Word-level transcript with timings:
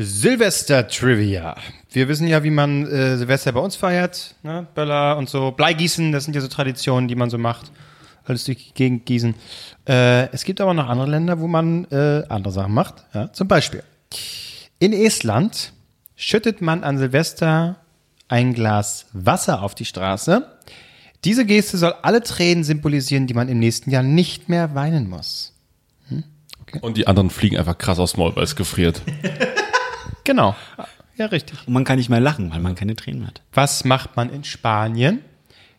Silvester-Trivia. 0.00 1.56
Wir 1.90 2.06
wissen 2.06 2.28
ja, 2.28 2.44
wie 2.44 2.50
man 2.50 2.86
äh, 2.86 3.16
Silvester 3.16 3.50
bei 3.50 3.58
uns 3.58 3.74
feiert. 3.74 4.36
Ne? 4.44 4.64
Böller 4.76 5.18
und 5.18 5.28
so. 5.28 5.50
Bleigießen, 5.50 6.12
das 6.12 6.24
sind 6.24 6.34
ja 6.34 6.40
so 6.40 6.46
Traditionen, 6.46 7.08
die 7.08 7.16
man 7.16 7.30
so 7.30 7.38
macht. 7.38 7.72
Alles 8.24 8.44
durch 8.44 8.68
die 8.68 8.74
Gegend 8.74 9.06
gießen. 9.06 9.34
Äh, 9.88 10.28
es 10.32 10.44
gibt 10.44 10.60
aber 10.60 10.72
noch 10.72 10.88
andere 10.88 11.10
Länder, 11.10 11.40
wo 11.40 11.48
man 11.48 11.84
äh, 11.86 12.22
andere 12.28 12.52
Sachen 12.52 12.74
macht. 12.74 13.06
Ja? 13.12 13.32
Zum 13.32 13.48
Beispiel. 13.48 13.82
In 14.78 14.92
Estland 14.92 15.72
schüttet 16.14 16.60
man 16.60 16.84
an 16.84 16.96
Silvester 16.98 17.80
ein 18.28 18.54
Glas 18.54 19.06
Wasser 19.12 19.62
auf 19.62 19.74
die 19.74 19.84
Straße. 19.84 20.46
Diese 21.24 21.44
Geste 21.44 21.76
soll 21.76 21.94
alle 22.02 22.22
Tränen 22.22 22.62
symbolisieren, 22.62 23.26
die 23.26 23.34
man 23.34 23.48
im 23.48 23.58
nächsten 23.58 23.90
Jahr 23.90 24.04
nicht 24.04 24.48
mehr 24.48 24.76
weinen 24.76 25.10
muss. 25.10 25.54
Und 26.82 26.98
die 26.98 27.08
anderen 27.08 27.30
fliegen 27.30 27.56
einfach 27.56 27.78
krass 27.78 27.98
aufs 27.98 28.16
Maul, 28.16 28.36
weil 28.36 28.44
es 28.44 28.54
gefriert. 28.54 29.02
Genau. 30.28 30.54
Ja, 31.16 31.24
richtig. 31.24 31.66
Und 31.66 31.72
man 31.72 31.84
kann 31.84 31.96
nicht 31.96 32.10
mehr 32.10 32.20
lachen, 32.20 32.50
weil 32.50 32.60
man 32.60 32.74
keine 32.74 32.94
Tränen 32.94 33.26
hat. 33.26 33.40
Was 33.54 33.84
macht 33.84 34.14
man 34.14 34.28
in 34.28 34.44
Spanien? 34.44 35.24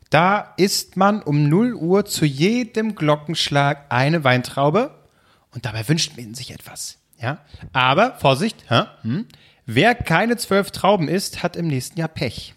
Da 0.10 0.56
isst 0.58 0.98
man 0.98 1.22
um 1.22 1.48
0 1.48 1.76
Uhr 1.76 2.06
zu 2.06 2.26
jedem 2.26 2.96
Glockenschlag 2.96 3.86
eine 3.90 4.24
Weintraube 4.24 4.90
und 5.54 5.66
dabei 5.66 5.88
wünscht 5.88 6.18
man 6.18 6.34
sich 6.34 6.50
etwas. 6.50 6.98
Ja? 7.22 7.38
Aber, 7.74 8.16
Vorsicht, 8.16 8.66
hä? 8.70 8.86
Hm? 9.04 9.28
wer 9.68 9.94
keine 9.94 10.36
zwölf 10.36 10.72
Trauben 10.72 11.08
isst, 11.08 11.44
hat 11.44 11.56
im 11.56 11.68
nächsten 11.68 12.00
Jahr 12.00 12.08
Pech. 12.08 12.56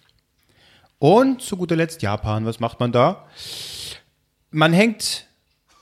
Und 0.98 1.42
zu 1.42 1.59
guter 1.59 1.77
Letzt 1.77 2.00
Japan, 2.00 2.47
was 2.47 2.59
macht 2.59 2.80
man 2.80 2.91
da? 2.91 3.27
Man 4.50 4.72
hängt, 4.72 5.27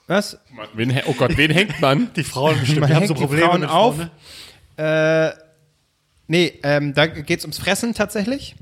was? 0.08 0.40
Wen, 0.74 1.00
oh 1.06 1.12
Gott, 1.12 1.36
wen 1.36 1.52
hängt 1.52 1.80
man? 1.80 2.12
Die 2.16 2.24
Frauen 2.24 2.58
bestimmt, 2.58 2.80
Man 2.80 2.90
hängt 2.90 3.16
die 3.16 3.28
Frauen 3.28 3.64
auf. 3.64 3.94
Äh, 4.76 5.30
nee, 6.30 6.58
ähm, 6.62 6.94
da 6.94 7.06
geht's 7.06 7.44
ums 7.44 7.58
Fressen 7.58 7.92
tatsächlich. 7.94 8.54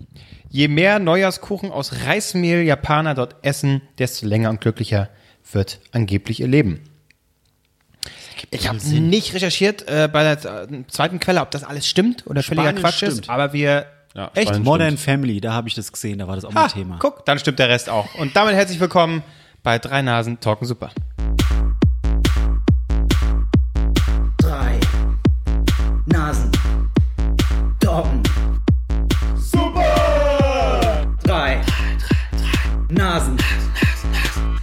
Je 0.50 0.66
mehr 0.68 0.98
Neujahrskuchen 0.98 1.70
aus 1.70 2.04
Reismehl 2.06 2.62
Japaner 2.62 3.14
dort 3.14 3.36
essen, 3.42 3.82
desto 3.98 4.26
länger 4.26 4.50
und 4.50 4.60
glücklicher 4.60 5.10
wird 5.52 5.78
angeblich 5.92 6.40
ihr 6.40 6.48
Leben. 6.48 6.80
Ich 8.50 8.68
habe 8.68 8.78
nicht 8.78 9.34
recherchiert 9.34 9.86
äh, 9.88 10.08
bei 10.10 10.22
der 10.22 10.68
äh, 10.70 10.84
zweiten 10.88 11.20
Quelle, 11.20 11.42
ob 11.42 11.50
das 11.50 11.64
alles 11.64 11.86
stimmt 11.86 12.26
oder 12.26 12.42
völliger 12.42 12.72
Quatsch 12.72 13.02
ist, 13.02 13.12
stimmt. 13.18 13.30
aber 13.30 13.52
wir 13.52 13.86
Ja, 14.14 14.30
echt 14.34 14.48
Spanien 14.48 14.64
Modern 14.64 14.86
stimmt. 14.88 15.00
Family, 15.00 15.40
da 15.40 15.52
habe 15.52 15.68
ich 15.68 15.74
das 15.74 15.92
gesehen, 15.92 16.18
da 16.18 16.28
war 16.28 16.36
das 16.36 16.44
auch 16.44 16.54
Ha, 16.54 16.64
ein 16.64 16.70
Thema. 16.70 16.96
guck, 17.00 17.26
dann 17.26 17.38
stimmt 17.38 17.58
der 17.58 17.68
Rest 17.68 17.90
auch. 17.90 18.14
Und 18.14 18.34
damit 18.36 18.54
herzlich 18.54 18.80
willkommen 18.80 19.22
bei 19.62 19.78
Drei 19.78 20.00
Nasen 20.02 20.40
Talken 20.40 20.66
Super. 20.66 20.90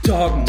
Doggen. 0.05 0.45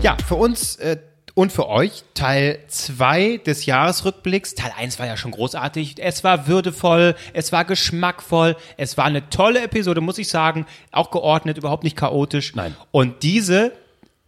Ja, 0.00 0.16
für 0.26 0.36
uns 0.36 0.76
äh, 0.76 0.98
und 1.34 1.50
für 1.50 1.68
euch 1.68 2.04
Teil 2.14 2.60
2 2.68 3.38
des 3.38 3.66
Jahresrückblicks. 3.66 4.54
Teil 4.54 4.72
1 4.76 4.98
war 5.00 5.06
ja 5.06 5.16
schon 5.16 5.32
großartig. 5.32 5.96
Es 5.98 6.22
war 6.22 6.46
würdevoll, 6.46 7.16
es 7.32 7.50
war 7.50 7.64
geschmackvoll, 7.64 8.56
es 8.76 8.96
war 8.96 9.04
eine 9.06 9.28
tolle 9.30 9.62
Episode, 9.62 10.00
muss 10.00 10.18
ich 10.18 10.28
sagen. 10.28 10.66
Auch 10.92 11.10
geordnet, 11.10 11.58
überhaupt 11.58 11.82
nicht 11.82 11.96
chaotisch. 11.96 12.54
Nein. 12.54 12.76
Und 12.92 13.22
diese 13.24 13.72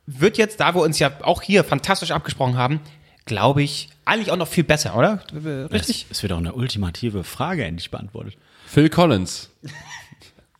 wird 0.06 0.36
jetzt, 0.36 0.58
da 0.58 0.74
wir 0.74 0.82
uns 0.82 0.98
ja 0.98 1.12
auch 1.22 1.42
hier 1.42 1.62
fantastisch 1.62 2.10
abgesprochen 2.10 2.56
haben, 2.56 2.80
glaube 3.26 3.62
ich, 3.62 3.88
eigentlich 4.04 4.32
auch 4.32 4.36
noch 4.36 4.48
viel 4.48 4.64
besser, 4.64 4.96
oder? 4.96 5.22
Äh, 5.32 5.72
Richtig? 5.72 6.06
Es 6.10 6.22
wird 6.22 6.32
auch 6.32 6.38
eine 6.38 6.54
ultimative 6.54 7.22
Frage 7.24 7.64
endlich 7.64 7.90
beantwortet. 7.90 8.36
Phil 8.66 8.88
Collins. 8.88 9.50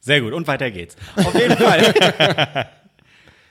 Sehr 0.04 0.20
gut, 0.20 0.34
und 0.34 0.46
weiter 0.46 0.70
geht's. 0.70 0.96
Auf 1.16 1.34
jeden 1.34 1.56
Fall. 1.56 2.68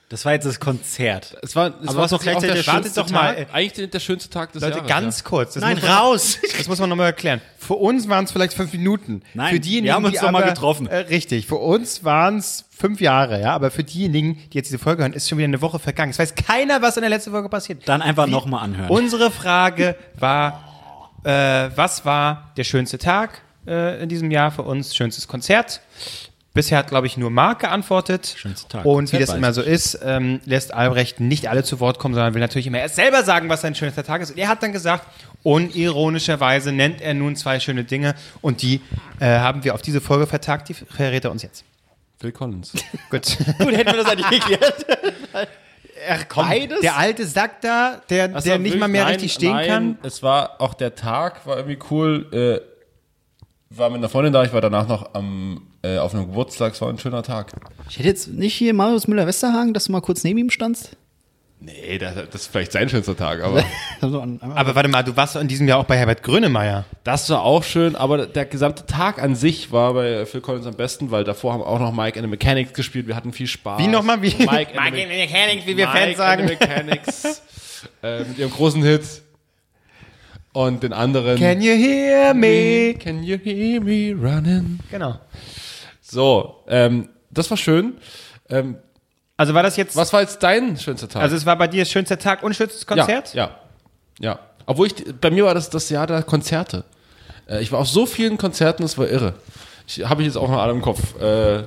Das 0.09 0.25
war 0.25 0.34
jetzt 0.34 0.46
das 0.46 0.59
Konzert. 0.59 1.36
Es 1.41 1.56
war, 1.56 1.74
es 1.81 1.88
Aber 1.88 2.02
war 2.02 2.08
tatsächlich 2.08 2.22
gleichzeitig 2.22 2.68
wartet 2.68 2.84
schönste 2.84 3.02
doch 3.02 3.09
mal, 3.09 3.36
Tag, 3.36 3.47
eigentlich 3.52 3.74
der, 3.74 3.88
der 3.88 4.00
schönste 4.00 4.30
Tag 4.30 4.52
des 4.52 4.62
Leute, 4.62 4.75
Jahres. 4.75 4.88
ganz 4.88 5.19
ja. 5.22 5.25
kurz. 5.25 5.53
Das 5.56 5.62
Nein, 5.63 5.78
muss 5.78 5.81
man, 5.81 5.92
raus! 5.92 6.40
Das 6.56 6.68
muss 6.68 6.78
man 6.78 6.90
nochmal 6.90 7.08
erklären. 7.08 7.42
Für 7.58 7.74
uns 7.74 8.08
waren 8.09 8.25
es 8.25 8.31
vielleicht 8.31 8.53
fünf 8.53 8.72
Minuten. 8.74 9.24
Nein, 9.34 9.56
für 9.56 9.59
diejenigen, 9.59 9.86
wir 9.88 9.94
haben 9.96 10.06
uns 10.06 10.13
die 10.13 10.19
doch 10.19 10.30
mal 10.30 10.44
aber, 10.44 10.52
getroffen. 10.52 10.86
Äh, 10.86 10.97
richtig. 10.97 11.47
Für 11.47 11.56
uns 11.56 12.03
waren 12.03 12.38
es 12.38 12.66
fünf 12.69 13.02
Jahre, 13.02 13.42
ja. 13.42 13.56
Aber 13.56 13.72
für 13.72 13.84
diejenigen, 13.84 14.36
die 14.52 14.58
jetzt 14.58 14.68
diese 14.68 14.78
Folge 14.78 15.02
hören, 15.02 15.13
ist 15.13 15.28
schon 15.28 15.40
wieder 15.40 15.47
eine 15.47 15.63
Woche 15.63 15.80
vergangen. 15.80 16.12
Es 16.12 16.19
weiß 16.19 16.36
keiner, 16.36 16.84
was 16.84 16.96
in 16.96 17.02
der 17.02 17.09
letzten 17.09 17.31
Folge 17.31 17.50
passiert. 17.50 17.90
Dann 17.90 18.03
einfach 18.03 18.28
nochmal 18.28 18.63
anhören. 18.63 18.92
Unsere 18.92 19.31
Frage 19.31 19.96
war, 20.19 21.19
äh, 21.24 21.72
was 21.75 22.06
war 22.06 22.52
der 22.56 22.66
schönste 22.66 23.00
Tag 23.00 23.42
äh, 23.66 24.03
in 24.03 24.09
diesem 24.09 24.30
Jahr 24.30 24.52
für 24.52 24.62
uns? 24.62 24.96
Schönstes 24.96 25.28
Konzert? 25.28 25.81
Bisher 26.53 26.78
hat, 26.78 26.88
glaube 26.90 27.08
ich, 27.08 27.18
nur 27.18 27.31
Marc 27.31 27.62
geantwortet. 27.62 28.36
Schönster 28.38 28.69
Tag. 28.69 28.86
Und 28.86 29.12
wie 29.12 29.18
das 29.18 29.34
immer 29.34 29.53
so 29.53 29.64
ist, 29.64 30.00
ähm, 30.03 30.40
lässt 30.46 30.72
Albrecht 30.72 31.19
nicht 31.19 31.50
alle 31.50 31.64
zu 31.64 31.80
Wort 31.80 31.97
kommen, 31.97 32.14
sondern 32.14 32.36
will 32.36 32.41
natürlich 32.41 32.68
immer 32.68 32.80
erst 32.80 32.96
selber 32.96 33.24
sagen, 33.24 33.50
was 33.50 33.62
sein 33.62 33.74
schönster 33.74 34.03
Tag 34.03 34.22
ist. 34.22 34.30
Und 34.30 34.38
er 34.38 34.50
hat 34.50 34.62
dann 34.62 34.72
gesagt, 34.72 35.08
unironischerweise 35.42 36.72
nennt 36.72 37.02
er 37.02 37.16
nun 37.16 37.36
zwei 37.36 37.59
schöne 37.59 37.84
Dinge. 37.86 38.13
Und 38.42 38.62
die 38.62 38.81
äh, 39.19 39.25
haben 39.25 39.63
wir 39.63 39.74
auf 39.74 39.81
diese 39.81 40.00
Folge 40.00 40.28
vertagt. 40.28 40.69
Die 40.69 40.75
verrät 40.75 41.25
er 41.25 41.31
uns 41.31 41.42
jetzt. 41.42 41.63
Phil 42.19 42.31
Collins. 42.31 42.72
Gut. 43.09 43.36
Gut, 43.58 43.75
hätten 43.75 43.92
wir 43.92 44.03
das 44.03 44.06
eigentlich 44.06 44.30
geklärt. 44.30 44.86
Ach, 46.08 46.25
komm, 46.30 46.47
Beides? 46.47 46.81
Der 46.81 46.97
alte 46.97 47.25
Sack 47.25 47.62
da, 47.62 48.02
der, 48.09 48.28
Das 48.28 48.44
der 48.44 48.59
nicht 48.59 48.78
mal 48.78 48.88
mehr 48.88 49.06
nein, 49.06 49.13
richtig 49.13 49.34
stehen 49.34 49.53
nein, 49.53 49.68
kann. 49.68 49.97
Es 50.03 50.22
war 50.22 50.62
auch 50.62 50.75
der 50.75 50.94
Tag, 50.96 51.47
war 51.47 51.58
irgendwie 51.58 51.80
cool. 51.90 52.28
Äh, 52.31 53.75
war 53.75 53.90
mit 53.90 53.97
einer 53.97 54.09
Freundin 54.09 54.34
da, 54.34 54.44
ich 54.44 54.53
war 54.53 54.62
danach 54.62 54.88
noch 54.88 55.16
am, 55.16 55.68
äh, 55.84 55.98
auf 55.98 56.14
einem 56.14 56.28
Geburtstag, 56.28 56.74
es 56.74 56.82
war 56.82 56.90
ein 56.90 56.98
schöner 56.98 57.24
Tag. 57.24 57.54
Ich 57.90 57.98
hätte 58.00 58.08
jetzt 58.08 58.28
nicht 58.30 58.56
hier 58.56 58.74
Marius 58.74 59.08
Müller-Westerhagen, 59.08 59.74
dass 59.74 59.86
du 59.86 59.92
mal 59.92 60.02
kurz 60.02 60.24
neben 60.24 60.40
ihm 60.40 60.50
standst. 60.50 60.96
Nee, 61.66 61.98
das, 61.98 62.16
das 62.30 62.42
ist 62.42 62.48
vielleicht 62.52 62.74
sein 62.74 62.90
schönster 62.90 63.16
Tag, 63.16 63.42
aber 63.42 63.64
Also 64.02 64.22
Aber 64.42 64.76
warte 64.76 64.90
mal, 64.90 65.02
du 65.04 65.16
warst 65.16 65.38
in 65.38 65.48
diesem 65.48 65.66
Jahr 65.66 65.80
auch 65.80 65.86
bei 65.86 65.96
Herbert 65.98 66.22
Grönemeyer. 66.22 66.84
das 67.06 67.30
war 67.30 67.44
auch 67.44 67.64
schön. 67.64 67.96
Aber 67.96 68.26
der 68.28 68.46
gesamte 68.46 68.86
Tag 68.86 69.22
an 69.22 69.36
sich 69.36 69.72
war 69.72 69.94
bei 69.94 70.26
Phil 70.26 70.42
Collins 70.42 70.66
am 70.68 70.74
besten, 70.76 71.10
weil 71.12 71.24
davor 71.24 71.54
haben 71.54 71.62
auch 71.62 71.80
noch 71.80 71.94
Mike 71.94 72.20
and 72.20 72.26
the 72.26 72.30
Mechanics 72.30 72.74
gespielt. 72.74 73.08
Wir 73.08 73.16
hatten 73.16 73.32
viel 73.32 73.48
Spaß. 73.48 73.80
Wie 73.82 73.88
nochmal? 73.88 74.22
Wie? 74.22 74.36
Mike 74.40 74.78
and 74.78 74.94
the, 74.96 75.06
Mechanics, 75.06 75.66
wie 75.66 75.78
wir 75.78 75.88
Mike 75.88 76.00
Fans 76.00 76.18
sagen. 76.18 76.42
and 76.42 76.50
the 76.52 76.58
Mechanics 76.68 77.42
äh, 78.04 78.20
mit 78.26 78.38
ihrem 78.38 78.52
großen 78.52 78.84
Hit. 78.84 79.04
Und 80.52 80.84
den 80.84 80.92
anderen. 80.94 81.40
Can 81.40 81.62
you 81.62 81.72
hear 81.74 82.34
me? 82.34 82.94
Can 83.00 83.24
you 83.24 83.38
hear 83.42 83.82
me 83.82 84.14
running? 84.14 84.80
Genau. 84.92 85.16
So, 86.13 86.63
ähm, 86.68 87.09
das 87.31 87.50
war 87.50 87.57
schön. 87.57 87.97
Ähm, 88.50 88.78
Also 89.38 89.53
war 89.53 89.63
das 89.63 89.75
jetzt, 89.78 89.96
was 89.96 90.13
war 90.13 90.22
jetzt 90.22 90.41
dein 90.44 90.78
schönster 90.78 91.09
Tag? 91.09 91.24
also 91.24 91.35
es 91.35 91.46
war 91.46 91.56
bei 91.57 91.68
dir 91.68 91.84
schönster 91.85 92.18
Tag 92.19 92.44
und 92.44 92.56
schönstes 92.56 92.85
Konzert? 92.85 93.34
Ja, 93.34 93.46
ja, 94.19 94.29
ja. 94.34 94.40
Obwohl 94.66 94.88
ich, 94.88 94.94
bei 95.19 95.31
mir 95.31 95.46
war 95.46 95.53
das 95.56 95.69
das 95.69 95.90
Jahr 95.90 96.07
der 96.07 96.24
Konzerte. 96.24 96.84
Äh, 97.50 97.62
ich 97.62 97.72
war 97.72 97.79
auf 97.79 97.88
so 97.90 98.06
vielen 98.06 98.38
Konzerten, 98.38 98.84
das 98.84 98.97
war 98.97 99.07
irre. 99.07 99.34
Ich 99.88 100.06
habe 100.07 100.22
ich 100.22 100.28
jetzt 100.28 100.38
auch 100.38 100.47
noch 100.50 100.59
alle 100.59 100.72
im 100.72 100.81
Kopf. 100.81 101.19
Äh, 101.19 101.63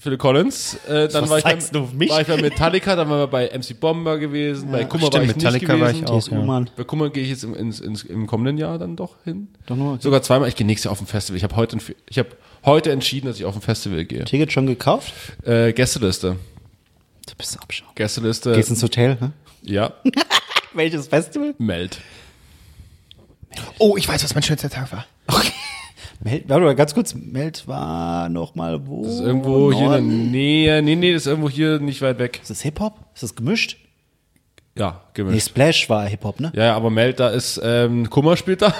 Phil 0.00 0.16
Collins, 0.16 0.74
äh, 0.86 1.08
dann 1.08 1.24
Was 1.24 1.30
war 1.30 1.38
ich, 1.38 1.44
zeigst 1.44 1.72
bei, 1.72 1.78
du 1.78 1.84
auf 1.84 1.92
mich? 1.92 2.08
war 2.10 2.20
ich 2.20 2.26
bei 2.28 2.36
Metallica, 2.36 2.94
dann 2.94 3.10
war 3.10 3.24
ich 3.24 3.30
bei 3.30 3.46
MC 3.48 3.80
Bomber 3.80 4.16
gewesen, 4.18 4.70
bei 4.70 4.84
Kummer 4.84 5.04
war 5.04 5.08
stimmt, 5.12 5.30
ich 5.30 5.36
Metallica 5.36 5.72
nicht 5.72 5.80
war 5.82 5.88
gewesen. 5.92 6.04
ich 6.28 6.32
auch, 6.38 6.44
Mann. 6.44 6.70
Bei 6.76 6.84
Kummer 6.84 7.10
gehe 7.10 7.24
ich 7.24 7.30
jetzt 7.30 7.42
im, 7.42 7.52
ins, 7.54 7.80
ins, 7.80 8.04
im 8.04 8.28
kommenden 8.28 8.58
Jahr 8.58 8.78
dann 8.78 8.94
doch 8.94 9.16
hin. 9.24 9.48
Doch 9.66 9.74
nur, 9.74 9.94
okay. 9.94 10.02
Sogar 10.02 10.22
zweimal. 10.22 10.48
Ich 10.48 10.54
gehe 10.54 10.64
nächstes 10.66 10.84
Jahr 10.84 10.92
auf 10.92 11.00
ein 11.00 11.06
Festival. 11.08 11.36
Ich 11.36 11.42
habe 11.42 11.56
heute, 11.56 11.76
ein 11.78 11.82
ich 12.08 12.18
habe 12.20 12.28
heute 12.64 12.92
entschieden, 12.92 13.26
dass 13.26 13.36
ich 13.38 13.44
auf 13.44 13.54
ein 13.54 13.60
Festival 13.62 14.04
gehe. 14.04 14.24
Ticket 14.24 14.52
schon 14.52 14.66
gekauft? 14.66 15.12
Äh, 15.44 15.72
Gästeliste. 15.72 16.36
Du 17.28 17.34
bist 17.36 17.60
Abschau. 17.60 17.86
Gästeliste. 17.94 18.52
Gehst 18.52 18.70
ins 18.70 18.82
Hotel, 18.82 19.16
ne? 19.20 19.32
ja. 19.62 19.92
Welches 20.74 21.08
Festival? 21.08 21.54
Meld. 21.58 21.98
Oh, 23.78 23.96
ich 23.96 24.06
weiß, 24.06 24.22
was 24.22 24.34
mein 24.34 24.42
schönster 24.42 24.70
Tag 24.70 24.92
war. 24.92 25.06
Meld, 26.20 26.48
warte 26.48 26.64
mal, 26.64 26.74
ganz 26.74 26.94
kurz. 26.94 27.14
Meld 27.14 27.66
war 27.68 28.28
noch 28.28 28.54
mal 28.54 28.86
wo? 28.86 29.04
Das 29.04 29.14
ist 29.14 29.20
irgendwo 29.20 29.72
hier 29.72 29.84
in 29.86 29.90
der 29.90 30.00
Norden? 30.00 30.30
Nähe. 30.30 30.82
Nee, 30.82 30.96
nee, 30.96 31.12
das 31.12 31.22
ist 31.22 31.26
irgendwo 31.26 31.48
hier 31.48 31.78
nicht 31.78 32.02
weit 32.02 32.18
weg. 32.18 32.40
Ist 32.42 32.50
das 32.50 32.60
Hip-Hop? 32.62 32.98
Ist 33.14 33.22
das 33.22 33.34
gemischt? 33.34 33.78
Ja, 34.76 35.00
Nee, 35.16 35.22
gemischt. 35.22 35.48
Splash 35.48 35.88
war 35.88 36.06
Hip-Hop, 36.06 36.40
ne? 36.40 36.52
Ja, 36.54 36.66
ja, 36.66 36.76
aber 36.76 36.90
Meld, 36.90 37.20
da 37.20 37.28
ist 37.28 37.60
ähm, 37.62 38.10
Kummer 38.10 38.36
spielt 38.36 38.62
da. 38.62 38.74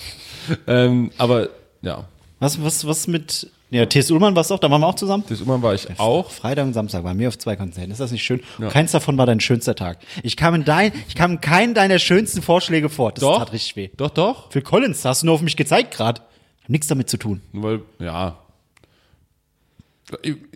ähm, 0.66 1.10
aber 1.18 1.48
ja, 1.82 2.04
Was, 2.40 2.62
was, 2.62 2.86
was 2.86 3.06
mit. 3.08 3.50
Ja, 3.70 3.84
T.S. 3.84 4.10
Ullmann 4.10 4.34
warst 4.34 4.50
du 4.50 4.54
auch, 4.54 4.60
da 4.60 4.70
waren 4.70 4.80
wir 4.80 4.86
auch 4.86 4.94
zusammen. 4.94 5.24
das 5.28 5.40
Ullmann 5.40 5.60
war 5.60 5.74
ich 5.74 5.86
auch. 5.98 6.30
Freitag 6.30 6.64
und 6.64 6.72
Samstag 6.72 7.04
waren 7.04 7.18
wir 7.18 7.28
auf 7.28 7.36
zwei 7.36 7.54
Konzerten. 7.56 7.90
Ist 7.90 8.00
das 8.00 8.12
nicht 8.12 8.22
schön? 8.22 8.40
Und 8.58 8.70
keins 8.70 8.92
davon 8.92 9.18
war 9.18 9.26
dein 9.26 9.40
schönster 9.40 9.74
Tag. 9.74 9.98
Ich 10.22 10.36
kam 10.36 10.54
in 10.54 10.64
dein, 10.64 10.92
ich 11.08 11.14
kam 11.14 11.32
in 11.32 11.40
keinen 11.40 11.74
deiner 11.74 11.98
schönsten 11.98 12.40
Vorschläge 12.40 12.88
vor. 12.88 13.12
Das 13.12 13.20
Doch. 13.20 13.38
tat 13.38 13.52
richtig 13.52 13.76
weh. 13.76 13.90
Doch, 13.96 14.10
doch. 14.10 14.50
Phil 14.50 14.62
Collins, 14.62 15.04
hast 15.04 15.22
du 15.22 15.26
nur 15.26 15.34
auf 15.34 15.42
mich 15.42 15.56
gezeigt 15.56 15.94
gerade. 15.94 16.22
Hab 16.62 16.70
nichts 16.70 16.86
damit 16.86 17.10
zu 17.10 17.18
tun. 17.18 17.42
Nur 17.52 17.62
Weil, 17.62 17.80
ja. 17.98 18.38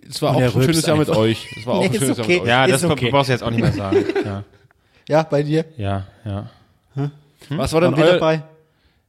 Es 0.09 0.21
war 0.21 0.35
auch 0.35 0.41
ein 0.41 0.51
schönes 0.51 0.85
Jahr 0.85 0.97
mit 0.97 1.09
euch. 1.09 1.47
Es 1.59 1.67
war 1.67 1.75
auch 1.75 1.79
Nee, 1.81 1.89
ein 1.89 1.93
schönes 1.93 2.19
okay. 2.19 2.37
Jahr 2.37 2.39
mit 2.39 2.41
euch. 2.41 2.47
Ja, 2.47 2.67
das 2.67 2.83
okay. 2.83 3.11
brauchst 3.11 3.29
du 3.29 3.33
jetzt 3.33 3.43
auch 3.43 3.51
nicht 3.51 3.61
mehr 3.61 3.73
sagen. 3.73 4.05
Ja. 4.25 4.43
Ja, 5.09 5.23
bei 5.23 5.43
dir? 5.43 5.65
Ja, 5.77 6.07
ja. 6.23 6.49
Was 7.49 7.73
war 7.73 7.81
denn 7.81 7.93
euer, 7.93 8.13
dabei? 8.13 8.43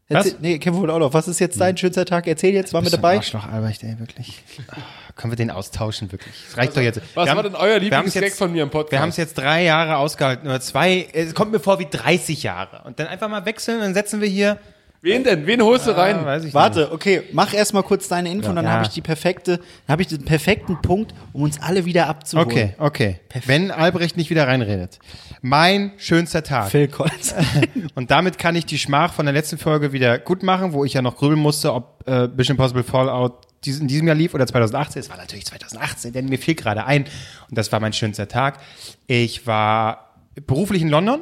Erzähl, 0.09 0.33
Was? 0.33 0.41
Nee, 0.41 0.59
Kevin 0.59 0.81
wohl 0.81 0.91
auch 0.91 0.99
noch. 0.99 1.15
Was 1.15 1.29
ist 1.29 1.41
jetzt 1.41 1.59
dein 1.61 1.77
schönster 1.79 2.05
Tag? 2.05 2.27
Erzähl 2.27 2.53
jetzt, 2.53 2.75
waren 2.75 2.83
wir 2.83 2.91
Bist 2.91 2.95
du 2.95 2.99
ein 2.99 3.03
dabei? 3.03 3.17
Arschloch, 3.17 3.47
Albrecht, 3.47 3.83
ey, 3.85 3.99
wirklich. 3.99 4.43
Ah, 4.69 4.77
Können 5.17 5.33
wir 5.33 5.37
den 5.37 5.51
austauschen, 5.51 6.13
wirklich? 6.13 6.35
Das 6.49 6.59
reicht 6.59 6.77
doch 6.77 6.83
jetzt. 6.83 7.01
was 7.15 7.27
Wir 7.27 7.31
war 7.37 7.43
haben- 7.43 7.53
denn 7.53 7.55
euer 7.55 7.79
Lieblingsgag 7.79 8.33
von 8.33 8.53
mir 8.53 8.65
im 8.65 8.71
Podcast? 8.71 8.93
Wir 8.93 9.01
haben 9.01 9.09
es 9.09 9.17
jetzt 9.17 9.35
drei 9.39 9.65
Jahre 9.65 9.97
ausgehalten, 9.97 10.47
oder 10.47 10.61
zwei, 10.61 11.09
es 11.15 11.35
kommt 11.35 11.53
mir 11.53 11.61
vor 11.61 11.79
wie 11.79 11.87
30 11.91 12.43
Jahre. 12.43 12.83
Und 12.85 12.99
dann 12.99 13.07
einfach 13.07 13.29
mal 13.29 13.47
wechseln, 13.47 13.81
dann 13.81 13.95
setzen 13.95 14.21
wir 14.21 14.29
hier. 14.29 14.59
Wen 15.05 15.23
denn? 15.23 15.47
Wen 15.47 15.61
holst 15.61 15.87
du 15.87 15.93
Ah, 15.93 16.01
rein? 16.01 16.25
weiß 16.25 16.41
ich 16.41 16.45
nicht. 16.47 16.55
Warte, 16.55 16.91
okay, 16.91 17.25
mach 17.35 17.53
erstmal 17.53 17.83
kurz 17.83 18.09
deine 18.09 18.31
Info 18.31 18.49
und 18.49 18.57
dann 18.57 18.65
Ja. 18.65 18.71
habe 18.71 18.85
ich 18.85 18.89
die 18.89 19.03
perfekte, 19.03 19.59
dann 19.59 19.67
habe 19.93 20.01
ich 20.01 20.09
den 20.09 20.25
perfekten 20.25 20.81
Punkt, 20.81 21.13
um 21.35 21.43
uns 21.43 21.61
alle 21.61 21.85
wieder 21.85 22.07
abzuholen. 22.09 22.49
Okay, 22.49 22.75
okay. 22.79 23.21
Wenn 23.45 23.71
Albrecht 23.71 24.17
nicht 24.17 24.31
wieder 24.31 24.49
reinredet. 24.49 24.99
Mein 25.43 25.93
schönster 25.99 26.43
Tag. 26.43 26.71
Phil 26.71 26.89
Collins. 26.89 27.35
Und 27.95 28.11
damit 28.11 28.39
kann 28.39 28.57
ich 28.57 28.65
die 28.65 28.79
Schmach 28.79 29.13
von 29.13 29.27
der 29.27 29.35
letzten 29.35 29.59
Folge 29.59 29.93
wieder 29.93 30.19
gut 30.19 30.43
machen, 30.43 30.73
wo 30.73 30.87
ich 30.87 30.95
ja 30.95 31.03
noch 31.03 31.17
grübeln 31.17 31.39
musste, 31.41 31.75
ob 31.75 32.03
äh, 32.07 32.29
Mission 32.29 32.57
Impossible 32.57 32.83
Fallout 32.83 33.35
dies, 33.67 33.81
in 33.81 33.89
diesem 33.89 34.07
Jahr 34.07 34.17
lief 34.17 34.33
oder 34.33 34.47
2018. 34.47 35.01
Es 35.01 35.11
war 35.11 35.19
natürlich 35.19 35.45
2018, 35.45 36.15
denn 36.15 36.31
mir 36.31 36.39
fiel 36.39 36.55
gerade 36.55 36.87
ein. 36.87 37.05
Und 37.51 37.59
das 37.59 37.71
war 37.73 37.79
mein 37.81 37.93
schönster 37.93 38.27
Tag. 38.27 38.59
Ich 39.07 39.47
war 39.47 40.15
beruflich 40.47 40.81
in 40.81 40.89
London. 40.89 41.21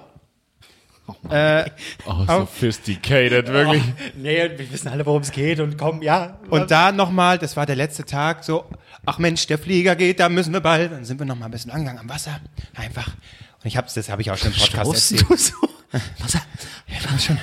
Äh, 1.30 1.64
Oh, 2.06 2.24
sophisticated, 2.26 3.48
wirklich. 3.48 3.82
nee, 4.16 4.50
wir 4.56 4.72
wissen 4.72 4.88
alle, 4.88 5.04
worum 5.06 5.22
es 5.22 5.30
geht 5.30 5.60
und 5.60 5.78
komm, 5.78 6.02
ja. 6.02 6.38
Und 6.50 6.70
da 6.70 6.92
nochmal, 6.92 7.38
das 7.38 7.56
war 7.56 7.66
der 7.66 7.76
letzte 7.76 8.04
Tag, 8.04 8.44
so, 8.44 8.64
ach 9.06 9.18
Mensch, 9.18 9.46
der 9.46 9.58
Flieger 9.58 9.96
geht, 9.96 10.20
da 10.20 10.28
müssen 10.28 10.52
wir 10.52 10.60
bald. 10.60 10.92
Dann 10.92 11.04
sind 11.04 11.18
wir 11.18 11.26
nochmal 11.26 11.48
ein 11.48 11.52
bisschen 11.52 11.70
angegangen 11.70 12.00
am 12.00 12.08
Wasser. 12.08 12.40
Einfach. 12.74 13.08
Und 13.08 13.66
ich 13.66 13.76
hab's, 13.76 13.94
das 13.94 14.08
habe 14.08 14.22
ich 14.22 14.30
auch 14.30 14.36
schon 14.36 14.52
im 14.52 14.58
Podcast 14.58 14.86
Wusstest 14.86 15.22
erzählt. 15.30 15.52
du 15.52 15.98
so? 15.98 16.00
Was? 16.18 16.38
Ich 16.86 17.10
war 17.10 17.18
schon, 17.18 17.38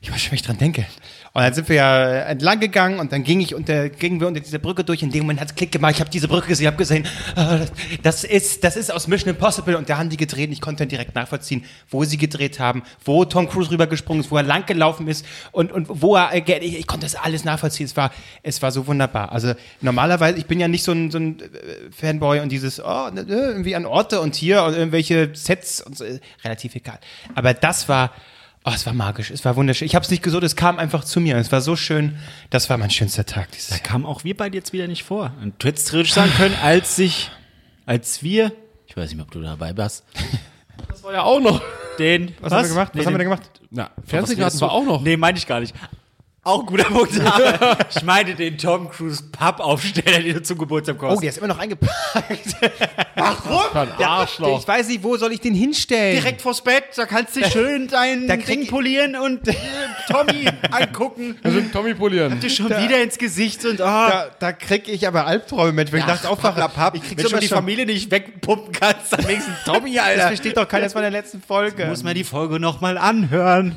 ich 0.00 0.10
war 0.10 0.18
schon, 0.18 0.30
wenn 0.32 0.36
ich 0.36 0.42
dran 0.42 0.58
denke. 0.58 0.86
Und 1.34 1.40
dann 1.42 1.54
sind 1.54 1.66
wir 1.70 1.76
ja 1.76 2.08
entlang 2.24 2.60
gegangen 2.60 3.00
und 3.00 3.10
dann 3.10 3.24
ging 3.24 3.40
ich 3.40 3.54
unter, 3.54 3.88
gingen 3.88 4.20
wir 4.20 4.28
unter 4.28 4.40
dieser 4.40 4.58
Brücke 4.58 4.84
durch. 4.84 5.02
In 5.02 5.10
dem 5.10 5.22
Moment 5.22 5.40
hat's 5.40 5.54
Klick 5.54 5.72
gemacht. 5.72 5.92
Ich 5.94 6.00
habe 6.00 6.10
diese 6.10 6.28
Brücke 6.28 6.48
gesehen, 6.48 6.66
habe 6.66 6.76
gesehen, 6.76 7.06
ah, 7.36 7.60
das- 8.02 8.24
ist, 8.24 8.62
das 8.64 8.76
ist 8.76 8.92
aus 8.92 9.08
Mission 9.08 9.30
Impossible. 9.30 9.76
Und 9.76 9.88
da 9.88 9.96
haben 9.96 10.10
die 10.10 10.18
gedreht. 10.18 10.48
Und 10.48 10.52
ich 10.52 10.60
konnte 10.60 10.80
dann 10.80 10.90
direkt 10.90 11.14
nachvollziehen, 11.14 11.64
wo 11.88 12.04
sie 12.04 12.18
gedreht 12.18 12.60
haben, 12.60 12.82
wo 13.02 13.24
Tom 13.24 13.48
Cruise 13.48 13.70
rübergesprungen 13.70 14.22
ist, 14.22 14.30
wo 14.30 14.36
er 14.36 14.42
lang 14.42 14.66
gelaufen 14.66 15.08
ist 15.08 15.24
und, 15.52 15.72
und 15.72 15.86
wo 15.88 16.16
er, 16.16 16.34
äh, 16.34 16.58
ich, 16.58 16.78
ich 16.80 16.86
konnte 16.86 17.06
das 17.06 17.14
alles 17.14 17.44
nachvollziehen. 17.44 17.86
Es 17.86 17.96
war, 17.96 18.12
es 18.42 18.60
war 18.60 18.70
so 18.70 18.86
wunderbar. 18.86 19.32
Also 19.32 19.54
normalerweise, 19.80 20.36
ich 20.36 20.44
bin 20.44 20.60
ja 20.60 20.68
nicht 20.68 20.84
so 20.84 20.92
ein, 20.92 21.10
so 21.10 21.16
ein 21.18 21.40
äh, 21.40 21.46
Fanboy 21.98 22.40
und 22.40 22.50
dieses, 22.52 22.78
oh, 22.78 23.08
ne, 23.10 23.24
ne, 23.24 23.34
irgendwie 23.34 23.74
an 23.74 23.86
Orte 23.86 24.20
und 24.20 24.34
hier 24.34 24.64
und 24.64 24.74
irgendwelche 24.74 25.30
Sets 25.32 25.80
und 25.80 25.96
so, 25.96 26.04
äh, 26.04 26.20
relativ 26.44 26.74
egal. 26.74 26.98
Aber 27.34 27.54
das 27.54 27.88
war, 27.88 28.10
oh, 28.64 28.70
es 28.74 28.86
war 28.86 28.92
magisch, 28.92 29.30
es 29.30 29.44
war 29.44 29.56
wunderschön. 29.56 29.86
Ich 29.86 29.94
habe 29.94 30.04
es 30.04 30.10
nicht 30.10 30.22
gesucht, 30.22 30.42
es 30.44 30.56
kam 30.56 30.78
einfach 30.78 31.04
zu 31.04 31.20
mir. 31.20 31.36
Es 31.36 31.50
war 31.52 31.60
so 31.60 31.76
schön. 31.76 32.16
Das 32.50 32.68
war 32.70 32.78
mein 32.78 32.90
schönster 32.90 33.24
Tag 33.26 33.50
dieses 33.52 33.68
Da 33.68 33.76
Jahr. 33.76 33.84
kamen 33.84 34.06
auch 34.06 34.24
wir 34.24 34.36
beide 34.36 34.56
jetzt 34.56 34.72
wieder 34.72 34.86
nicht 34.88 35.02
vor. 35.04 35.32
Und 35.42 35.54
du 35.62 35.68
hättest 35.68 35.88
theoretisch 35.90 36.12
sagen 36.14 36.32
können, 36.36 36.54
als 36.62 36.96
sich, 36.96 37.30
als 37.86 38.22
wir, 38.22 38.52
ich 38.86 38.96
weiß 38.96 39.08
nicht 39.10 39.16
mehr, 39.16 39.24
ob 39.26 39.30
du 39.30 39.40
dabei 39.42 39.76
warst, 39.76 40.04
Das 40.88 41.02
war 41.04 41.12
ja 41.12 41.22
auch 41.22 41.40
noch. 41.40 41.60
den, 41.98 42.34
Was, 42.40 42.52
haben 42.52 42.62
wir 42.64 42.68
gemacht? 42.70 42.90
Was 42.94 43.06
haben 43.06 43.12
wir 43.14 43.18
den- 43.18 43.18
denn 43.18 43.24
gemacht? 43.30 43.50
Na, 43.70 43.90
Fernsehgarten 44.06 44.60
war 44.60 44.72
auch 44.72 44.84
noch. 44.84 45.02
Nee, 45.02 45.16
meine 45.16 45.38
ich 45.38 45.46
gar 45.46 45.60
nicht. 45.60 45.74
Auch 46.44 46.60
ein 46.60 46.66
guter 46.66 46.84
Punkt. 46.84 47.20
Aber 47.20 47.78
ich 47.94 48.02
meine 48.02 48.34
den 48.34 48.58
Tom 48.58 48.90
Cruise 48.90 49.22
Pappaufsteller, 49.30 50.18
den 50.20 50.34
du 50.34 50.42
zum 50.42 50.58
Geburtstag 50.58 50.96
Oh, 50.98 51.06
kaufst. 51.06 51.22
der 51.22 51.30
ist 51.30 51.38
immer 51.38 51.46
noch 51.46 51.58
eingepackt. 51.58 51.92
Für 53.14 53.80
ein 53.80 53.88
Arschloch. 54.04 54.58
Ich 54.60 54.66
weiß 54.66 54.88
nicht, 54.88 55.04
wo 55.04 55.16
soll 55.16 55.32
ich 55.32 55.40
den 55.40 55.54
hinstellen? 55.54 56.16
direkt 56.20 56.42
vors 56.42 56.60
Bett, 56.64 56.82
da 56.96 57.06
kannst 57.06 57.36
du 57.36 57.44
schön 57.48 57.86
dein 57.86 58.26
da 58.26 58.34
Ding 58.36 58.66
polieren 58.66 59.14
und 59.14 59.46
äh, 59.46 59.54
Tommy 60.08 60.48
angucken. 60.72 61.38
Also 61.44 61.60
Tommy 61.72 61.94
polieren. 61.94 62.40
Dir 62.40 62.50
schon 62.50 62.68
wieder 62.70 63.00
ins 63.00 63.18
Gesicht 63.18 63.64
und 63.64 63.80
ah, 63.80 64.08
Da, 64.10 64.26
da 64.40 64.52
krieg 64.52 64.88
ich 64.88 65.06
aber 65.06 65.26
Albträume 65.26 65.72
mit, 65.72 65.92
wenn 65.92 66.00
ich 66.00 66.06
nachts 66.06 66.26
aufwache. 66.26 66.60
Papp, 66.74 66.96
Ich 66.96 67.02
krieg 67.04 67.18
wenn 67.18 67.28
schon 67.28 67.38
die 67.38 67.46
schon- 67.46 67.58
Familie 67.58 67.86
nicht 67.86 68.10
wegpumpen 68.10 68.72
kannst, 68.72 69.12
dann 69.12 69.26
wenigstens 69.28 69.54
Tommy, 69.64 69.94
Das 69.94 70.04
Alter. 70.06 70.26
versteht 70.28 70.56
doch 70.56 70.66
keiner, 70.66 70.84
das 70.84 70.94
war 70.96 71.04
in 71.04 71.12
der 71.12 71.20
letzten 71.22 71.40
Folge. 71.40 71.86
Muss 71.86 72.02
man 72.02 72.14
die 72.16 72.24
Folge 72.24 72.58
nochmal 72.58 72.98
anhören. 72.98 73.76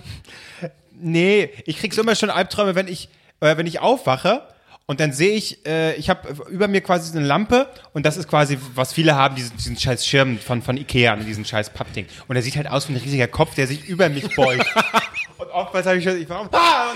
Nee, 1.00 1.50
ich 1.66 1.78
krieg 1.78 1.94
so 1.94 2.02
immer 2.02 2.16
schon 2.16 2.30
Albträume, 2.30 2.76
wenn 2.76 2.88
ich, 2.88 3.10
äh, 3.40 3.58
wenn 3.58 3.68
ich 3.68 3.80
aufwache 3.80 4.48
und 4.88 5.00
dann 5.00 5.12
sehe 5.14 5.36
ich, 5.36 5.66
äh, 5.66 5.96
ich 5.96 6.10
habe 6.10 6.46
über 6.50 6.68
mir 6.68 6.82
quasi 6.82 7.12
so 7.12 7.18
eine 7.18 7.26
Lampe 7.26 7.68
und 7.94 8.06
das 8.06 8.18
ist 8.18 8.28
quasi, 8.28 8.60
was 8.76 8.94
viele 8.94 9.16
haben, 9.16 9.36
diesen, 9.36 9.58
diesen 9.58 9.78
scheiß 9.78 10.06
Schirm 10.06 10.38
von, 10.38 10.62
von 10.62 10.78
Ikea, 10.78 11.16
ne, 11.16 11.24
diesen 11.24 11.44
scheiß 11.44 11.72
Pappding. 11.72 12.06
Und 12.28 12.36
der 12.36 12.44
sieht 12.44 12.56
halt 12.56 12.68
aus 12.68 12.88
wie 12.88 12.94
ein 12.94 13.00
riesiger 13.00 13.28
Kopf, 13.28 13.56
der 13.56 13.66
sich 13.66 13.86
über 13.86 14.10
mich 14.10 14.36
beugt. 14.36 14.66
und 15.38 15.48
oftmals 15.48 15.88
habe 15.88 15.98
ich 15.98 16.04
schon, 16.04 16.22
ich 16.22 16.30
war, 16.30 16.48
ah, 16.52 16.94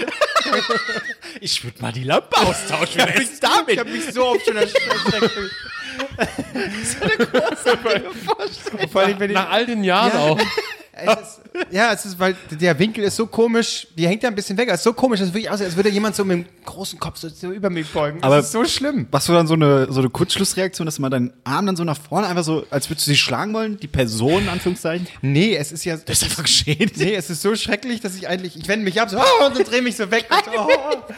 Ich 1.42 1.64
würde 1.64 1.82
mal 1.82 1.92
die 1.92 2.04
Lampe 2.04 2.38
austauschen. 2.38 2.96
Wer 2.96 3.16
ist 3.16 3.34
ich 3.34 3.40
damit? 3.40 3.80
habe 3.80 3.90
mich 3.90 4.06
so 4.14 4.28
oft 4.28 4.46
schon 4.46 4.58
erschreckt. 4.58 4.86
Vor 8.92 9.02
allem, 9.02 9.20
wenn 9.20 9.30
ich, 9.30 9.36
Nach 9.36 9.50
all 9.50 9.66
den 9.66 9.84
Jahren 9.84 10.12
auch. 10.18 10.40
es 10.94 11.14
ist, 11.14 11.40
ja, 11.72 11.94
es 11.94 12.06
ist, 12.06 12.20
weil 12.20 12.36
der 12.52 12.78
Winkel 12.78 13.04
ist 13.04 13.16
so 13.16 13.26
komisch, 13.28 13.88
die 13.98 14.08
hängt 14.08 14.24
ja 14.24 14.30
ein 14.30 14.36
bisschen 14.36 14.58
weg. 14.58 14.68
Es 14.70 14.76
ist 14.80 14.84
so 14.84 14.94
komisch, 14.94 15.20
dass 15.20 15.30
es 15.30 15.34
wirklich 15.34 15.50
aussieht, 15.50 15.68
als 15.68 15.76
würde 15.76 15.90
jemand 15.90 16.16
so 16.16 16.26
mit 16.26 16.38
dem 16.38 16.46
großen 16.66 17.00
Kopf 17.00 17.18
so, 17.18 17.30
so 17.30 17.52
über 17.52 17.70
mich 17.70 17.88
beugen. 17.90 18.18
Das 18.20 18.26
Aber- 18.26 18.40
ist 18.40 18.52
so 18.52 18.66
schlimm. 18.66 19.08
Machst 19.12 19.30
du 19.30 19.34
dann 19.34 19.48
so 19.48 19.54
eine, 19.54 19.92
so 19.92 20.00
eine 20.00 20.10
Kurzschlussreaktion, 20.10 20.86
dass 20.86 20.96
du 20.96 21.02
mal 21.02 21.10
deinen 21.10 21.34
Arm 21.44 21.66
dann 21.66 21.76
so 21.76 21.84
nach 21.84 21.98
vorne 22.00 22.28
einfach 22.28 22.44
so, 22.44 22.66
als 22.70 22.90
würdest 22.90 23.08
du 23.08 23.12
sie 23.12 23.18
schlagen 23.18 23.54
wollen? 23.54 23.80
Die 23.80 23.88
Person, 23.88 24.44
in 24.44 24.50
Anführungszeichen? 24.50 25.08
Nee, 25.22 25.56
es 25.56 25.72
ist 25.72 25.86
ja. 25.86 25.98
Das 25.98 26.18
ist 26.18 26.24
einfach 26.24 26.44
geschehen. 26.44 26.92
Nee, 26.96 27.16
es 27.16 27.30
ist 27.30 27.42
so 27.42 27.56
schrecklich, 27.56 28.02
dass 28.02 28.16
ich 28.16 28.28
eigentlich, 28.28 28.58
ich 28.58 28.68
wende 28.68 28.84
mich 28.84 29.00
ab 29.00 29.10
so, 29.10 29.18
oh, 29.18 29.46
und 29.46 29.58
dann 29.58 29.64
drehe 29.64 29.82
mich 29.82 29.96
so 29.96 30.10
weg. 30.12 30.28
Und 30.30 30.46
so, 30.54 30.62
oh. 30.62 31.14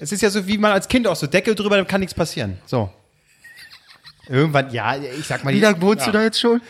Es 0.00 0.12
ist 0.12 0.22
ja 0.22 0.30
so, 0.30 0.46
wie 0.46 0.58
man 0.58 0.72
als 0.72 0.86
Kind 0.88 1.06
auch 1.06 1.16
so 1.16 1.26
Deckel 1.26 1.54
drüber, 1.54 1.76
dann 1.76 1.86
kann 1.86 2.00
nichts 2.00 2.14
passieren. 2.14 2.58
So. 2.66 2.90
Irgendwann, 4.28 4.70
ja, 4.72 4.96
ich 4.96 5.26
sag 5.26 5.44
mal. 5.44 5.54
Wie 5.54 5.60
lange 5.60 5.80
wohnst 5.80 6.06
ja. 6.06 6.12
du 6.12 6.18
da 6.18 6.24
jetzt 6.24 6.40
schon? 6.40 6.60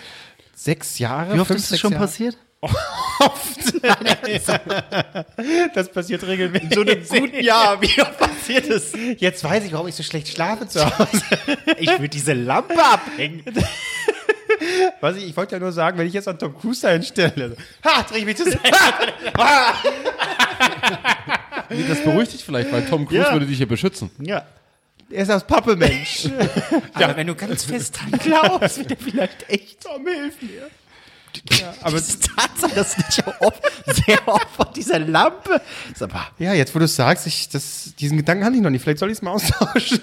Sechs 0.55 0.99
Jahre? 0.99 1.35
Wie 1.35 1.41
oft 1.41 1.49
fünf, 1.49 1.61
ist 1.61 1.73
das 1.73 1.81
schon 1.81 1.93
Jahre? 1.93 2.05
passiert? 2.05 2.37
Das 5.75 5.89
passiert 5.91 6.27
regelmäßig. 6.27 6.75
So 6.75 6.81
einem 6.81 7.07
guten 7.07 7.41
Jahr, 7.45 7.81
wie 7.81 8.01
oft 8.01 8.19
passiert 8.19 8.69
es? 8.69 8.93
Jetzt 9.19 9.45
weiß 9.45 9.65
ich, 9.65 9.73
warum 9.73 9.89
ich 9.89 9.95
so 9.95 10.03
schlecht 10.03 10.29
schlafe 10.29 10.67
zu 10.67 10.85
Hause. 10.85 11.23
Ich 11.79 11.89
würde 11.91 12.09
diese 12.09 12.33
Lampe 12.33 12.83
abhängen. 12.83 13.43
Was 15.01 15.17
ich, 15.17 15.29
ich 15.29 15.37
wollte 15.37 15.57
ja 15.57 15.61
nur 15.61 15.73
sagen, 15.73 15.99
wenn 15.99 16.07
ich 16.07 16.15
jetzt 16.15 16.27
an 16.27 16.39
Tom 16.39 16.59
Cruise 16.59 16.83
da 16.83 16.91
hinstelle, 16.91 17.57
ha, 17.85 18.03
dreh 18.03 18.19
ich 18.19 18.25
mich. 18.25 18.37
Nee, 21.71 21.85
das 21.89 22.03
beruhigt 22.03 22.33
dich 22.33 22.45
vielleicht, 22.45 22.73
weil 22.73 22.85
Tom 22.87 23.07
Cruise 23.07 23.23
Ja. 23.23 23.33
würde 23.33 23.47
dich 23.47 23.59
hier 23.59 23.69
beschützen. 23.69 24.11
Ja. 24.19 24.45
Er 25.11 25.23
ist 25.23 25.31
aus 25.31 25.47
Pappe, 25.47 25.75
Mensch. 25.75 26.29
Aber 26.95 27.17
wenn 27.17 27.27
du 27.27 27.35
ganz 27.35 27.65
fest 27.65 27.99
dran 27.99 28.13
glaubst, 28.23 28.79
wird 28.79 28.91
er 28.91 28.97
vielleicht 28.97 29.49
echt. 29.49 29.83
Tom, 29.83 30.07
hilf 30.07 30.41
mir. 30.43 30.71
Ja, 31.61 31.75
aber 31.83 31.99
Aber 31.99 32.01
die 32.01 32.19
Tatsache, 32.19 32.75
dass 32.75 32.97
auch 33.27 33.41
oft, 33.41 33.63
sehr 34.07 34.27
oft 34.27 34.49
von 34.51 34.67
dieser 34.75 34.99
Lampe. 34.99 35.61
Aber 36.01 36.27
ja, 36.39 36.53
jetzt 36.53 36.75
wo 36.75 36.79
du 36.79 36.87
es 36.87 36.97
sagst, 36.97 37.27
ich, 37.27 37.49
das, 37.49 37.95
diesen 37.99 38.17
Gedanken 38.17 38.45
hatte 38.45 38.57
ich 38.57 38.63
noch 38.63 38.71
nicht. 38.71 38.83
Vielleicht 38.83 38.99
soll 38.99 39.11
ich 39.11 39.19
es 39.19 39.23
mal 39.23 39.33
austauschen. 39.33 40.01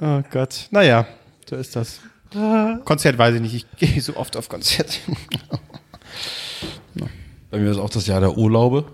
oh 0.00 0.22
Gott. 0.30 0.66
Naja, 0.70 1.06
so 1.48 1.56
ist 1.56 1.76
das. 1.76 2.00
Konzert 2.84 3.16
weiß 3.16 3.36
ich 3.36 3.40
nicht. 3.42 3.54
Ich 3.54 3.66
gehe 3.78 4.00
so 4.02 4.16
oft 4.16 4.36
auf 4.36 4.48
Konzerte. 4.48 4.98
Bei 7.50 7.58
mir 7.58 7.70
ist 7.70 7.78
auch 7.78 7.90
das 7.90 8.06
Jahr 8.06 8.20
der 8.20 8.36
Urlaube. 8.36 8.92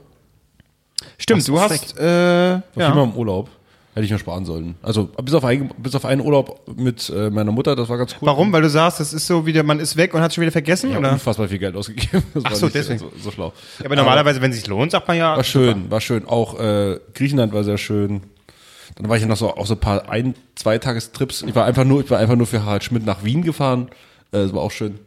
Stimmt, 1.19 1.47
du 1.47 1.61
hast. 1.61 1.99
Äh, 1.99 2.57
Ich 2.57 2.61
war 2.77 2.93
immer 2.93 3.05
im 3.05 3.13
Urlaub. 3.15 3.49
Hätte 3.95 4.07
ich 4.07 4.11
mir 4.11 4.19
sparen 4.19 4.45
sollen. 4.45 4.75
Also 4.83 5.05
bis 5.05 5.35
auf, 5.35 5.45
ein, 5.45 5.71
bis 5.79 5.95
auf 5.95 6.05
einen 6.05 6.21
Urlaub 6.21 6.63
mit 6.77 7.09
äh, 7.15 7.31
meiner 7.31 7.53
Mutter, 7.53 7.77
das 7.77 7.89
war 7.89 7.97
ganz 7.97 8.13
cool. 8.15 8.27
Warum? 8.27 8.53
Weil 8.53 8.63
du 8.63 8.69
sagst, 8.69 8.99
das 8.99 9.13
ist 9.13 9.25
so 9.29 9.47
wieder, 9.47 9.63
man 9.63 9.79
ist 9.79 9.97
weg 9.97 10.15
und 10.15 10.21
hat 10.21 10.35
schon 10.35 10.43
wieder 10.43 10.51
vergessen? 10.51 10.91
Ich 10.91 10.97
habe 10.97 11.05
oder? 11.07 11.13
unfassbar 11.15 11.47
viel 11.47 11.59
Geld 11.61 11.77
ausgegeben. 11.77 12.25
Das 12.35 12.43
Ach 12.45 12.55
so, 12.57 12.67
äh, 12.67 12.71
deswegen. 12.75 12.99
So, 12.99 13.13
so 13.23 13.31
schlau. 13.31 13.53
Ja, 13.79 13.87
aber 13.87 13.95
normalerweise, 13.95 14.41
wenn 14.43 14.51
es 14.51 14.57
sich 14.57 14.67
lohnt, 14.67 14.91
sagt 14.91 15.07
man 15.07 15.17
ja. 15.17 15.37
War 15.37 15.45
schön, 15.45 15.89
war 15.93 16.01
schön. 16.01 16.27
Auch 16.27 16.59
äh, 16.59 16.99
Griechenland 17.15 17.53
war 17.53 17.63
sehr 17.63 17.79
schön. 17.79 18.23
Dann 18.97 19.09
war 19.09 19.15
ich 19.15 19.23
ja 19.23 19.29
noch 19.29 19.37
so 19.37 19.55
auch 19.57 19.67
so 19.67 19.75
ein 19.75 19.81
paar 19.81 20.09
ein, 20.11 20.35
zwei 20.57 20.79
Tagestrips. 20.79 21.43
Ich 21.43 21.55
war 21.55 21.65
einfach 21.65 21.85
nur, 21.85 22.01
ich 22.01 22.11
war 22.11 22.19
einfach 22.19 22.37
nur 22.37 22.49
für 22.49 22.65
Harald 22.65 22.83
Schmidt 22.83 23.07
nach 23.07 23.23
Wien 23.23 23.43
gefahren. 23.43 23.87
Äh, 24.33 24.39
das 24.39 24.53
war 24.53 24.63
auch 24.63 24.73
schön. 24.73 24.99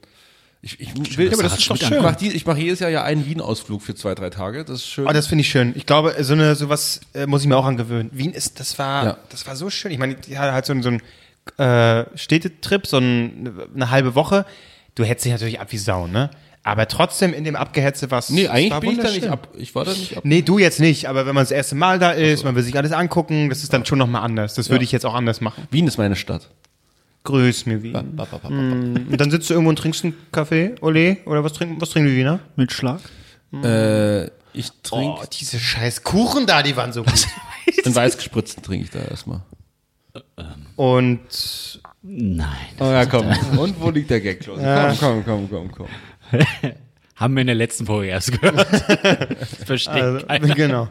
Ich, 0.61 0.79
ich 0.79 1.17
will, 1.17 1.31
aber 1.31 1.43
das 1.43 1.57
ist 1.59 1.69
doch 1.69 1.77
schön. 1.77 1.97
Ich 1.97 2.01
mache 2.01 2.41
mach 2.45 2.57
jedes 2.57 2.79
Jahr 2.79 2.89
ja 2.89 3.03
einen 3.03 3.25
Wien-Ausflug 3.25 3.81
für 3.81 3.93
zwei, 3.95 4.15
drei 4.15 4.29
Tage. 4.29 4.65
Das 4.65 4.79
ist 4.79 4.87
schön. 4.87 5.07
Oh, 5.07 5.11
das 5.13 5.27
finde 5.27 5.41
ich 5.43 5.49
schön. 5.49 5.73
Ich 5.75 5.85
glaube, 5.85 6.15
so 6.21 6.33
eine 6.33 6.55
sowas 6.55 6.99
äh, 7.13 7.27
muss 7.27 7.41
ich 7.43 7.47
mir 7.47 7.55
auch 7.57 7.65
angewöhnen. 7.65 8.09
Wien 8.11 8.33
ist, 8.33 8.59
das 8.59 8.77
war, 8.79 9.05
Ja. 9.05 9.17
das 9.29 9.45
war 9.47 9.55
so 9.55 9.69
schön. 9.69 9.91
Ich 9.91 9.99
meine, 9.99 10.15
die 10.15 10.37
hatte 10.37 10.53
halt 10.53 10.65
so, 10.65 10.73
ein- 10.73 10.83
so 10.83 10.89
ein 10.89 11.01
äh, 11.57 12.05
Städtetrip, 12.17 12.87
so 12.87 12.97
ein, 12.97 13.51
eine 13.75 13.91
halbe 13.91 14.15
Woche. 14.15 14.45
Du 14.95 15.03
hättest 15.03 15.25
dich 15.25 15.31
natürlich 15.31 15.59
ab 15.59 15.67
wie 15.71 15.77
Sau, 15.77 16.07
ne? 16.07 16.31
Aber 16.63 16.87
trotzdem 16.89 17.33
in 17.33 17.45
dem 17.45 17.55
Abgehetze 17.55 18.11
was. 18.11 18.29
nee, 18.29 18.47
eigentlich 18.49 18.71
war 18.71 18.81
bin 18.81 18.91
ich 18.91 18.97
da 18.97 19.09
nicht 19.09 19.27
ab. 19.27 19.47
Ich 19.57 19.73
war 19.73 19.85
da 19.85 19.91
nicht 19.91 20.17
ab. 20.17 20.25
Nee, 20.25 20.41
du 20.41 20.57
jetzt 20.59 20.81
nicht, 20.81 21.05
aber 21.07 21.25
wenn 21.25 21.33
man 21.33 21.43
das 21.43 21.51
erste 21.51 21.75
Mal 21.75 21.97
da 21.97 22.11
ist, 22.11 22.43
man 22.43 22.55
will 22.55 22.63
sich 22.63 22.75
alles 22.75 22.91
angucken, 22.91 23.47
das 23.49 23.63
ist 23.63 23.71
dann 23.71 23.85
schon 23.85 23.99
nochmal 23.99 24.23
anders. 24.23 24.55
Das 24.55 24.69
würde 24.69 24.83
ich 24.83 24.91
jetzt 24.91 25.05
auch 25.05 25.13
anders 25.13 25.39
machen. 25.39 25.65
Wien 25.71 25.87
ist 25.87 25.97
meine 25.97 26.17
Stadt. 26.17 26.49
Grüß 27.27 27.65
mir 27.65 27.83
Wien. 27.83 28.15
Mm, 28.15 29.11
Und 29.11 29.19
dann 29.19 29.29
sitzt 29.29 29.49
du 29.49 29.53
irgendwo 29.53 29.69
und 29.71 29.75
trinkst 29.77 30.05
einen 30.05 30.13
Kaffee, 30.31 30.75
Ole, 30.79 31.17
oder 31.25 31.43
was 31.43 31.51
trinken, 31.51 31.81
was 31.81 31.89
trinken 31.89 32.09
die 32.09 32.15
Wiener? 32.15 32.39
Mit 32.55 32.71
Schlag? 32.71 33.01
Äh, 33.51 34.27
ich 34.53 34.71
trinke 34.81 35.23
Oh, 35.23 35.25
diese 35.29 35.59
scheiß 35.59 36.03
Kuchen 36.03 36.45
da, 36.45 36.63
die 36.63 36.77
waren 36.77 36.93
so 36.93 37.03
gut. 37.03 37.27
den 37.85 37.93
weißgespritzten 37.93 38.63
trinke 38.63 38.85
ich 38.85 38.91
da 38.91 38.99
erstmal. 38.99 39.41
Und 40.77 41.81
Nein. 42.01 42.47
Oh 42.79 42.85
ja, 42.85 43.05
komm. 43.05 43.27
Und 43.57 43.81
wo 43.81 43.89
liegt 43.89 44.09
der 44.09 44.21
Gag, 44.21 44.39
Klose? 44.39 44.95
Komm, 44.97 45.23
komm, 45.25 45.49
komm, 45.49 45.69
komm, 45.69 45.71
komm. 45.71 45.87
Haben 47.17 47.35
wir 47.35 47.41
in 47.41 47.47
der 47.47 47.55
letzten 47.57 47.85
Folge 47.87 48.07
erst 48.07 48.39
gehört. 48.39 48.67
Verstehe 49.65 50.23
also, 50.29 50.53
genau. 50.53 50.87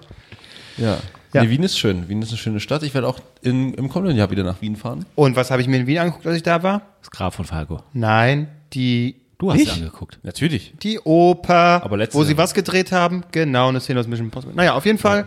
Ja. 0.77 0.99
Ja. 1.37 1.43
Nee, 1.45 1.51
Wien 1.51 1.63
ist 1.63 1.79
schön. 1.79 2.09
Wien 2.09 2.23
ist 2.23 2.29
eine 2.31 2.39
schöne 2.39 2.61
Stadt. 2.61 2.83
Ich 2.83 2.95
werde 2.95 3.07
auch 3.09 3.19
in, 3.43 3.75
im 3.75 3.89
kommenden 3.89 4.17
Jahr 4.17 4.31
wieder 4.31 4.43
nach 4.45 4.61
Wien 4.63 4.77
fahren. 4.77 5.05
Und 5.15 5.37
was 5.37 5.51
habe 5.51 5.61
ich 5.63 5.69
mir 5.69 5.77
in 5.79 5.87
Wien 5.87 5.99
angeguckt, 5.99 6.27
als 6.27 6.37
ich 6.37 6.43
da 6.43 6.63
war? 6.63 6.83
Das 7.01 7.11
Graf 7.11 7.35
von 7.35 7.45
Falco. 7.45 7.83
Nein, 7.93 8.49
die 8.73 9.17
Du 9.39 9.53
hast 9.53 9.61
sie 9.61 9.71
angeguckt. 9.71 10.19
Natürlich. 10.23 10.73
Die 10.83 10.99
Oper, 11.01 11.83
Aber 11.85 11.99
wo 12.13 12.25
sie 12.25 12.31
Jahr. 12.33 12.39
was 12.39 12.55
gedreht 12.55 12.91
haben. 12.93 13.23
Genau, 13.33 13.69
eine 13.69 13.81
Szene 13.81 14.01
aus 14.01 14.07
Mission 14.07 14.29
Impossible. 14.29 14.55
Naja, 14.57 14.75
auf 14.75 14.87
jeden 14.87 14.97
Fall. 14.99 15.27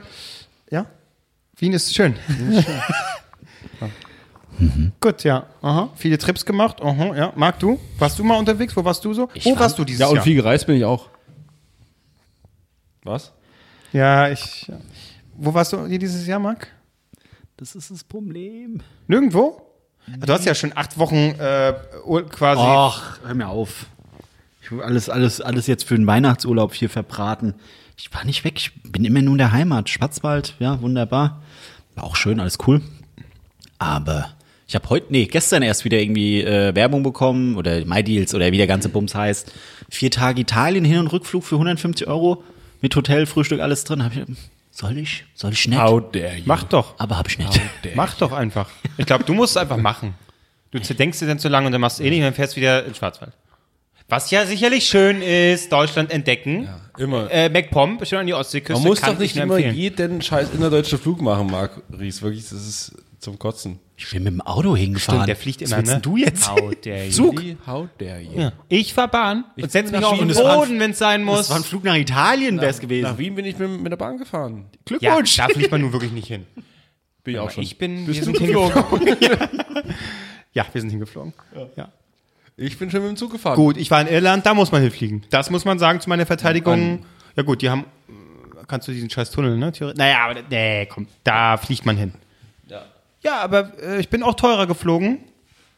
Ja, 0.72 0.86
Wien 1.58 1.74
ist 1.74 1.94
schön. 1.94 2.16
Gut, 5.00 5.24
ja. 5.24 5.46
Aha. 5.62 5.90
Viele 5.96 6.18
Trips 6.18 6.46
gemacht. 6.46 6.82
Aha, 6.82 7.16
ja. 7.16 7.34
Marc, 7.36 7.60
du? 7.60 7.80
Warst 7.98 8.20
du 8.20 8.24
mal 8.24 8.38
unterwegs? 8.38 8.76
Wo 8.76 8.84
warst 8.84 9.06
du 9.06 9.14
so? 9.14 9.30
Wo 9.44 9.52
war- 9.52 9.60
warst 9.62 9.78
du 9.80 9.86
dieses 9.86 10.02
Ja, 10.02 10.08
und 10.08 10.16
Jahr? 10.16 10.24
viel 10.24 10.36
gereist 10.36 10.66
bin 10.68 10.76
ich 10.76 10.84
auch. 10.84 11.08
Was? 13.04 13.32
Ja, 13.94 14.30
ich. 14.30 14.68
Ja. 14.68 14.76
Wo 15.42 15.54
warst 15.54 15.72
du 15.72 15.88
dieses 15.88 16.28
Jahr, 16.28 16.40
Marc? 16.40 16.68
Das 17.56 17.74
ist 17.74 17.92
das 17.92 18.04
Problem. 18.04 18.82
Nirgendwo? 19.08 19.62
Du 20.06 20.34
hast 20.34 20.46
ja 20.46 20.54
schon 20.54 20.74
acht 20.76 20.98
Wochen 20.98 21.16
äh, 21.16 21.74
quasi. 22.30 22.62
Ach, 22.62 23.20
hör 23.24 23.34
mir 23.34 23.48
auf. 23.48 23.86
Ich 24.62 24.70
will 24.70 24.82
alles, 24.82 25.10
alles, 25.10 25.40
alles 25.40 25.68
jetzt 25.68 25.86
für 25.86 25.96
den 25.96 26.06
Weihnachtsurlaub 26.06 26.74
hier 26.74 26.90
verbraten. 26.90 27.54
Ich 27.96 28.14
war 28.14 28.26
nicht 28.26 28.44
weg, 28.44 28.54
ich 28.58 28.84
bin 28.84 29.06
immer 29.06 29.22
nur 29.22 29.34
in 29.34 29.38
der 29.38 29.54
Heimat. 29.54 29.90
Schwarzwald, 29.90 30.56
ja, 30.60 30.82
wunderbar. 30.82 31.42
War 31.96 32.04
auch 32.04 32.18
schön, 32.18 32.42
alles 32.42 32.58
cool. 32.68 32.82
Aber 33.78 34.30
ich 34.68 34.76
habe 34.76 34.90
heute, 34.90 35.08
nee, 35.10 35.26
gestern 35.26 35.64
erst 35.64 35.86
wieder 35.86 36.00
irgendwie 36.00 36.42
äh, 36.42 36.76
Werbung 36.76 37.02
bekommen 37.02 37.56
oder 37.56 37.86
MyDeals 37.86 38.36
oder 38.36 38.52
wie 38.52 38.58
der 38.58 38.68
ganze 38.68 38.90
Bums 38.90 39.16
heißt. 39.16 39.54
Vier 39.90 40.12
Tage 40.12 40.42
Italien, 40.42 40.84
Hin- 40.84 41.00
und 41.00 41.14
Rückflug 41.14 41.46
für 41.46 41.56
150 41.56 42.08
Euro 42.08 42.44
mit 42.82 42.94
Hotel, 42.96 43.26
Frühstück, 43.26 43.62
alles 43.62 43.86
drin. 43.86 44.04
Hab 44.04 44.14
ich, 44.14 44.22
soll 44.80 44.98
ich? 44.98 45.26
Soll 45.34 45.52
ich 45.54 45.68
nicht? 45.68 45.78
dare 45.78 46.38
you? 46.38 46.44
Mach 46.46 46.64
doch. 46.64 46.96
Aber 46.98 47.18
hab 47.18 47.28
ich 47.28 47.38
nicht. 47.38 47.62
Mach 47.96 48.14
doch 48.16 48.32
einfach. 48.32 48.70
Ich 48.98 49.06
glaube, 49.06 49.24
du 49.26 49.34
musst 49.34 49.52
es 49.52 49.58
einfach 49.58 49.78
machen. 49.78 50.16
Du 50.72 50.80
denkst 50.80 51.20
dir 51.20 51.28
dann 51.28 51.40
zu 51.40 51.50
lange 51.50 51.66
und 51.66 51.72
dann 51.72 51.82
machst 51.82 52.00
du 52.00 52.04
eh 52.04 52.10
nicht 52.10 52.20
und 52.20 52.26
dann 52.26 52.34
fährst 52.34 52.56
wieder 52.56 52.86
in 52.86 52.96
Schwarzwald. 52.96 53.34
Was 54.08 54.32
ja 54.32 54.46
sicherlich 54.46 54.88
schön 54.88 55.22
ist, 55.22 55.72
Deutschland 55.72 56.12
entdecken. 56.12 56.68
Immer. 56.98 57.30
Äh, 57.30 57.50
MacPom, 57.50 57.98
bestimmt 57.98 58.22
an 58.22 58.28
die 58.28 58.34
Ostseeküste. 58.34 58.82
Man 58.82 58.90
muss 58.90 59.02
kann 59.02 59.14
doch 59.14 59.20
nicht 59.20 59.36
immer 59.36 59.56
empfehlen. 59.56 59.76
jeden 59.76 60.22
scheiß 60.22 60.50
innerdeutschen 60.54 60.98
Flug 60.98 61.22
machen, 61.22 61.48
Marc 61.48 61.82
Ries. 61.98 62.22
Wirklich, 62.22 62.44
das 62.44 62.54
ist 62.54 62.96
zum 63.20 63.38
Kotzen. 63.38 63.80
Ich 64.02 64.12
bin 64.12 64.24
mit 64.24 64.32
dem 64.32 64.42
Auto 64.42 64.78
hingefahren. 64.78 65.20
Stimmt, 65.20 65.28
der 65.28 65.36
fliegt 65.36 65.62
Was 65.62 65.72
immer, 65.72 65.78
willst 65.80 65.94
ne? 65.94 66.00
du 66.00 66.16
jetzt? 66.18 66.50
How 66.50 66.74
dare 66.82 67.06
you. 67.06 67.12
Zug. 67.12 67.44
How 67.68 67.88
dare 67.98 68.22
you? 68.22 68.40
Ja. 68.40 68.54
Ich 68.70 68.94
fahr 68.94 69.10
Bahn 69.10 69.44
und 69.62 69.70
setz 69.70 69.92
mich 69.92 70.04
auf 70.04 70.18
den 70.18 70.30
Boden, 70.30 70.80
wenn 70.80 70.92
es 70.92 71.00
sein 71.00 71.22
muss. 71.24 71.40
Das 71.40 71.50
war 71.50 71.58
ein 71.58 71.64
Flug 71.64 71.84
nach 71.84 71.96
Italien, 71.96 72.62
wäre 72.62 72.72
es 72.72 72.80
gewesen. 72.80 73.04
Nach 73.04 73.18
Wien 73.18 73.36
bin 73.36 73.44
ich 73.44 73.60
mit, 73.60 73.70
mit 73.82 73.92
der 73.92 73.98
Bahn 73.98 74.18
gefahren. 74.18 74.68
ja, 74.72 75.00
Glückwunsch. 75.00 75.36
da 75.36 75.50
fliegt 75.50 75.70
man 75.70 75.82
nun 75.82 75.92
wirklich 75.92 76.14
nicht 76.14 76.28
hin. 76.28 76.46
Bin 77.26 77.34
ich 77.34 77.40
auch 77.42 77.52
schon. 77.52 77.62
Ich 77.64 77.78
bin, 77.78 78.06
Bist 78.06 78.22
wir 78.22 78.32
du 78.34 78.38
sind 78.38 78.48
geflogen? 78.48 79.00
hingeflogen. 79.00 79.84
ja, 80.54 80.66
wir 80.72 80.82
sind 80.82 80.90
hingeflogen. 80.92 81.34
Ja. 81.76 81.90
Ich 82.56 82.78
bin 82.78 82.90
schon 82.90 83.02
mit 83.02 83.10
dem 83.10 83.18
Zug 83.18 83.34
gefahren. 83.34 83.58
Gut, 83.58 83.76
ich 83.76 83.92
war 83.92 84.00
in 84.00 84.08
Irland, 84.08 84.46
da 84.46 84.54
muss 84.54 84.72
man 84.72 84.82
hinfliegen. 84.82 85.26
Das 85.30 85.50
muss 85.50 85.66
man 85.66 85.78
sagen 85.78 86.00
zu 86.00 86.08
meiner 86.08 86.26
Verteidigung. 86.26 87.06
Ja 87.36 87.44
gut, 87.44 87.62
die 87.62 87.70
haben, 87.70 87.84
kannst 88.68 88.88
du 88.88 88.94
diesen 88.94 89.10
scheiß 89.10 89.32
Tunnel, 89.32 89.58
ne? 89.58 89.74
Naja, 89.96 90.26
aber 90.26 90.42
nee, 90.50 90.86
komm, 90.86 91.08
da 91.26 91.58
fliegt 91.58 91.86
man 91.86 91.98
hin. 91.98 92.14
Ja. 93.22 93.42
Aber 93.42 93.72
äh, 93.82 94.00
ich 94.00 94.10
bin 94.10 94.24
auch 94.24 94.36
teurer 94.36 94.68
geflogen. 94.68 95.20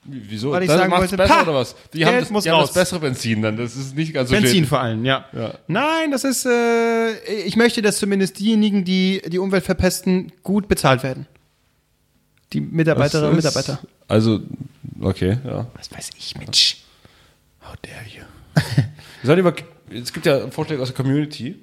Wieso? 0.04 0.52
Weil 0.52 0.64
ich 0.64 0.68
das 0.68 0.80
sagen 0.80 0.92
wollte, 0.92 1.16
besser 1.16 1.36
pa, 1.36 1.42
oder 1.44 1.54
was? 1.54 1.76
Die 1.94 2.00
Geld 2.00 2.08
haben, 2.10 2.20
das, 2.20 2.30
muss 2.32 2.44
die 2.44 2.50
haben 2.50 2.58
raus. 2.58 2.70
das 2.70 2.74
bessere 2.74 3.00
Benzin 3.00 3.42
dann. 3.44 3.56
Das 3.56 3.76
ist 3.76 3.96
nicht 3.96 4.14
ganz 4.14 4.30
so 4.30 4.36
Benzin 4.36 4.50
schädlich. 4.50 4.70
vor 4.70 4.80
allem, 4.80 5.06
ja. 5.06 5.26
Ja. 5.32 5.54
Nein, 5.68 6.10
das 6.10 6.24
ist, 6.24 6.46
äh, 6.48 7.12
ich 7.46 7.56
möchte, 7.56 7.84
dass 7.84 8.00
zumindest 8.00 8.40
diejenigen, 8.40 8.84
die 8.84 9.22
die 9.28 9.38
Umwelt 9.38 9.64
verpesten, 9.64 10.32
gut 10.42 10.68
bezahlt 10.68 11.04
werden. 11.04 11.28
Die 12.54 12.62
Mitarbeiterinnen 12.62 13.30
und 13.30 13.36
Mitarbeiter. 13.36 13.80
Also, 14.08 14.40
okay, 15.00 15.38
ja. 15.46 15.68
Was 15.76 15.92
weiß 15.92 16.10
ich, 16.18 16.36
Mensch. 16.36 16.78
How 17.62 17.76
dare 17.84 18.06
you? 18.06 18.84
Sollen 19.24 19.40
über, 19.40 19.54
es 19.92 20.12
gibt 20.12 20.26
ja 20.26 20.50
Vorschläge 20.50 20.82
aus 20.82 20.88
der 20.88 20.98
Community. 20.98 21.60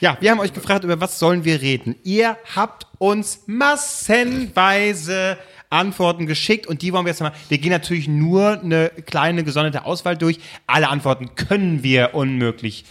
Ja, 0.00 0.16
wir 0.20 0.30
haben 0.30 0.40
euch 0.40 0.52
gefragt, 0.52 0.84
über 0.84 1.00
was 1.00 1.18
sollen 1.18 1.44
wir 1.44 1.60
reden. 1.62 1.96
Ihr 2.04 2.36
habt 2.54 2.86
uns 2.98 3.40
massenweise 3.46 5.36
Antworten 5.70 6.26
geschickt 6.26 6.66
und 6.66 6.82
die 6.82 6.92
wollen 6.92 7.04
wir 7.04 7.10
jetzt 7.10 7.20
mal. 7.20 7.32
Wir 7.48 7.58
gehen 7.58 7.70
natürlich 7.70 8.06
nur 8.06 8.60
eine 8.60 8.90
kleine 9.06 9.42
gesonderte 9.44 9.84
Auswahl 9.84 10.16
durch. 10.16 10.38
Alle 10.66 10.88
Antworten 10.88 11.34
können 11.34 11.82
wir 11.82 12.14
unmöglich 12.14 12.84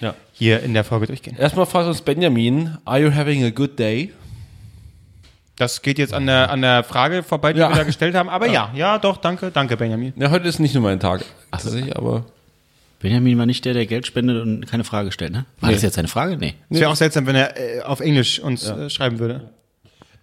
Ja. 0.00 0.14
hier 0.32 0.62
in 0.62 0.74
der 0.74 0.84
Folge 0.84 1.06
durchgehen. 1.06 1.36
Erstmal 1.38 1.66
fragt 1.66 1.86
uns 1.86 2.00
Benjamin, 2.02 2.76
are 2.84 2.98
you 3.00 3.14
having 3.14 3.44
a 3.44 3.50
good 3.50 3.78
day? 3.78 4.12
Das 5.56 5.82
geht 5.82 5.98
jetzt 5.98 6.12
an 6.12 6.26
der, 6.26 6.50
an 6.50 6.62
der 6.62 6.82
Frage 6.82 7.22
vorbei, 7.22 7.52
die 7.52 7.60
Ja. 7.60 7.68
wir 7.68 7.76
da 7.76 7.84
gestellt 7.84 8.16
haben. 8.16 8.28
Aber 8.28 8.48
ja. 8.48 8.72
ja, 8.74 8.98
doch, 8.98 9.18
danke, 9.18 9.52
danke, 9.52 9.76
Benjamin. 9.76 10.12
Ja, 10.16 10.30
heute 10.30 10.48
ist 10.48 10.58
nicht 10.58 10.74
nur 10.74 10.82
mein 10.82 10.98
Tag. 10.98 11.24
Tatsächlich, 11.52 11.96
aber 11.96 12.24
Benjamin 13.04 13.36
war 13.36 13.44
nicht 13.44 13.66
der, 13.66 13.74
der 13.74 13.84
Geld 13.84 14.06
spendet 14.06 14.42
und 14.42 14.66
keine 14.66 14.82
Frage 14.82 15.12
stellt, 15.12 15.30
ne? 15.30 15.44
War 15.60 15.70
das 15.70 15.82
jetzt 15.82 15.98
eine 15.98 16.08
Frage? 16.08 16.38
Nee. 16.38 16.54
Es 16.70 16.80
wäre 16.80 16.90
auch 16.90 16.96
seltsam, 16.96 17.26
wenn 17.26 17.36
er 17.36 17.54
äh, 17.58 17.82
auf 17.82 18.00
Englisch 18.00 18.40
uns 18.40 18.66
äh, 18.66 18.88
schreiben 18.88 19.18
würde. 19.18 19.50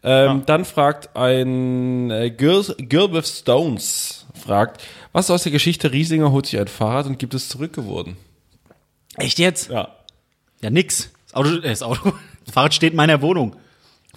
Ähm, 0.02 0.42
Dann 0.48 0.66
fragt 0.66 1.16
ein 1.16 2.10
äh, 2.10 2.32
Girl, 2.32 2.64
Girl 2.80 3.14
with 3.14 3.28
Stones, 3.42 4.26
fragt, 4.34 4.82
was 5.12 5.30
aus 5.30 5.44
der 5.44 5.52
Geschichte 5.52 5.92
Riesinger 5.92 6.32
holt 6.32 6.48
sich 6.48 6.60
ein 6.60 6.68
Fahrrad 6.68 7.06
und 7.06 7.20
gibt 7.20 7.36
es 7.36 7.50
zurückgeworden? 7.50 8.18
Echt 9.18 9.38
jetzt? 9.38 9.70
Ja. 9.70 9.90
Ja, 10.64 10.72
nix. 10.72 11.12
Das 11.28 11.36
Auto, 11.36 11.50
äh, 11.58 11.62
das 11.62 11.84
Auto, 11.84 12.14
das 12.46 12.54
Fahrrad 12.56 12.74
steht 12.74 12.94
in 12.94 12.98
meiner 12.98 13.22
Wohnung. 13.22 13.56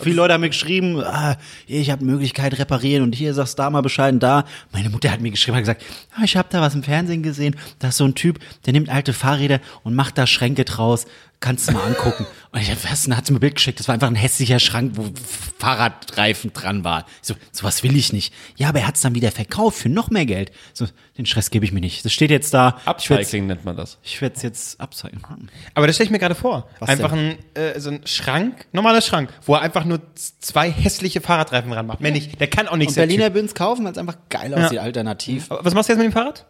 Viele 0.01 0.17
Leute 0.17 0.35
haben 0.35 0.41
mir 0.41 0.49
geschrieben, 0.49 1.01
ah, 1.01 1.37
ich 1.67 1.91
habe 1.91 2.05
Möglichkeit 2.05 2.59
reparieren 2.59 3.03
und 3.03 3.15
hier 3.15 3.33
sagst 3.33 3.59
da 3.59 3.71
mal 3.71 3.81
Bescheid 3.81 4.13
und 4.13 4.23
da. 4.23 4.45
Meine 4.73 4.91
Mutter 4.91 5.11
hat 5.11 5.21
mir 5.21 5.31
geschrieben, 5.31 5.57
hat 5.57 5.63
gesagt, 5.63 5.85
ah, 6.17 6.25
ich 6.25 6.37
habe 6.37 6.49
da 6.51 6.61
was 6.61 6.75
im 6.75 6.83
Fernsehen 6.83 7.23
gesehen, 7.23 7.57
da 7.79 7.89
ist 7.89 7.99
so 7.99 8.05
ein 8.05 8.15
Typ, 8.15 8.41
der 8.67 8.73
nimmt 8.73 8.89
alte 8.89 9.13
Fahrräder 9.13 9.61
und 9.85 9.95
macht 9.95 10.19
da 10.19 10.27
Schränke 10.27 10.65
draus. 10.65 11.07
Kannst 11.45 11.69
du 11.69 11.73
mal 11.73 11.83
angucken. 11.85 12.25
Und 12.53 12.61
ich 12.63 12.71
hab, 12.71 12.91
was, 12.91 13.03
dann 13.03 13.17
hat 13.19 13.27
sie 13.27 13.33
mir 13.33 13.39
ein 13.39 13.41
Bild 13.41 13.57
geschickt. 13.57 13.79
Das 13.81 13.87
war 13.89 13.93
einfach 13.93 14.07
ein 14.09 14.15
hässlicher 14.15 14.59
Schrank, 14.59 14.93
wo 14.95 15.11
Fahrradreifen 15.59 16.53
dran 16.55 16.85
war. 16.85 17.05
Ich 17.21 17.29
so, 17.29 17.35
sowas 17.53 17.83
will 17.83 17.95
ich 17.97 18.13
nicht. 18.15 18.33
Ja, 18.57 18.69
aber 18.71 18.81
er 18.81 18.87
hat 18.87 18.95
es 18.97 19.03
dann 19.03 19.15
wieder 19.15 19.31
verkauft 19.31 19.77
für 19.79 19.89
noch 19.91 20.09
mehr 20.09 20.25
Geld. 20.25 20.53
So, 20.73 20.87
den 21.19 21.27
Stress 21.27 21.51
gebe 21.51 21.67
ich 21.67 21.73
mir 21.73 21.81
nicht. 21.81 22.03
Das 22.05 22.13
steht 22.15 22.31
jetzt 22.31 22.55
da. 22.55 22.79
Upcycling 22.87 23.47
nennt 23.47 23.65
man 23.65 23.77
das. 23.77 23.99
Ich 24.03 24.23
werde 24.23 24.37
es 24.37 24.43
jetzt 24.43 24.81
upcyclen. 24.81 25.51
Aber 25.75 25.87
das 25.87 25.97
stelle 25.97 26.07
ich 26.07 26.11
mir 26.13 26.19
gerade 26.19 26.35
vor. 26.35 26.67
Was 26.79 26.89
einfach 26.89 27.13
ein, 27.13 27.37
äh, 27.55 27.79
so 27.79 27.91
ein 27.91 28.07
Schrank, 28.07 28.67
normaler 28.73 29.03
Schrank, 29.03 29.31
wo 29.45 29.55
er 29.55 29.61
einfach 29.61 29.85
nur 29.85 30.01
zwei 30.41 30.71
hässliche 30.71 31.21
Fahrradreifen 31.21 31.71
dran 31.71 31.87
macht. 31.87 32.01
Mehr 32.01 32.13
nicht. 32.13 32.41
Der 32.41 32.47
kann 32.49 32.69
auch 32.69 32.77
nichts. 32.77 32.93
Und 32.95 33.01
Berliner 33.03 33.35
würden 33.35 33.47
es 33.47 33.55
kaufen, 33.55 33.85
weil 33.85 33.93
es 33.93 33.99
einfach 33.99 34.17
geil 34.31 34.53
Ja. 34.53 34.65
aussieht, 34.65 34.79
alternativ. 34.79 35.51
Aber 35.51 35.63
Was 35.65 35.75
machst 35.75 35.89
du 35.89 35.93
jetzt 35.93 35.99
mit 35.99 36.07
dem 36.11 36.13
Fahrrad? 36.13 36.47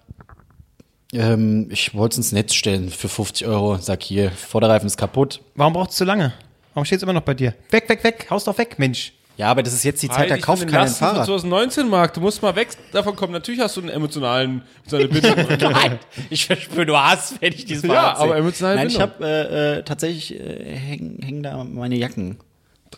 Ähm, 1.14 1.68
ich 1.70 1.94
wollte 1.94 2.14
es 2.14 2.18
ins 2.18 2.32
Netz 2.32 2.54
stellen 2.54 2.90
für 2.90 3.08
50 3.08 3.46
Euro. 3.46 3.76
Sag 3.78 4.02
hier, 4.02 4.30
Vorderreifen 4.32 4.86
ist 4.86 4.96
kaputt. 4.96 5.40
Warum 5.54 5.72
braucht 5.72 5.90
es 5.90 5.96
so 5.98 6.04
lange? 6.04 6.32
Warum 6.74 6.84
steht 6.84 6.96
es 6.98 7.02
immer 7.02 7.12
noch 7.12 7.22
bei 7.22 7.34
dir? 7.34 7.54
Weg, 7.70 7.88
weg, 7.88 8.02
weg. 8.02 8.26
Haust 8.30 8.46
doch 8.46 8.58
weg, 8.58 8.78
Mensch. 8.78 9.12
Ja, 9.36 9.50
aber 9.50 9.64
das 9.64 9.72
ist 9.74 9.82
jetzt 9.82 10.00
die 10.00 10.08
Zeit, 10.08 10.30
da 10.30 10.36
kauft 10.38 10.64
keiner 10.68 10.82
ein 10.82 10.88
Fahrrad. 10.88 11.26
2019, 11.26 11.88
Marc. 11.88 12.14
Du 12.14 12.20
musst 12.20 12.40
mal 12.40 12.54
weg 12.54 12.68
davon 12.92 13.16
kommen. 13.16 13.32
Natürlich 13.32 13.60
hast 13.60 13.76
du 13.76 13.80
einen 13.80 13.90
emotionalen, 13.90 14.62
so 14.86 14.96
eine 14.96 15.08
Bindung. 15.08 15.34
Nein, 15.72 15.98
ich 16.30 16.46
verspüre 16.46 16.86
nur 16.86 17.04
Hass, 17.04 17.34
wenn 17.40 17.52
ich 17.52 17.64
dieses 17.64 17.82
Ja, 17.82 17.94
Fahrrad 17.94 18.16
sehe. 18.18 18.24
aber 18.26 18.36
emotionale 18.36 18.76
Nein, 18.76 18.86
ich 18.86 18.98
Bindung. 18.98 19.12
habe 19.14 19.24
äh, 19.26 19.78
äh, 19.78 19.82
tatsächlich 19.82 20.38
äh, 20.38 20.76
hängen 20.76 21.18
häng 21.20 21.42
da 21.42 21.64
meine 21.64 21.96
Jacken. 21.96 22.38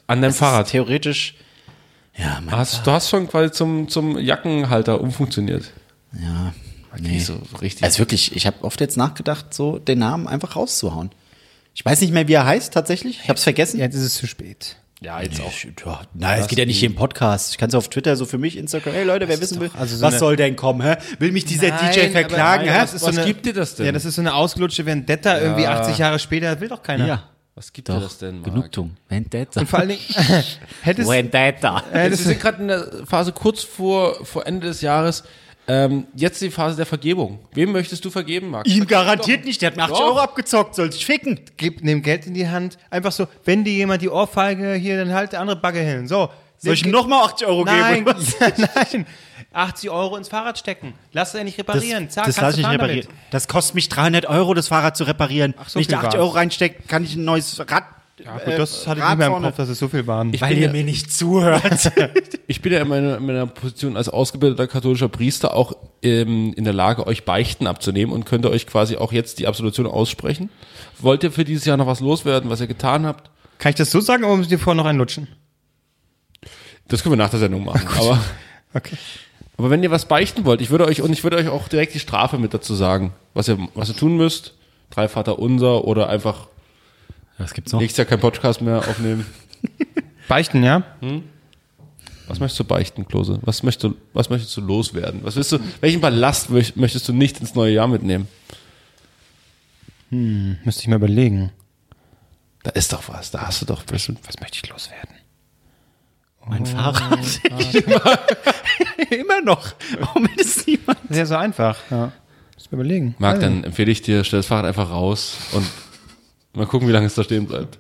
An 0.07 0.21
deinem 0.21 0.29
Das 0.29 0.35
ist 0.35 0.39
Fahrrad. 0.41 0.69
Theoretisch. 0.69 1.37
Ja, 2.19 2.41
mein, 2.45 2.55
Hast, 2.55 2.87
du 2.87 2.91
hast 2.91 3.09
schon 3.09 3.29
quasi 3.29 3.51
zum, 3.53 3.89
zum 3.89 4.19
Jackenhalter 4.19 5.01
umfunktioniert. 5.01 5.73
ja. 6.13 6.53
Nee. 7.01 7.19
So 7.19 7.41
richtig. 7.61 7.83
Also 7.85 7.99
wirklich, 7.99 8.35
ich 8.37 8.47
habe 8.47 8.63
oft 8.65 8.81
jetzt 8.81 8.97
nachgedacht, 8.97 9.53
so 9.55 9.79
den 9.79 9.99
Namen 9.99 10.27
einfach 10.29 10.57
rauszuhauen. 10.57 11.11
Ich 11.75 11.85
weiß 11.85 12.01
nicht 12.01 12.13
mehr, 12.13 12.27
wie 12.29 12.33
er 12.35 12.47
heißt 12.47 12.73
tatsächlich. 12.73 13.21
Ich 13.23 13.29
habe 13.29 13.37
es 13.37 13.43
vergessen. 13.45 13.79
Jetzt 13.81 13.95
ist 13.95 14.03
es 14.03 14.15
zu 14.15 14.27
spät. 14.27 14.77
ja, 15.03 15.21
jetzt 15.21 15.41
auch. 15.43 15.53
Ja, 15.85 16.01
nein, 16.15 16.41
es 16.41 16.49
geht 16.49 16.59
ja 16.59 16.65
nicht 16.65 16.79
hier 16.79 16.89
im 16.89 16.95
Podcast. 16.95 17.51
Ich 17.51 17.59
kann 17.59 17.69
es 17.69 17.75
auf 17.75 17.89
Twitter, 17.91 18.17
so 18.17 18.25
für 18.25 18.39
mich, 18.39 18.57
Instagram. 18.57 18.95
Hey 18.95 19.05
Leute, 19.05 19.29
wer 19.29 19.39
wissen 19.41 19.61
will, 19.61 19.71
also 19.79 19.95
so 19.97 20.03
was 20.03 20.15
eine- 20.15 20.19
soll 20.21 20.37
denn 20.37 20.57
kommen? 20.57 20.81
Hä? 20.81 20.97
Will 21.19 21.33
mich 21.33 21.45
dieser 21.45 21.71
DJ 21.71 22.09
verklagen? 22.13 22.65
nein, 22.67 22.75
hä? 22.75 22.81
was- 22.83 23.03
was 23.03 23.25
gibt 23.27 23.45
dir 23.45 23.53
das 23.53 23.75
denn? 23.75 23.85
Ja, 23.87 23.93
das 23.93 24.07
ist 24.07 24.15
so 24.15 24.23
eine 24.23 24.33
ausgelutschte 24.35 24.87
Vendetta, 24.87 25.39
irgendwie 25.39 25.67
80 25.67 25.99
Jahre 25.99 26.19
später, 26.19 26.59
will 26.61 26.69
doch 26.69 26.83
keiner. 26.83 27.07
ja, 27.07 27.23
Was 27.55 27.71
gibt 27.75 27.89
dir 27.89 27.93
doch. 27.95 28.03
das 28.05 28.17
denn, 28.17 28.37
Marc? 28.41 28.45
Genugtuung. 28.47 28.97
Vendetta. 29.11 29.61
Und 29.61 29.69
vor 29.69 29.81
allen 29.81 29.91
Dingen, 29.91 30.01
hättest 30.83 31.11
Vendetta. 31.11 31.85
äh, 31.93 32.05
Wir 32.05 32.11
das, 32.11 32.25
sind 32.25 32.41
gerade 32.41 32.63
in 32.63 32.69
der 32.69 32.91
Phase 33.05 33.33
kurz 33.33 33.63
vor, 33.65 34.25
vor 34.25 34.47
Ende 34.47 34.67
des 34.69 34.81
Jahres. 34.81 35.25
Ähm, 35.69 36.07
jetzt 36.15 36.41
die 36.41 36.51
Phase 36.51 36.77
der 36.77 36.87
Vergebung. 36.87 37.41
Wem 37.53 37.73
möchtest 37.73 38.05
du 38.05 38.11
vergeben, 38.11 38.51
Max? 38.51 38.71
Ihm 38.71 38.87
garantiert 38.87 39.45
nicht, 39.45 39.61
der 39.63 39.71
hat 39.71 39.77
mir 39.77 39.83
80 39.85 39.97
Doch. 39.99 40.05
Euro 40.05 40.19
abgezockt, 40.21 40.75
soll 40.77 40.93
sich 40.93 41.05
ficken. 41.05 41.41
Gib, 41.57 41.83
nimm 41.83 42.03
Geld 42.03 42.27
in 42.27 42.35
die 42.35 42.49
Hand. 42.49 42.79
Einfach 42.89 43.11
so, 43.13 43.27
wenn 43.45 43.65
dir 43.65 43.73
jemand 43.73 44.03
die 44.03 44.09
Ohrfeige 44.09 44.75
hier, 44.75 44.97
dann 44.97 45.13
halt 45.13 45.33
der 45.33 45.41
andere 45.41 45.57
Backe 45.57 45.81
hin. 45.81 46.07
So. 46.07 46.29
Soll 46.59 46.73
ich 46.75 46.87
ihm 46.87 46.91
nochmal 46.93 47.25
80 47.27 47.47
Euro 47.49 47.65
Nein, 47.65 48.05
geben? 48.05 48.17
nein. 48.57 49.07
80 49.53 49.91
Euro 49.91 50.17
ins 50.17 50.29
Fahrrad 50.29 50.57
stecken. 50.59 50.95
Lass 51.13 51.29
es 51.29 51.35
ja 51.39 51.45
nicht 51.45 51.59
reparieren. 51.59 52.09
Zack, 52.09 52.27
das 52.27 52.37
kannst 52.37 52.43
lass 52.43 52.55
du 52.55 52.61
ich 52.61 52.67
nicht 52.67 52.75
reparieren. 52.75 53.09
Das 53.31 53.47
kostet 53.49 53.75
mich 53.75 53.89
300 53.91 54.27
Euro, 54.27 54.55
das 54.55 54.69
Fahrrad 54.69 54.97
zu 54.97 55.05
reparieren. 55.05 55.55
so 55.67 55.75
Wenn 55.75 55.83
ich 55.83 55.89
da 55.89 55.99
viel 55.99 56.07
80 56.07 56.19
war's. 56.19 56.27
Euro 56.27 56.35
reinstecke, 56.35 56.83
kann 56.89 57.05
ich 57.05 57.15
ein 57.17 57.25
neues 57.25 57.59
Rad. 57.61 57.85
Ja, 58.25 58.39
gut, 58.39 58.55
das 58.59 58.87
hatte 58.87 59.01
ich 59.01 59.07
nicht 59.07 59.19
mehr 59.19 59.27
im 59.27 59.43
Kopf, 59.43 59.57
dass 59.57 59.69
es 59.69 59.79
so 59.79 59.89
viel 59.89 60.07
waren. 60.07 60.33
Weil 60.41 60.49
bin 60.49 60.59
ihr 60.59 60.67
ja- 60.67 60.73
mir 60.73 60.85
nicht 60.85 61.13
zuhört. 61.13 61.93
Ich 62.49 62.63
bin 62.63 62.73
ja 62.73 62.81
in 62.83 62.87
meiner, 62.89 63.17
in 63.17 63.27
meiner 63.27 63.47
Position 63.49 63.97
als 63.97 64.09
ausgebildeter 64.09 64.69
katholischer 64.69 65.09
Priester 65.09 65.53
auch 65.55 65.73
ähm, 66.03 66.55
in 66.57 66.63
der 66.63 66.73
Lage, 66.73 67.05
euch 67.05 67.25
Beichten 67.25 67.67
abzunehmen 67.67 68.13
und 68.15 68.25
könnte 68.25 68.51
euch 68.53 68.69
quasi 68.69 68.97
auch 68.97 69.11
jetzt 69.13 69.41
die 69.41 69.49
Absolution 69.49 69.85
aussprechen. 69.87 70.49
Wollt 71.01 71.25
ihr 71.25 71.33
für 71.33 71.45
dieses 71.45 71.65
Jahr 71.65 71.77
noch 71.77 71.89
was 71.89 71.99
loswerden, 71.99 72.49
was 72.49 72.61
ihr 72.61 72.69
getan 72.69 73.05
habt? 73.05 73.31
Kann 73.59 73.71
ich 73.71 73.77
das 73.77 73.91
so 73.91 74.01
sagen 74.01 74.23
oder 74.23 74.37
muss 74.37 74.47
ich 74.47 74.51
dir 74.51 74.61
vorher 74.61 74.81
noch 74.81 74.89
einen 74.89 74.99
lutschen? 75.01 75.27
Das 76.87 77.03
können 77.03 77.15
wir 77.15 77.17
nach 77.17 77.31
der 77.31 77.41
Sendung 77.41 77.65
machen. 77.65 77.89
Aber, 77.99 78.21
Okay. 78.75 78.97
aber 79.59 79.71
wenn 79.71 79.83
ihr 79.83 79.91
was 79.91 80.07
beichten 80.07 80.45
wollt, 80.45 80.61
ich 80.61 80.71
würde 80.71 80.87
euch 80.87 81.03
und 81.03 81.13
ich 81.13 81.25
würde 81.25 81.39
euch 81.39 81.49
auch 81.49 81.67
direkt 81.67 81.95
die 81.95 81.99
Strafe 82.01 82.39
mit 82.39 82.55
dazu 82.55 82.75
sagen, 82.77 83.13
was 83.35 83.49
ihr, 83.49 83.59
was 83.75 83.89
ihr 83.89 83.97
tun 83.97 84.17
müsst. 84.17 84.55
Drei 84.91 85.09
Vater 85.09 85.41
unser 85.41 85.85
oder 85.85 86.09
einfach 86.09 86.47
Was 87.39 87.53
gibt's 87.55 87.73
noch? 87.73 87.81
nächstes 87.81 87.99
Jahr 87.99 88.07
kein 88.07 88.21
Podcast 88.21 88.61
mehr 88.63 88.79
aufnehmen. 88.79 89.27
Beichten, 90.29 90.63
ja? 90.63 90.83
Was 92.29 92.41
möchtest 92.41 92.59
du 92.61 92.65
beichten, 92.65 93.07
Klose? 93.07 93.39
Was 93.43 93.63
möchtest 93.63 93.85
du, 93.85 93.97
was 94.13 94.29
möchtest 94.31 94.57
du 94.57 94.61
loswerden? 94.61 95.21
Was 95.23 95.37
willst 95.37 95.53
du, 95.53 95.59
welchen 95.81 96.01
Ballast 96.01 96.51
möcht- 96.51 96.77
möchtest 96.77 97.09
du 97.09 97.13
nicht 97.13 97.39
ins 97.41 97.55
neue 97.55 97.73
Jahr 97.73 97.87
mitnehmen? 97.87 98.27
Müsste 100.11 100.83
ich 100.83 100.89
mal 100.89 100.97
überlegen. 100.97 101.51
Da 102.63 102.71
ist 102.71 102.93
doch 102.93 103.09
was, 103.09 103.31
da 103.31 103.47
hast 103.47 103.63
du 103.63 103.67
doch 103.67 103.83
bestimmt. 103.85 104.21
Was 104.27 104.41
möchte 104.41 104.59
ich 104.63 104.69
loswerden? 104.69 105.11
Mein 106.49 106.65
Fahrrad. 106.67 107.19
Immer 109.11 109.41
noch. 109.43 109.75
Warum 110.01 110.25
will 110.25 110.37
das 110.37 110.65
niemand? 110.67 110.99
Sehr 111.11 111.27
so 111.27 111.35
einfach, 111.37 111.79
ja. 111.91 112.13
Muss 112.55 112.71
mal 112.71 112.79
überlegen. 112.81 113.15
Marc, 113.19 113.41
dann 113.41 113.65
empfehle 113.65 113.91
ich 113.91 114.03
dir, 114.03 114.23
stell 114.25 114.39
das 114.41 114.47
Fahrrad 114.47 114.65
einfach 114.67 114.91
raus 114.91 115.37
und 115.53 115.67
mal 116.57 116.67
gucken, 116.67 116.89
wie 116.89 116.93
lange 116.93 117.07
es 117.07 117.15
da 117.15 117.23
stehen 117.25 117.47
bleibt. 117.47 117.79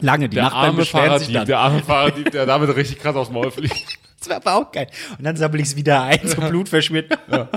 Lange, 0.00 0.28
die 0.28 0.34
Der 0.34 0.44
Nachbarn 0.44 0.66
arme 0.66 0.78
beschweren 0.78 1.18
sich 1.18 1.32
dann. 1.32 1.46
der 1.46 1.58
arme 1.58 1.82
Fahrraddieb, 1.82 2.30
der 2.30 2.46
damit 2.46 2.74
richtig 2.74 2.98
krass 2.98 3.14
aufs 3.16 3.30
Maul 3.30 3.50
fliegt. 3.50 3.74
Das 4.22 4.28
wäre 4.28 4.36
aber 4.36 4.54
auch 4.54 4.70
geil. 4.70 4.86
Und 5.18 5.24
dann 5.24 5.36
sammle 5.36 5.60
ich 5.60 5.66
es 5.66 5.74
wieder 5.74 6.00
ein, 6.04 6.20
so 6.22 6.36
Blut 6.36 6.68
verschmiert. 6.68 7.10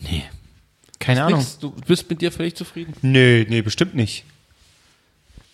nee. 0.00 0.24
Keine 0.98 1.22
Ahnung. 1.22 1.38
Nix, 1.38 1.56
du 1.60 1.70
bist 1.86 2.10
mit 2.10 2.20
dir 2.20 2.32
völlig 2.32 2.56
zufrieden. 2.56 2.94
Nee, 3.00 3.46
nee, 3.48 3.62
bestimmt 3.62 3.94
nicht. 3.94 4.24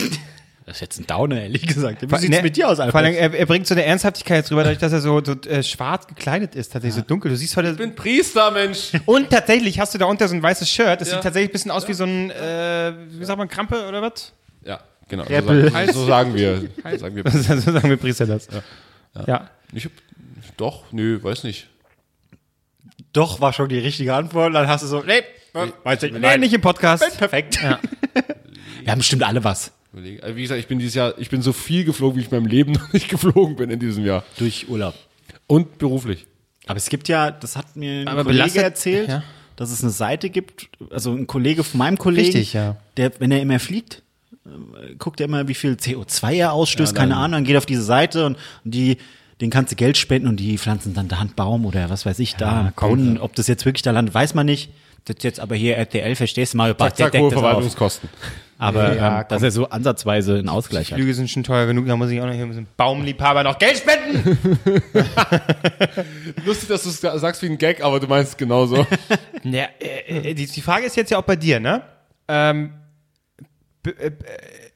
Das 0.65 0.77
ist 0.77 0.81
jetzt 0.81 1.01
ein 1.01 1.07
Downer, 1.09 1.43
ehrlich 1.43 1.67
gesagt. 1.67 2.03
Wie 2.03 2.09
Vor- 2.09 2.19
sieht's 2.19 2.37
ne, 2.37 2.43
mit 2.43 2.57
dir 2.57 2.69
aus, 2.69 2.77
Vor 2.79 2.95
allem, 2.95 3.15
er, 3.15 3.35
er 3.35 3.47
bringt 3.47 3.67
so 3.67 3.75
eine 3.75 3.85
Ernsthaftigkeit 3.85 4.39
jetzt 4.39 4.53
rüber, 4.53 4.63
dadurch, 4.63 4.79
dass 4.79 4.93
er 4.93 5.01
so, 5.01 5.23
so 5.25 5.33
äh, 5.49 5.63
schwarz 5.63 6.07
gekleidet 6.07 6.55
ist, 6.55 6.73
tatsächlich 6.73 6.95
so 7.03 7.07
dunkel. 7.07 7.31
Du 7.33 7.37
siehst 7.37 7.57
heute. 7.57 7.71
Ich 7.71 7.77
bin 7.77 7.95
Priester, 7.97 8.51
Mensch. 8.53 8.93
und 9.07 9.31
tatsächlich 9.31 9.81
hast 9.81 9.93
du 9.95 9.99
da 9.99 10.05
unter 10.07 10.29
so 10.29 10.35
ein 10.37 10.43
weißes 10.43 10.69
Shirt. 10.71 11.01
Das 11.01 11.09
Ja. 11.09 11.15
sieht 11.15 11.25
tatsächlich 11.25 11.51
ein 11.51 11.53
bisschen 11.53 11.71
aus 11.73 11.89
wie 11.89 11.95
so 11.95 12.05
ein, 12.05 12.31
äh, 12.31 12.93
wie 13.11 13.25
sagt 13.25 13.39
man, 13.39 13.49
Krampe 13.49 13.89
oder 13.89 14.03
was? 14.03 14.33
Ja, 14.65 14.81
genau. 15.09 15.25
So, 15.25 15.31
sagen- 15.71 15.93
so 15.93 16.07
sagen 16.07 16.35
wir. 16.35 16.61
So 16.61 16.97
sagen 16.99 17.17
wir. 17.17 17.31
so 17.31 17.43
sagen 17.73 17.91
wir 17.91 17.97
Priester 17.97 18.27
das. 18.27 18.47
Ja. 19.17 19.25
ja. 19.27 19.51
Ich 19.73 19.85
hab, 19.87 19.93
doch, 20.57 20.85
nö, 20.93 21.21
weiß 21.23 21.43
nicht. 21.45 21.69
Doch, 23.13 23.41
war 23.41 23.53
schon 23.53 23.69
die 23.69 23.79
richtige 23.79 24.15
Antwort. 24.15 24.55
Dann 24.55 24.69
hast 24.69 24.83
du 24.85 24.87
so, 24.87 25.03
nee, 25.03 25.23
weiß 25.83 26.03
ich 26.05 26.13
Nee, 26.13 26.39
nicht 26.39 26.55
im 26.55 26.61
Podcast. 26.61 27.19
Perfekt. 27.19 27.61
Ja. 27.63 27.79
Wir 28.83 28.93
haben 28.93 28.99
bestimmt 28.99 29.23
alle 29.25 29.43
was. 29.45 29.73
Überlegen. 29.93 30.23
Also 30.23 30.37
wie 30.37 30.43
gesagt, 30.43 30.61
ich 30.61 30.67
bin 30.69 30.79
dieses 30.79 30.95
Jahr, 30.95 31.15
ich 31.19 31.29
bin 31.31 31.43
so 31.43 31.53
viel 31.53 31.85
geflogen, 31.85 32.17
wie 32.19 32.25
ich 32.25 32.31
in 32.33 32.39
meinem 32.39 32.47
Leben 32.51 32.73
noch 32.81 32.93
nicht 32.93 33.09
geflogen 33.09 33.57
bin 33.57 33.71
in 33.71 33.79
diesem 33.81 34.05
Jahr. 34.05 34.25
Durch 34.39 34.69
Urlaub. 34.69 34.95
Und 35.47 35.79
beruflich. 35.79 36.27
Aber 36.67 36.77
es 36.79 36.89
gibt 36.89 37.09
ja, 37.09 37.31
das 37.31 37.57
hat 37.57 37.77
mir 37.77 38.03
ein 38.03 38.09
Aber 38.09 38.25
Kollege 38.25 38.43
belastet- 38.45 38.63
erzählt, 38.63 39.09
ja. 39.09 39.23
dass 39.57 39.71
es 39.71 39.83
eine 39.83 39.91
Seite 39.91 40.31
gibt, 40.31 40.69
also 40.91 41.13
ein 41.13 41.27
Kollege 41.27 41.65
von 41.65 41.79
meinem 41.79 41.99
Kollegen, 41.99 42.27
Richtig, 42.27 42.53
ja. 42.53 42.77
der, 42.97 43.13
wenn 43.19 43.31
er 43.33 43.41
immer 43.41 43.59
fliegt, 43.59 44.03
äh, 44.47 44.95
guckt 44.97 45.21
er 45.21 45.27
immer, 45.27 45.49
wie 45.49 45.55
viel 45.55 45.73
CO2 45.73 46.35
er 46.35 46.53
ausstößt, 46.53 46.93
Ja, 46.93 46.99
keine 46.99 47.17
Ahnung, 47.17 47.33
dann 47.33 47.45
geht 47.45 47.55
er 47.55 47.59
auf 47.59 47.67
diese 47.67 47.83
Seite 47.83 48.27
und, 48.27 48.37
und 48.65 48.71
die, 48.75 48.97
den 49.41 49.51
kannst 49.51 49.73
du 49.73 49.77
Geld 49.77 49.97
spenden 49.99 50.29
und 50.29 50.37
die 50.39 50.57
pflanzen 50.57 50.95
dann 50.95 51.09
da 51.09 51.19
einen 51.19 51.35
Baum 51.35 51.67
oder 51.67 51.91
was 51.91 52.07
weiß 52.07 52.21
ich, 52.21 52.37
da, 52.37 52.73
Brunnen, 52.77 53.19
ob 53.19 53.35
das 53.35 53.49
jetzt 53.49 53.65
wirklich 53.67 53.83
da 53.83 53.91
landet, 53.91 54.15
weiß 54.15 54.35
man 54.35 54.47
nicht. 54.47 54.71
Das 55.05 55.17
jetzt 55.23 55.41
aber 55.41 55.57
hier 55.57 55.77
RTL, 55.77 56.15
verstehst 56.15 56.55
du 56.55 56.59
mal, 56.59 56.77
Zack, 56.79 56.97
zack, 56.97 57.19
hohe. 57.19 57.29
Verwaltungskosten. 57.33 58.09
Aber 58.63 58.95
Ja, 58.95 59.21
ähm, 59.23 59.27
dass 59.29 59.43
er 59.43 59.51
so 59.51 59.69
ansatzweise 59.69 60.39
einen 60.39 60.49
Ausgleich 60.49 60.93
hat. 60.93 60.97
Flüge 60.97 61.13
sind 61.15 61.29
schon 61.29 61.43
teuer 61.43 61.67
genug, 61.67 61.85
da 61.89 61.97
muss 61.97 62.11
ich 62.11 62.21
auch 62.21 62.27
noch 62.27 62.33
hier 62.33 62.47
mit 62.47 62.55
so 62.55 62.59
einem 62.59 62.69
Baumliebhaber 62.77 63.43
noch 63.43 63.59
Geld 63.59 63.79
spenden. 63.79 64.39
Lustig, 66.47 66.69
dass 66.69 66.85
du 66.85 66.91
es 66.91 67.01
sagst 67.01 67.43
wie 67.43 67.47
ein 67.47 67.59
Gag, 67.59 67.83
aber 67.83 67.99
du 67.99 68.07
meinst 68.07 68.39
genauso. 68.39 68.87
Ja, 69.45 69.65
äh, 69.81 70.31
äh, 70.31 70.35
die, 70.35 70.47
die 70.47 70.61
Frage 70.61 70.87
ist 70.87 70.95
jetzt 70.95 71.11
ja 71.11 71.19
auch 71.19 71.25
bei 71.25 71.35
dir, 71.35 71.59
ne? 71.59 71.83
Ähm, 72.29 72.75
äh, 73.85 73.91
äh, 73.91 74.13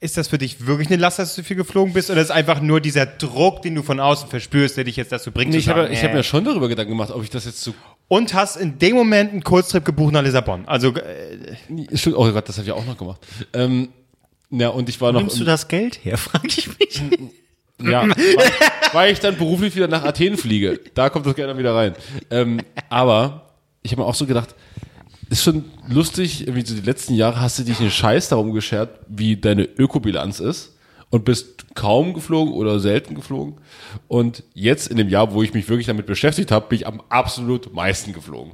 ist 0.01 0.17
das 0.17 0.27
für 0.27 0.39
dich 0.39 0.67
wirklich 0.67 0.89
eine 0.89 0.97
Last, 0.97 1.21
dass 1.21 1.37
du 1.37 1.43
so 1.43 1.47
viel 1.47 1.57
geflogen 1.57 1.93
bist, 1.93 2.11
oder 2.11 2.21
ist 2.21 2.31
es 2.31 2.31
einfach 2.33 2.61
nur 2.61 2.81
dieser 2.81 3.07
Druck, 3.07 3.63
den 3.63 3.77
du 3.77 3.85
von 3.85 4.01
außen 4.01 4.29
verspürst, 4.29 4.77
der 4.77 4.83
dich 4.83 4.97
jetzt 4.97 5.13
dazu 5.13 5.31
bringt? 5.31 5.53
Nee, 5.53 5.59
zu 5.59 5.61
ich 5.61 5.69
habe 5.69 5.83
sagen, 5.83 5.93
ich 5.93 6.03
hab 6.03 6.11
äh, 6.11 6.15
mir 6.15 6.23
schon 6.25 6.45
darüber 6.45 6.67
Gedanken 6.69 6.91
gemacht, 6.91 7.13
ob 7.13 7.23
ich 7.23 7.31
das 7.31 7.45
jetzt 7.45 7.63
so. 7.63 7.73
Und 8.09 8.35
hast 8.35 8.57
in 8.57 8.79
dem 8.79 8.97
Moment 8.97 9.33
einen 9.33 9.43
Kurztrip 9.43 9.85
gebucht 9.85 10.13
nach 10.13 10.23
Lissabon. 10.23 10.67
Also 10.67 10.95
äh, 10.95 11.57
Stimmt, 11.95 12.17
oh 12.17 12.31
Gott, 12.31 12.49
das 12.49 12.57
habe 12.59 12.67
ich 12.67 12.73
auch 12.73 12.85
noch 12.85 12.97
gemacht. 12.97 13.21
Ähm, 13.53 13.89
ja, 14.51 14.69
und 14.69 14.89
ich 14.89 15.01
war 15.01 15.13
noch. 15.13 15.21
Nimmst 15.21 15.41
du 15.41 15.45
das 15.45 15.69
Geld 15.69 16.05
her, 16.05 16.17
frage 16.17 16.49
ich 16.49 16.69
mich. 16.79 17.03
Ja, 17.83 18.09
weil, 18.09 18.53
weil 18.93 19.13
ich 19.13 19.21
dann 19.21 19.37
beruflich 19.37 19.75
wieder 19.77 19.89
nach 19.89 20.05
Athen 20.05 20.37
fliege. 20.37 20.81
Da 20.95 21.11
kommt 21.11 21.27
das 21.27 21.35
Geld 21.35 21.49
dann 21.49 21.59
wieder 21.59 21.75
rein. 21.75 21.95
Ähm, 22.31 22.61
aber 22.89 23.51
ich 23.83 23.93
habe 23.93 24.03
mir 24.03 24.09
auch 24.09 24.15
so 24.15 24.27
gedacht, 24.27 24.55
ist 25.29 25.43
schon 25.43 25.65
lustig, 25.89 26.43
irgendwie 26.43 26.65
so 26.65 26.75
die 26.75 26.81
letzten 26.81 27.15
Jahre 27.15 27.41
hast 27.41 27.59
du 27.59 27.65
dich 27.65 27.81
einen 27.81 27.91
Scheiß 27.91 28.29
darum 28.29 28.53
geschert, 28.53 29.01
wie 29.09 29.37
deine 29.37 29.65
Ökobilanz 29.65 30.41
ist 30.41 30.76
und 31.11 31.25
bist 31.25 31.75
kaum 31.75 32.15
geflogen 32.15 32.53
oder 32.55 32.81
selten 32.81 33.15
geflogen. 33.15 33.57
Und 34.09 34.43
jetzt 34.55 34.89
in 34.89 34.97
dem 34.97 35.09
Jahr, 35.09 35.33
wo 35.33 35.43
ich 35.43 35.55
mich 35.55 35.69
wirklich 35.69 35.87
damit 35.87 36.07
beschäftigt 36.07 36.51
habe, 36.51 36.69
bin 36.69 36.77
ich 36.77 36.87
am 36.87 37.03
absolut 37.09 37.73
meisten 37.73 38.13
geflogen. 38.13 38.53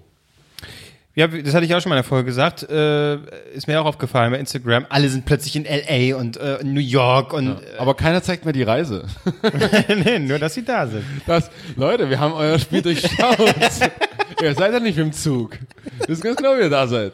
Ja, 1.14 1.26
das 1.26 1.52
hatte 1.52 1.66
ich 1.66 1.74
auch 1.74 1.80
schon 1.82 1.90
mal 1.90 1.96
in 1.96 2.02
der 2.02 2.08
Folge 2.08 2.24
gesagt. 2.24 2.62
Äh, 2.62 3.16
ist 3.52 3.66
mir 3.66 3.78
auch 3.82 3.84
aufgefallen 3.84 4.32
bei 4.32 4.38
Instagram. 4.38 4.86
Alle 4.88 5.10
sind 5.10 5.26
plötzlich 5.26 5.56
in 5.56 5.66
L.A. 5.66 6.16
und 6.16 6.38
äh, 6.38 6.56
in 6.56 6.72
New 6.72 6.80
York 6.80 7.34
und 7.34 7.58
Aber 7.76 7.94
keiner 7.94 8.22
zeigt 8.22 8.46
mir 8.46 8.52
die 8.52 8.62
Reise. 8.62 9.04
äh, 9.42 9.94
nee, 9.94 10.18
nur, 10.18 10.38
dass 10.38 10.54
sie 10.54 10.64
da 10.64 10.86
sind. 10.86 11.04
Das, 11.26 11.50
Leute, 11.76 12.08
wir 12.08 12.18
haben 12.18 12.32
euer 12.32 12.58
Spiel 12.58 12.80
durchschaut. 12.80 13.38
ihr 14.42 14.54
seid 14.54 14.72
ja 14.72 14.80
nicht 14.80 14.96
mit 14.96 15.06
dem 15.06 15.12
Zug. 15.12 15.58
Das 15.98 16.08
ist 16.08 16.22
ganz 16.22 16.36
genau, 16.38 16.56
wie 16.56 16.62
ihr 16.62 16.70
da 16.70 16.86
seid. 16.86 17.12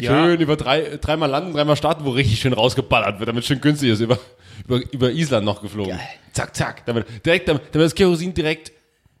Schön 0.00 0.40
über 0.40 0.56
drei, 0.56 0.98
dreimal 1.00 1.30
landen, 1.30 1.52
dreimal 1.52 1.76
starten, 1.76 2.04
wo 2.04 2.10
richtig 2.10 2.40
schön 2.40 2.52
rausgeballert 2.52 3.18
wird, 3.18 3.28
damit 3.28 3.42
es 3.42 3.48
schön 3.48 3.60
günstig 3.60 3.90
ist. 3.90 4.00
Über, 4.00 4.18
über, 4.64 4.80
über 4.92 5.10
Island 5.10 5.44
noch 5.44 5.62
geflogen. 5.62 5.98
Zack, 6.32 6.56
zack. 6.56 6.86
Damit, 6.86 7.06
direkt, 7.24 7.48
damit, 7.48 7.62
damit 7.72 7.86
das 7.86 7.94
Kerosin 7.94 8.34
direkt 8.34 8.72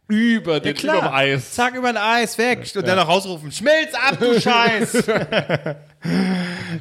über 0.08 0.60
den, 0.60 0.76
über 0.76 1.12
Eis. 1.12 1.52
Zack, 1.52 1.74
über 1.74 1.88
ein 1.88 1.96
Eis, 1.96 2.38
weg. 2.38 2.64
Und 2.76 2.86
dann 2.86 2.96
noch 2.96 3.08
rausrufen, 3.08 3.50
schmilz 3.50 3.92
ab, 3.94 4.18
du 4.20 4.40
Scheiß. 4.40 5.04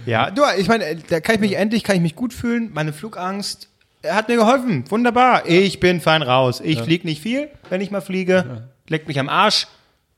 ja, 0.05 0.29
du, 0.31 0.43
ich 0.57 0.67
meine, 0.67 0.95
da 0.95 1.19
kann 1.19 1.35
ich 1.35 1.41
mich 1.41 1.55
endlich, 1.55 1.83
kann 1.83 1.95
ich 1.95 2.01
mich 2.01 2.15
gut 2.15 2.33
fühlen. 2.33 2.69
Meine 2.73 2.93
Flugangst 2.93 3.69
äh, 4.03 4.11
hat 4.11 4.27
mir 4.27 4.35
geholfen. 4.35 4.83
Wunderbar. 4.89 5.47
Ich 5.47 5.79
bin 5.79 6.01
fein 6.01 6.21
raus. 6.21 6.61
Ich 6.63 6.81
flieg 6.81 7.03
nicht 7.03 7.21
viel, 7.21 7.49
wenn 7.69 7.81
ich 7.81 7.89
mal 7.91 8.01
fliege. 8.01 8.67
Leckt 8.87 9.07
mich 9.07 9.19
am 9.19 9.29
Arsch. 9.29 9.67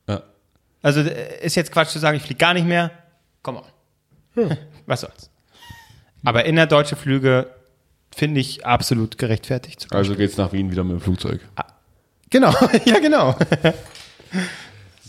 Ja. 0.06 0.22
Also 0.82 1.00
äh, 1.00 1.44
ist 1.44 1.56
jetzt 1.56 1.72
Quatsch 1.72 1.88
zu 1.88 1.98
sagen, 1.98 2.18
ich 2.18 2.22
fliege 2.22 2.38
gar 2.38 2.52
nicht 2.52 2.66
mehr. 2.66 2.90
Komm 3.42 3.56
on. 3.56 4.56
Was 4.86 5.00
soll's. 5.02 5.30
Aber 6.24 6.44
innerdeutsche 6.44 6.96
Flüge 6.96 7.50
finde 8.14 8.40
ich 8.40 8.66
absolut 8.66 9.18
gerechtfertigt. 9.18 9.86
Also 9.90 10.14
geht's 10.14 10.36
nach 10.36 10.52
Wien 10.52 10.70
wieder 10.70 10.84
mit 10.84 10.94
dem 10.94 11.00
Flugzeug. 11.00 11.40
Genau, 12.30 12.52
ja 12.84 12.98
genau. 12.98 13.36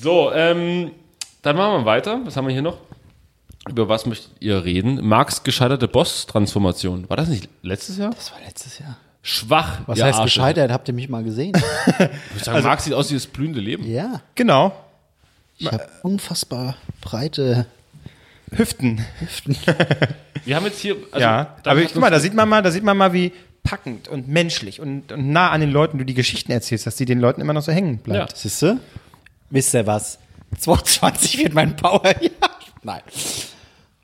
So, 0.01 0.31
ähm, 0.31 0.91
dann 1.41 1.57
machen 1.57 1.81
wir 1.81 1.85
weiter. 1.85 2.21
Was 2.23 2.37
haben 2.37 2.47
wir 2.47 2.53
hier 2.53 2.61
noch? 2.61 2.77
Über 3.67 3.89
was 3.89 4.05
möchtet 4.05 4.31
ihr 4.39 4.63
reden? 4.63 5.05
Marx 5.05 5.43
gescheiterte 5.43 5.89
Boss-Transformation. 5.89 7.09
War 7.09 7.17
das 7.17 7.27
nicht 7.27 7.49
letztes 7.63 7.97
Jahr? 7.97 8.11
Das 8.11 8.31
war 8.31 8.39
letztes 8.39 8.79
Jahr. 8.79 8.95
Schwach. 9.21 9.81
Was 9.87 9.97
ihr 9.97 10.05
heißt 10.05 10.19
Arsche. 10.19 10.39
gescheitert? 10.39 10.71
Habt 10.71 10.87
ihr 10.87 10.93
mich 10.93 11.09
mal 11.09 11.23
gesehen? 11.25 11.51
Ich 12.37 12.43
sagen, 12.45 12.63
Marx 12.63 12.85
sieht 12.85 12.93
aus 12.93 13.09
wie 13.09 13.15
das 13.15 13.27
blühende 13.27 13.59
Leben. 13.59 13.85
ja. 13.85 14.21
Genau. 14.35 14.71
Ich 15.57 15.69
habe 15.69 15.89
unfassbar 16.03 16.75
breite 17.01 17.65
Hüften. 18.51 19.05
Wir 20.45 20.55
haben 20.55 20.65
jetzt 20.65 20.79
hier. 20.79 20.95
Also, 21.11 21.19
ja, 21.19 21.57
da 21.63 21.71
aber 21.71 21.81
guck 21.83 21.95
mal, 21.97 22.09
da 22.09 22.19
sieht 22.19 22.33
man 22.33 22.47
mal, 22.49 22.61
da 22.61 22.71
sieht 22.71 22.83
man 22.83 22.97
mal, 22.97 23.13
wie 23.13 23.31
packend 23.63 24.07
und 24.07 24.27
menschlich 24.27 24.79
und, 24.79 25.11
und 25.11 25.29
nah 25.29 25.51
an 25.51 25.61
den 25.61 25.71
Leuten 25.71 25.97
du 25.97 26.05
die 26.05 26.13
Geschichten 26.13 26.51
erzählst, 26.51 26.87
dass 26.87 26.95
die 26.95 27.05
den 27.05 27.19
Leuten 27.19 27.41
immer 27.41 27.53
noch 27.53 27.61
so 27.61 27.71
hängen 27.71 27.99
bleibt. 27.99 28.37
Siehst 28.37 28.61
du? 28.61 28.79
wisst 29.49 29.73
ihr 29.73 29.85
was? 29.85 30.19
22 30.57 31.37
wird 31.37 31.53
mein 31.53 31.75
Power. 31.75 32.03
Ja. 32.21 32.29
Nein. 32.83 33.01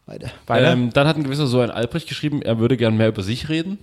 Weiter. 0.06 0.32
Weiter? 0.46 0.72
Ähm, 0.74 0.92
dann 0.94 1.08
hat 1.08 1.16
ein 1.16 1.24
gewisser 1.24 1.48
so 1.48 1.62
ein 1.62 1.72
Albrecht 1.72 2.08
geschrieben, 2.08 2.42
er 2.42 2.60
würde 2.60 2.78
gern 2.78 2.98
mehr 2.98 3.08
über 3.08 3.24
sich 3.24 3.50
reden. 3.50 3.80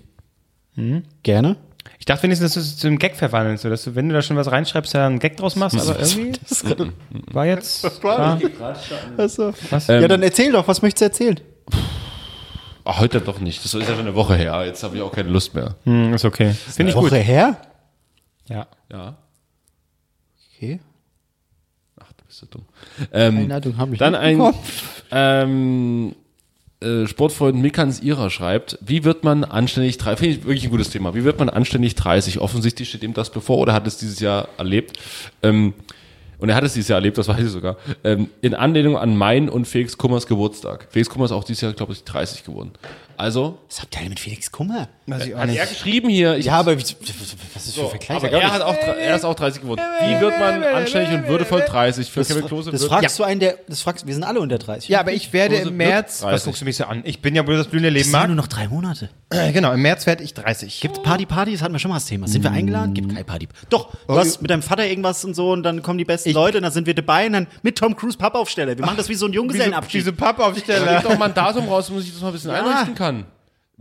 Gerne. 1.22 1.56
Ich 1.98 2.04
dachte 2.06 2.24
wenigstens, 2.24 2.54
dass 2.54 2.64
du 2.64 2.68
es 2.68 2.76
zu 2.78 2.86
einem 2.88 2.98
Gag 2.98 3.14
verwandelst, 3.16 3.64
dass 3.64 3.84
du, 3.84 3.94
wenn 3.94 4.08
du 4.08 4.14
da 4.14 4.22
schon 4.22 4.36
was 4.36 4.50
reinschreibst, 4.50 4.94
da 4.94 5.06
einen 5.06 5.18
Gag 5.20 5.36
draus 5.36 5.54
machst, 5.56 5.78
aber 5.80 6.00
irgendwie 6.00 6.32
war 7.32 7.46
jetzt. 7.46 8.02
War, 8.02 8.40
Also. 9.16 9.54
was? 9.70 9.86
ja, 9.86 10.08
dann 10.08 10.22
erzähl 10.22 10.50
doch, 10.52 10.66
was 10.66 10.82
möchtest 10.82 11.00
du 11.00 11.04
erzählen? 11.04 11.40
Ach, 12.84 12.98
heute 12.98 13.20
doch 13.20 13.38
nicht. 13.38 13.64
Das 13.64 13.72
ist 13.74 13.80
ja 13.88 13.94
schon 13.94 14.00
eine 14.00 14.14
Woche 14.16 14.34
her. 14.34 14.64
Jetzt 14.66 14.82
habe 14.82 14.96
ich 14.96 15.02
auch 15.02 15.12
keine 15.12 15.28
Lust 15.28 15.54
mehr. 15.54 15.76
Hm, 15.84 16.14
ist 16.14 16.24
okay. 16.24 16.52
Finde 16.52 16.90
ich 16.90 16.96
gut. 16.96 17.10
Woche 17.10 17.18
her? 17.18 17.56
Ja. 18.48 18.66
Ja. 18.90 19.16
Okay. 20.56 20.80
Ach, 22.00 22.12
du 22.12 22.24
bist 22.24 22.38
so 22.40 22.46
dumm. 22.46 22.64
Ähm, 23.12 23.38
Einladung 23.38 23.76
habe 23.78 23.92
ich 23.92 23.98
dann 24.00 24.12
nicht 24.12 24.20
ein 24.20 24.54
ähm, 25.12 26.14
äh, 26.82 27.06
Sportfreund 27.06 27.60
Mikans 27.60 28.00
Ira 28.00 28.28
schreibt, 28.30 28.78
wie 28.80 29.04
wird 29.04 29.24
man 29.24 29.44
anständig 29.44 29.98
30, 29.98 30.18
finde 30.18 30.36
ich 30.36 30.44
wirklich 30.44 30.64
ein 30.64 30.70
gutes 30.70 30.90
Thema, 30.90 31.14
wie 31.14 31.24
wird 31.24 31.38
man 31.38 31.48
anständig 31.48 31.94
30? 31.94 32.38
Offensichtlich 32.38 32.88
steht 32.88 33.02
ihm 33.02 33.14
das 33.14 33.30
bevor 33.30 33.58
oder 33.58 33.72
hat 33.72 33.86
es 33.86 33.96
dieses 33.96 34.20
Jahr 34.20 34.48
erlebt. 34.58 34.98
Ähm, 35.42 35.74
und 36.42 36.48
er 36.48 36.56
hat 36.56 36.64
es 36.64 36.74
dieses 36.74 36.88
Jahr 36.88 36.98
erlebt, 36.98 37.18
das 37.18 37.28
weiß 37.28 37.38
ich 37.38 37.50
sogar. 37.50 37.76
Ähm, 38.02 38.28
in 38.40 38.54
Anlehnung 38.54 38.98
an 38.98 39.16
mein 39.16 39.48
und 39.48 39.68
Felix 39.68 39.96
Kummers 39.96 40.26
Geburtstag. 40.26 40.88
Felix 40.90 41.08
Kummer 41.08 41.26
ist 41.26 41.30
auch 41.32 41.44
dieses 41.44 41.60
Jahr, 41.60 41.72
glaube 41.72 41.92
ich, 41.92 42.02
30 42.02 42.42
geworden. 42.42 42.72
Also, 43.22 43.58
Was 43.68 43.80
habt 43.82 43.94
ihr 43.94 44.00
denn 44.00 44.08
mit 44.08 44.18
Felix 44.20 44.50
Kummer? 44.50 44.88
Weiß 45.06 45.26
ich 45.26 45.34
auch 45.34 45.38
hat 45.40 45.48
er 45.48 45.52
nicht. 45.54 45.68
geschrieben 45.68 46.08
hier, 46.08 46.36
ich 46.36 46.46
Ja, 46.46 46.54
aber 46.54 46.76
was 46.76 46.90
ist 46.90 47.74
für 47.76 47.82
ein 47.82 47.88
Vergleich? 47.90 48.16
aber 48.16 48.30
er, 48.30 48.52
hat 48.52 48.62
auch, 48.62 48.74
er 48.74 49.14
ist 49.16 49.24
auch 49.24 49.34
30 49.34 49.62
geworden. 49.62 49.80
Wie 50.00 50.20
wird 50.20 50.38
man 50.38 50.62
anständig 50.64 51.12
und 51.18 51.28
würdevoll 51.28 51.62
30? 51.66 52.10
Für 52.10 52.24
Kevin 52.24 52.46
Klose 52.46 52.70
das 52.72 52.80
wird 52.82 52.90
fragst 52.90 53.18
du 53.18 53.22
einen, 53.24 53.40
der, 53.40 53.58
das 53.68 53.80
fragst, 53.82 54.06
wir 54.06 54.14
sind 54.14 54.24
alle 54.24 54.40
unter 54.40 54.58
30. 54.58 54.88
Ja, 54.88 55.00
aber 55.00 55.12
ich 55.12 55.32
werde 55.32 55.54
Klose 55.56 55.68
im 55.70 55.76
März. 55.76 56.20
30. 56.20 56.34
Was 56.34 56.44
guckst 56.44 56.60
du 56.60 56.64
mich 56.64 56.76
so 56.76 56.84
an? 56.84 57.02
Ich 57.04 57.20
bin 57.22 57.34
ja 57.34 57.46
wohl 57.46 57.56
das 57.56 57.68
blühende 57.68 57.90
Leben 57.90 58.00
das 58.04 58.10
sind 58.10 58.20
mag. 58.20 58.26
nur 58.26 58.36
noch 58.36 58.48
drei 58.48 58.66
Monate. 58.68 59.08
Äh, 59.30 59.52
Genau, 59.52 59.72
im 59.72 59.82
März 59.82 60.06
werde 60.06 60.22
ich 60.24 60.34
30. 60.34 60.80
Gibt 60.80 61.02
Party, 61.02 61.26
Party, 61.26 61.52
das 61.52 61.62
hatten 61.62 61.72
wir 61.74 61.78
schon 61.78 61.90
mal 61.90 61.96
das 61.96 62.06
Thema. 62.06 62.26
Sind 62.28 62.42
wir 62.42 62.50
eingeladen? 62.50 62.94
Gibt 62.94 63.08
keine 63.10 63.24
Party. 63.24 63.48
Doch, 63.70 63.92
du 64.08 64.16
hast 64.16 64.42
mit 64.42 64.50
deinem 64.50 64.62
Vater 64.62 64.86
irgendwas 64.86 65.24
und 65.24 65.34
so 65.34 65.52
und 65.52 65.62
dann 65.62 65.82
kommen 65.82 65.98
die 65.98 66.04
besten 66.04 66.32
Leute 66.32 66.58
und 66.58 66.64
dann 66.64 66.72
sind 66.72 66.86
wir 66.86 66.94
dabei 66.94 67.26
und 67.26 67.32
dann 67.34 67.46
mit 67.62 67.76
Tom 67.78 67.94
Cruise 67.96 68.18
Pappaufsteller. 68.18 68.76
Wir 68.76 68.84
machen 68.84 68.96
das 68.96 69.08
wie 69.08 69.14
so 69.14 69.26
ein 69.26 69.32
Junggesellenabschied. 69.32 70.00
Diese 70.00 70.12
Da 70.12 70.24
Pappaufsteller. 70.26 70.92
gibt 71.00 71.04
doch 71.06 71.18
mal 71.18 71.26
ein 71.26 71.34
Datum 71.34 71.68
raus, 71.68 71.90
wo 71.92 72.00
sich 72.00 72.12
das 72.12 72.20
mal 72.20 72.28
ein 72.28 72.32
bisschen 72.34 72.50
einrichten 72.50 72.94
kann. 72.94 73.11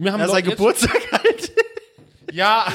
Wir 0.04 0.14
haben 0.14 0.20
Ja, 0.20 0.28
sein 0.28 0.44
Geburtstag 0.44 1.00
halt. 1.12 1.52
Ja, 2.34 2.66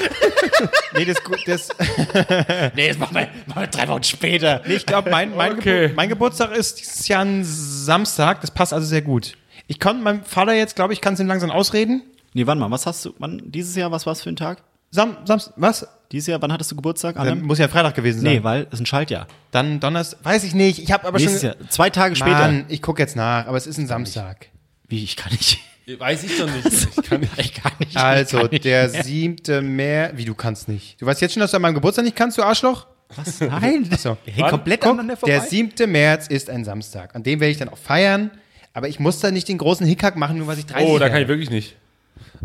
nee, 0.95 1.03
das, 1.03 1.17
das, 1.47 1.69
Nee, 2.75 2.89
das 2.89 2.99
machen 2.99 3.15
wir, 3.15 3.27
machen 3.47 3.61
wir 3.61 3.67
drei 3.67 3.87
Wochen 3.87 4.03
später. 4.03 4.61
nee, 4.67 4.75
ich 4.75 4.85
glaube, 4.85 5.09
mein, 5.09 5.35
mein, 5.35 5.53
Okay. 5.53 5.81
Gebur 5.87 5.95
mein 5.95 6.09
Geburtstag 6.09 6.55
ist 6.55 6.79
dieses 6.79 7.07
Jahr 7.07 7.25
ein 7.25 7.43
Samstag. 7.43 8.41
Das 8.41 8.51
passt 8.51 8.71
also 8.71 8.85
sehr 8.85 9.01
gut. 9.01 9.33
Ich 9.65 9.79
konnte 9.79 10.03
meinem 10.03 10.23
Vater 10.23 10.53
jetzt, 10.53 10.75
glaube 10.75 10.93
ich, 10.93 11.01
kann 11.01 11.15
es 11.15 11.19
ihm 11.19 11.25
langsam 11.25 11.49
ausreden. 11.49 12.03
Nee, 12.33 12.45
warte 12.45 12.59
mal, 12.59 12.69
was 12.69 12.85
hast 12.85 13.03
du, 13.03 13.15
wann, 13.17 13.41
dieses 13.45 13.75
Jahr, 13.75 13.91
was 13.91 14.05
war 14.05 14.13
es 14.13 14.21
für 14.21 14.29
ein 14.29 14.35
Tag? 14.35 14.61
Sam, 14.91 15.17
Samstag, 15.25 15.53
was? 15.57 15.87
Dieses 16.11 16.27
Jahr, 16.27 16.39
wann 16.43 16.53
hattest 16.53 16.69
du 16.71 16.75
Geburtstag? 16.75 17.15
Dann 17.15 17.25
Adam? 17.27 17.41
muss 17.41 17.57
ja 17.57 17.67
Freitag 17.67 17.95
gewesen 17.95 18.21
sein. 18.21 18.31
Nee, 18.35 18.43
weil 18.43 18.67
es 18.67 18.73
ist 18.75 18.81
ein 18.81 18.85
Schaltjahr. 18.85 19.25
Dann 19.49 19.79
Donnerstag, 19.79 20.19
weiß 20.23 20.43
ich 20.43 20.53
nicht. 20.53 20.77
Ich 20.83 20.91
habe 20.91 21.07
aber 21.07 21.17
Nächstes 21.17 21.41
schon. 21.41 21.49
Jahr, 21.59 21.69
zwei 21.69 21.89
Tage 21.89 22.15
später. 22.15 22.37
Mann, 22.37 22.65
ich 22.67 22.83
gucke 22.83 23.01
jetzt 23.01 23.15
nach, 23.15 23.47
aber 23.47 23.57
es 23.57 23.65
ist 23.65 23.79
ein 23.79 23.87
Samstag. 23.87 24.49
Wie, 24.87 25.03
ich 25.03 25.15
kann 25.15 25.31
nicht. 25.31 25.57
Weiß 25.97 26.23
ich 26.23 26.37
doch 26.37 26.45
nicht. 26.53 26.65
Ich 26.97 27.03
kann 27.09 27.19
nicht. 27.21 27.31
Ich 27.39 27.53
kann 27.53 27.71
nicht. 27.79 27.95
Also, 27.97 28.39
kann 28.39 28.49
nicht 28.51 28.65
der 28.65 28.89
mehr. 28.89 29.03
siebte 29.03 29.61
März. 29.61 30.13
Wie, 30.15 30.25
du 30.25 30.35
kannst 30.35 30.67
nicht? 30.67 31.01
Du 31.01 31.05
weißt 31.05 31.21
jetzt 31.21 31.33
schon, 31.33 31.41
dass 31.41 31.51
du 31.51 31.57
an 31.57 31.61
meinem 31.61 31.75
Geburtstag 31.75 32.03
nicht 32.05 32.15
kannst, 32.15 32.37
du 32.37 32.43
Arschloch? 32.43 32.87
Was? 33.15 33.39
Nein. 33.39 33.89
So. 33.97 34.17
Der 34.25 34.33
hängt 34.33 34.49
komplett 34.49 34.81
Guck, 34.81 34.91
aneinander 34.91 35.15
vorbei. 35.15 35.33
der 35.33 35.41
siebte 35.43 35.87
März 35.87 36.27
ist 36.27 36.49
ein 36.49 36.65
Samstag. 36.65 37.15
An 37.15 37.23
dem 37.23 37.39
werde 37.39 37.51
ich 37.51 37.57
dann 37.57 37.69
auch 37.69 37.77
feiern. 37.77 38.31
Aber 38.73 38.87
ich 38.89 38.99
muss 38.99 39.19
da 39.19 39.31
nicht 39.31 39.47
den 39.47 39.57
großen 39.57 39.87
Hickhack 39.87 40.17
machen, 40.17 40.37
nur 40.37 40.47
was 40.47 40.57
ich 40.59 40.65
30 40.65 40.87
Oh, 40.87 40.99
da 40.99 41.09
kann 41.09 41.21
ich 41.21 41.27
wirklich 41.27 41.49
nicht. 41.49 41.75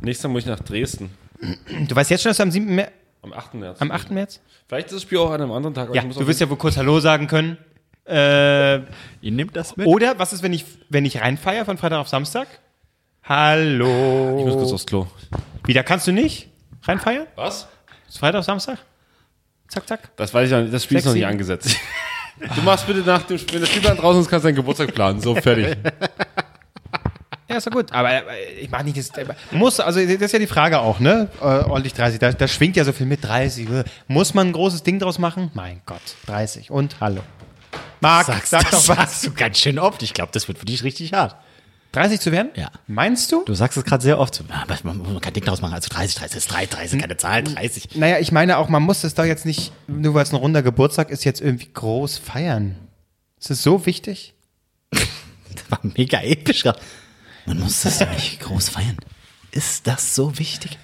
Nächstes 0.00 0.24
Mal 0.24 0.30
muss 0.32 0.42
ich 0.44 0.48
nach 0.48 0.60
Dresden. 0.60 1.10
Du 1.88 1.94
weißt 1.96 2.10
jetzt 2.10 2.22
schon, 2.22 2.30
dass 2.30 2.36
du 2.38 2.44
am 2.44 2.50
7. 2.52 2.74
März, 2.74 2.90
Am 3.22 3.32
8. 3.32 3.54
März. 3.54 3.80
am 3.82 3.90
8. 3.90 4.10
März? 4.12 4.40
Vielleicht 4.68 4.86
ist 4.86 4.94
das 4.94 5.02
Spiel 5.02 5.18
auch 5.18 5.30
an 5.32 5.42
einem 5.42 5.52
anderen 5.52 5.74
Tag. 5.74 5.94
Ja, 5.94 6.00
ich 6.02 6.06
muss 6.06 6.16
du 6.16 6.26
wirst 6.26 6.40
ja 6.40 6.48
wohl 6.48 6.56
kurz 6.56 6.76
Hallo 6.76 7.00
sagen 7.00 7.26
können. 7.26 7.58
Äh, 8.06 8.76
Ihr 8.76 9.30
nehmt 9.30 9.54
das 9.56 9.76
mit? 9.76 9.86
oder 9.86 10.18
was 10.18 10.32
ist, 10.32 10.42
wenn 10.42 10.52
ich, 10.52 10.64
wenn 10.88 11.04
ich 11.04 11.20
reinfeiere 11.20 11.64
von 11.64 11.76
Freitag 11.76 11.98
auf 11.98 12.08
Samstag? 12.08 12.46
Hallo. 13.24 14.36
Ich 14.38 14.44
muss 14.46 14.54
kurz 14.54 14.72
aufs 14.72 14.86
Klo. 14.86 15.06
Wieder 15.64 15.82
kannst 15.84 16.06
du 16.06 16.12
nicht 16.12 16.48
reinfeiern? 16.82 17.26
Was? 17.36 17.68
Ist 18.08 18.18
Freitag 18.18 18.42
Samstag? 18.44 18.78
Zack, 19.68 19.86
zack. 19.86 20.16
Das 20.16 20.34
weiß 20.34 20.46
ich 20.46 20.52
noch 20.52 20.60
nicht. 20.62 20.74
Das 20.74 20.84
Spiel 20.84 20.98
ist 20.98 21.04
noch 21.04 21.12
nicht 21.12 21.22
Sexy. 21.22 21.32
angesetzt. 21.32 21.76
Du 22.56 22.62
machst 22.62 22.86
bitte 22.86 23.00
nach 23.00 23.22
dem 23.22 23.38
Spiel, 23.38 23.54
wenn 23.54 23.60
das 23.60 23.70
Spielplan 23.70 23.96
draußen 23.96 24.20
ist, 24.22 24.28
kannst 24.28 24.44
du 24.44 24.48
deinen 24.48 24.56
Geburtstag 24.56 24.92
planen. 24.94 25.20
So, 25.20 25.34
fertig. 25.34 25.76
Ja, 27.48 27.58
ist 27.58 27.66
doch 27.66 27.72
gut. 27.72 27.92
Aber 27.92 28.10
äh, 28.10 28.60
ich 28.62 28.70
mache 28.70 28.84
nicht 28.84 28.96
das. 28.96 29.10
äh, 29.10 29.26
Muss, 29.50 29.78
also 29.78 30.00
das 30.00 30.08
ist 30.22 30.32
ja 30.32 30.38
die 30.38 30.46
Frage 30.46 30.78
auch, 30.80 31.00
ne? 31.00 31.28
Äh, 31.38 31.44
ordentlich 31.44 31.92
30. 31.92 32.18
Da, 32.18 32.32
da 32.32 32.48
schwingt 32.48 32.76
ja 32.76 32.84
so 32.84 32.92
viel 32.92 33.04
mit 33.04 33.22
30. 33.22 33.68
äh. 33.68 33.84
Muss 34.08 34.32
man 34.32 34.46
ein 34.46 34.52
großes 34.52 34.84
Ding 34.84 34.98
draus 34.98 35.18
machen? 35.18 35.50
Mein 35.52 35.82
Gott, 35.84 36.00
30. 36.28 36.70
Und 36.70 36.96
hallo. 37.00 37.20
Marc, 38.00 38.26
sag 38.46 38.70
das 38.70 38.70
doch 38.70 38.88
was. 38.88 38.96
sagst 38.96 39.26
du 39.26 39.32
ganz 39.34 39.58
schön 39.58 39.78
oft. 39.78 40.02
Ich 40.02 40.14
glaube, 40.14 40.30
das 40.32 40.48
wird 40.48 40.56
für 40.56 40.64
dich 40.64 40.82
richtig 40.82 41.12
hart. 41.12 41.36
30 41.92 42.20
zu 42.20 42.32
werden? 42.32 42.50
Ja. 42.56 42.70
Meinst 42.86 43.30
du? 43.32 43.44
Du 43.44 43.54
sagst 43.54 43.76
es 43.76 43.84
gerade 43.84 44.02
sehr 44.02 44.18
oft. 44.18 44.34
So, 44.34 44.44
man, 44.44 44.98
man 44.98 45.20
kann 45.20 45.34
Ding 45.34 45.44
draus 45.44 45.60
machen. 45.60 45.74
Also 45.74 45.88
30, 45.90 46.16
30 46.16 46.36
ist 46.38 46.50
3, 46.50 46.66
30 46.66 46.92
ist 46.94 47.00
keine 47.00 47.16
Zahl, 47.18 47.42
30. 47.42 47.96
Naja, 47.96 48.18
ich 48.18 48.32
meine 48.32 48.56
auch, 48.56 48.68
man 48.68 48.82
muss 48.82 49.02
das 49.02 49.14
doch 49.14 49.24
jetzt 49.24 49.44
nicht, 49.44 49.72
nur 49.86 50.14
weil 50.14 50.22
es 50.22 50.32
ein 50.32 50.36
runder 50.36 50.62
Geburtstag 50.62 51.10
ist, 51.10 51.24
jetzt 51.24 51.40
irgendwie 51.40 51.68
groß 51.72 52.18
feiern. 52.18 52.76
Ist 53.38 53.50
es 53.50 53.62
so 53.62 53.86
wichtig? 53.86 54.34
Das 55.54 55.70
war 55.70 55.80
mega 55.82 56.22
episch 56.22 56.62
gerade. 56.62 56.80
Man 57.44 57.60
muss 57.60 57.82
das 57.82 58.00
nicht 58.00 58.40
groß 58.40 58.70
feiern. 58.70 58.96
Ist 59.50 59.86
das 59.86 60.14
so 60.14 60.38
wichtig? 60.38 60.78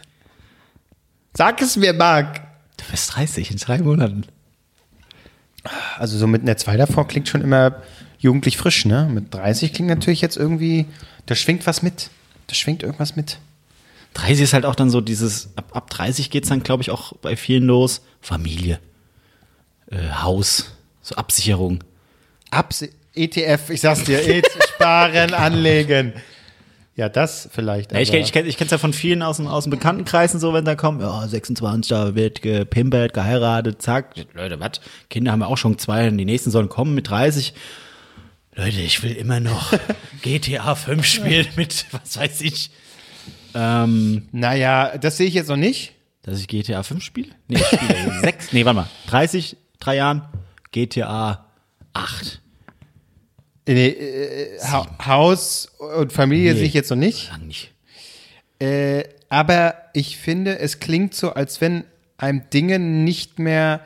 Sag 1.33 1.63
es 1.63 1.77
mir, 1.77 1.95
Marc. 1.95 2.43
Du 2.77 2.93
wirst 2.93 3.17
30 3.17 3.51
in 3.51 3.57
drei 3.57 3.79
Monaten. 3.79 4.27
Also 5.97 6.19
so 6.19 6.27
mit 6.27 6.43
einer 6.43 6.59
2 6.59 6.77
davor 6.77 7.09
klingt 7.09 7.29
schon 7.29 7.41
immer 7.41 7.83
jugendlich 8.19 8.57
frisch, 8.57 8.85
ne? 8.85 9.09
Mit 9.13 9.33
30 9.35 9.73
klingt 9.73 9.89
natürlich 9.89 10.21
jetzt 10.21 10.37
irgendwie, 10.37 10.87
da 11.27 11.35
schwingt 11.35 11.67
was 11.67 11.83
mit. 11.83 12.11
Da 12.47 12.55
schwingt 12.55 12.83
irgendwas 12.83 13.17
mit. 13.17 13.39
30 14.15 14.41
ist 14.41 14.53
halt 14.55 14.65
auch 14.65 14.75
dann 14.75 14.91
so 14.91 15.01
dieses, 15.01 15.51
ab, 15.57 15.71
ab 15.75 15.91
30 15.91 16.31
geht's 16.31 16.49
dann, 16.49 16.63
glaube 16.63 16.83
ich, 16.83 16.91
auch 16.91 17.13
bei 17.23 17.37
vielen 17.37 17.65
los. 17.65 18.01
Familie, 18.21 18.81
äh, 19.91 19.97
Haus, 20.23 20.73
so 21.03 21.15
Absicherung. 21.15 21.85
Abs 22.51 22.85
ETF, 23.15 23.71
ich 23.71 23.81
sag's 23.81 24.05
dir, 24.05 24.27
E 24.27 24.43
sparen, 24.75 25.35
anlegen. 25.35 26.13
Ja, 26.97 27.09
das 27.09 27.49
vielleicht. 27.53 27.93
Ja, 27.93 28.01
ich 28.01 28.11
kenn- 28.11 28.25
ich 28.25 28.33
kenne 28.57 28.67
es 28.67 28.71
ja 28.73 28.79
von 28.79 28.93
vielen 28.93 29.23
aus, 29.23 29.39
aus 29.39 29.65
dem 29.65 29.71
Bekanntenkreisen 29.71 30.41
so, 30.41 30.53
wenn 30.53 30.65
da 30.65 30.75
kommen, 30.75 31.01
ja, 31.01 31.29
26, 31.29 31.89
da 31.91 32.15
wird 32.17 32.43
gepimpert, 32.43 33.13
geheiratet, 33.15 33.81
zack. 33.83 34.15
Leute, 34.35 34.59
was? 34.59 34.81
Kinder 35.09 35.31
haben 35.31 35.39
wir 35.41 35.47
auch 35.47 35.59
schon 35.59 35.79
zwei 35.79 36.11
die 36.11 36.25
nächsten 36.25 36.51
sollen 36.51 36.69
kommen 36.69 36.95
mit 36.97 37.09
30. 37.09 37.55
Leute, 38.59 38.81
ich 38.81 39.03
will 39.05 39.13
immer 39.13 39.39
noch 39.39 39.73
GTA 40.23 40.75
5 40.75 41.07
spielen 41.07 41.47
mit, 41.55 41.87
was 41.93 42.17
weiß 42.17 42.41
ich. 42.41 42.71
Ähm, 43.55 44.29
Naja, 44.33 44.99
das 44.99 45.17
sehe 45.17 45.29
ich 45.29 45.35
jetzt 45.35 45.49
noch 45.49 45.57
nicht. 45.57 45.93
dass 46.23 46.41
ich 46.41 46.49
GTA 46.49 46.83
5 46.83 47.03
spiele? 47.05 47.33
Nee, 47.47 47.59
ich 47.61 47.67
spiele 47.67 48.21
6. 48.21 48.53
Nee, 48.53 48.65
warte 48.65 48.77
mal. 48.81 48.89
30, 49.07 49.57
drei 49.79 49.97
Jahren, 49.97 50.23
GTA 50.73 51.47
8. 51.93 52.41
Nee, 53.69 53.87
äh, 53.91 54.59
ha 54.65 54.87
Haus 55.07 55.67
und 55.79 56.13
Familie 56.13 56.53
Nee. 56.55 56.59
sehe 56.59 56.67
ich 56.69 56.75
jetzt 56.75 56.91
noch 56.91 56.97
nicht. 56.97 57.31
Lang 57.31 57.47
nicht. 57.47 57.71
Äh, 58.59 59.05
aber 59.29 59.77
ich 59.95 60.17
finde, 60.17 60.59
es 60.59 60.81
klingt 60.81 61.15
so, 61.15 61.33
als 61.35 61.61
wenn 61.61 61.85
einem 62.17 62.51
Dinge 62.51 62.79
nicht 62.81 63.39
mehr. 63.39 63.83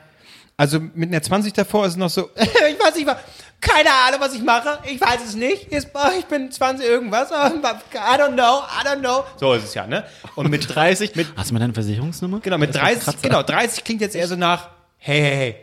Also 0.57 0.79
mit 0.79 1.09
einer 1.09 1.21
20 1.21 1.53
davor 1.53 1.85
ist 1.85 1.91
es 1.93 1.97
noch 1.97 2.09
so, 2.09 2.29
ich 2.35 2.47
weiß 2.79 2.95
nicht, 2.95 3.05
was- 3.07 3.17
keine 3.63 3.89
Ahnung, 4.07 4.19
was 4.19 4.33
ich 4.33 4.41
mache. 4.43 4.79
Ich 4.85 4.99
weiß 4.99 5.23
es 5.25 5.35
nicht. 5.35 5.71
Ist- 5.71 5.89
Ich 6.19 6.25
bin 6.25 6.51
20 6.51 6.85
irgendwas. 6.85 7.31
I 7.31 7.33
don't 7.33 8.33
know, 8.33 8.61
I 8.63 8.85
don't 8.87 8.99
know. 8.99 9.23
So 9.39 9.53
ist 9.53 9.63
es 9.63 9.73
ja, 9.73 9.87
ne? 9.87 10.05
Und 10.35 10.49
mit 10.49 10.73
30. 10.73 11.15
Mit, 11.15 11.27
Hast 11.35 11.49
du 11.49 11.53
mal 11.53 11.59
deine 11.59 11.73
Versicherungsnummer? 11.73 12.39
Genau, 12.41 12.57
mit 12.57 12.69
Das 12.69 12.75
ist 12.75 12.81
30, 12.81 13.03
Kratzer. 13.03 13.19
genau, 13.21 13.43
30 13.43 13.83
klingt 13.83 14.01
jetzt 14.01 14.15
eher 14.15 14.27
so 14.27 14.35
nach, 14.35 14.69
hey, 14.97 15.19
hey, 15.21 15.35
hey, 15.35 15.55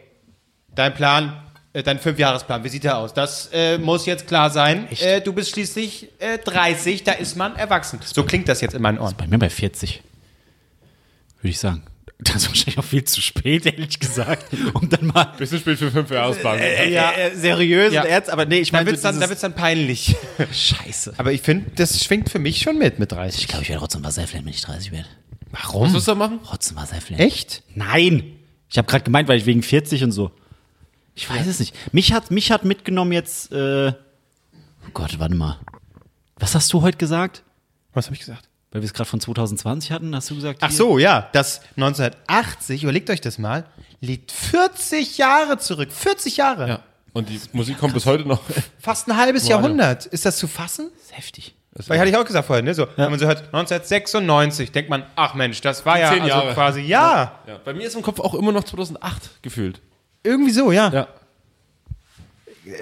dein 0.75 0.95
Plan, 0.95 1.43
äh, 1.73 1.83
dein 1.83 1.99
Fünfjahresplan, 1.99 2.65
wie 2.65 2.69
sieht 2.69 2.85
der 2.85 2.99
aus? 2.99 3.15
Das 3.15 3.49
äh, 3.53 3.79
muss 3.79 4.07
jetzt 4.07 4.27
klar 4.27 4.51
sein. 4.51 4.89
Äh, 5.01 5.21
du 5.21 5.33
bist 5.33 5.51
schließlich 5.51 6.09
äh, 6.19 6.39
30, 6.39 7.05
da 7.05 7.13
ist 7.13 7.37
man 7.37 7.55
erwachsen. 7.57 8.01
So 8.05 8.25
klingt 8.25 8.49
das 8.49 8.61
jetzt 8.61 8.75
in 8.75 8.83
meinen 8.83 8.99
Ohren. 8.99 9.15
Bei 9.17 9.27
mir 9.27 9.39
bei 9.39 9.51
40. 9.51 10.03
Würde 11.41 11.49
ich 11.51 11.59
sagen. 11.59 11.83
Das 12.23 12.37
ist 12.37 12.49
wahrscheinlich 12.49 12.79
auch 12.79 12.85
viel 12.85 13.05
zu 13.05 13.21
spät, 13.21 13.65
ehrlich 13.67 13.99
gesagt. 13.99 14.47
Um 14.75 14.89
dann 14.89 15.07
mal 15.07 15.33
Bisschen 15.39 15.59
spät 15.61 15.79
für 15.79 15.91
fünf 15.91 16.11
Jahresplan. 16.11 16.59
Ja. 16.91 17.13
äh, 17.13 17.35
seriös 17.35 17.93
Ja. 17.95 18.03
und 18.03 18.09
ernst, 18.09 18.31
aber 18.31 18.45
nee, 18.47 18.59
ich 18.59 18.71
Da 18.71 18.79
meine, 18.79 18.91
wird's 18.91 19.03
so 19.03 19.09
dann, 19.09 19.21
da 19.21 19.29
wird's 19.29 19.41
dann 19.41 19.55
peinlich. 19.55 20.15
Scheiße. 20.53 21.15
Aber 21.17 21.33
ich 21.33 21.41
finde, 21.41 21.71
das 21.77 22.05
schwingt 22.05 22.29
für 22.31 22.39
mich 22.39 22.61
schon 22.61 22.77
mit, 22.79 22.99
mit 22.99 23.11
30. 23.13 23.41
Ich 23.43 23.49
glaube, 23.49 23.63
ich 23.63 23.69
werde 23.71 23.81
Rotzen 23.81 24.05
Wasserflächen, 24.05 24.45
wenn 24.47 24.53
ich 24.53 24.61
30 24.61 24.93
werde. 24.93 25.09
Was 25.51 25.63
Warum? 25.65 25.93
wirst 25.95 26.07
du 26.07 26.11
da 26.13 26.15
machen? 26.15 26.41
Rotzen 26.51 26.77
Wasserflächen. 26.77 27.25
Echt? 27.27 27.63
Nein. 27.75 28.37
Ich 28.69 28.77
habe 28.79 28.87
gerade 28.87 29.05
gemeint, 29.05 29.27
weil 29.29 29.39
ich 29.39 29.47
wegen 29.47 29.63
40 29.63 30.05
und 30.05 30.13
so. 30.13 30.31
Ich 31.15 31.29
weiß 31.29 31.47
es 31.47 31.59
nicht. 31.59 31.75
Mich 31.93 32.13
hat, 32.13 32.31
mich 32.31 32.53
hat 32.53 32.65
mitgenommen 32.65 33.13
jetzt, 33.13 33.51
äh, 33.53 33.89
oh 33.93 34.91
Gott, 34.93 35.19
warte 35.19 35.35
mal. 35.35 35.59
Was 36.37 36.55
hast 36.55 36.73
du 36.73 36.83
heute 36.83 36.99
gesagt? 36.99 37.43
Was 37.95 38.07
habe 38.07 38.15
ich 38.15 38.21
gesagt? 38.21 38.49
Weil 38.73 38.83
wir 38.83 38.87
es 38.87 38.95
gerade 38.95 39.09
von 39.11 39.21
2020 39.21 39.91
hatten, 39.91 40.15
hast 40.15 40.31
du 40.31 40.37
gesagt? 40.37 40.59
Ach 40.63 40.69
hier- 40.69 40.77
so, 40.77 40.99
ja, 40.99 41.29
das 41.33 41.61
1980, 41.77 42.85
überlegt 42.85 43.11
euch 43.11 43.21
das 43.21 43.39
mal, 43.39 43.65
liegt 44.01 44.31
40 44.33 45.19
Jahre 45.19 45.59
zurück. 45.59 45.91
40 45.93 46.37
Jahre. 46.37 46.69
Ja. 46.69 46.81
Und 47.13 47.29
die 47.29 47.41
Musik 47.53 47.79
kommt 47.79 47.95
bis 47.95 48.07
heute 48.07 48.27
noch. 48.29 48.41
Fast 48.79 49.09
ein 49.09 49.17
halbes. 49.17 49.49
Jahrhundert. 49.49 50.07
Ist 50.07 50.25
das 50.25 50.37
zu 50.37 50.47
fassen? 50.47 50.91
Das 50.95 51.07
ist 51.07 51.17
heftig. 51.17 51.55
Weil 51.89 51.99
hatte 51.99 52.09
ich 52.11 52.17
auch 52.17 52.25
gesagt 52.25 52.47
vorhin, 52.47 52.65
ne? 52.65 52.75
So, 52.75 52.87
wenn 52.97 53.11
man 53.11 53.19
so 53.19 53.27
hört, 53.27 53.39
1996, 53.53 54.71
denkt 54.73 54.91
man, 54.91 55.05
ach 55.17 55.35
Mensch, 55.35 55.61
das 55.61 55.85
war 55.87 55.99
ja 55.99 56.11
Zehn 56.13 56.23
also 56.23 56.29
Jahre. 56.35 56.55
quasi, 56.55 56.81
ja, 56.83 57.41
Ja. 57.47 57.59
Bei 57.65 57.73
mir 57.75 57.87
ist 57.87 57.95
im 57.97 58.03
Kopf 58.03 58.21
auch 58.21 58.35
immer 58.35 58.53
noch 58.53 58.65
2008 58.65 59.43
gefühlt. 59.43 59.81
irgendwie 60.23 60.51
so, 60.53 60.71
ja. 60.73 60.89
Ja. 60.93 61.09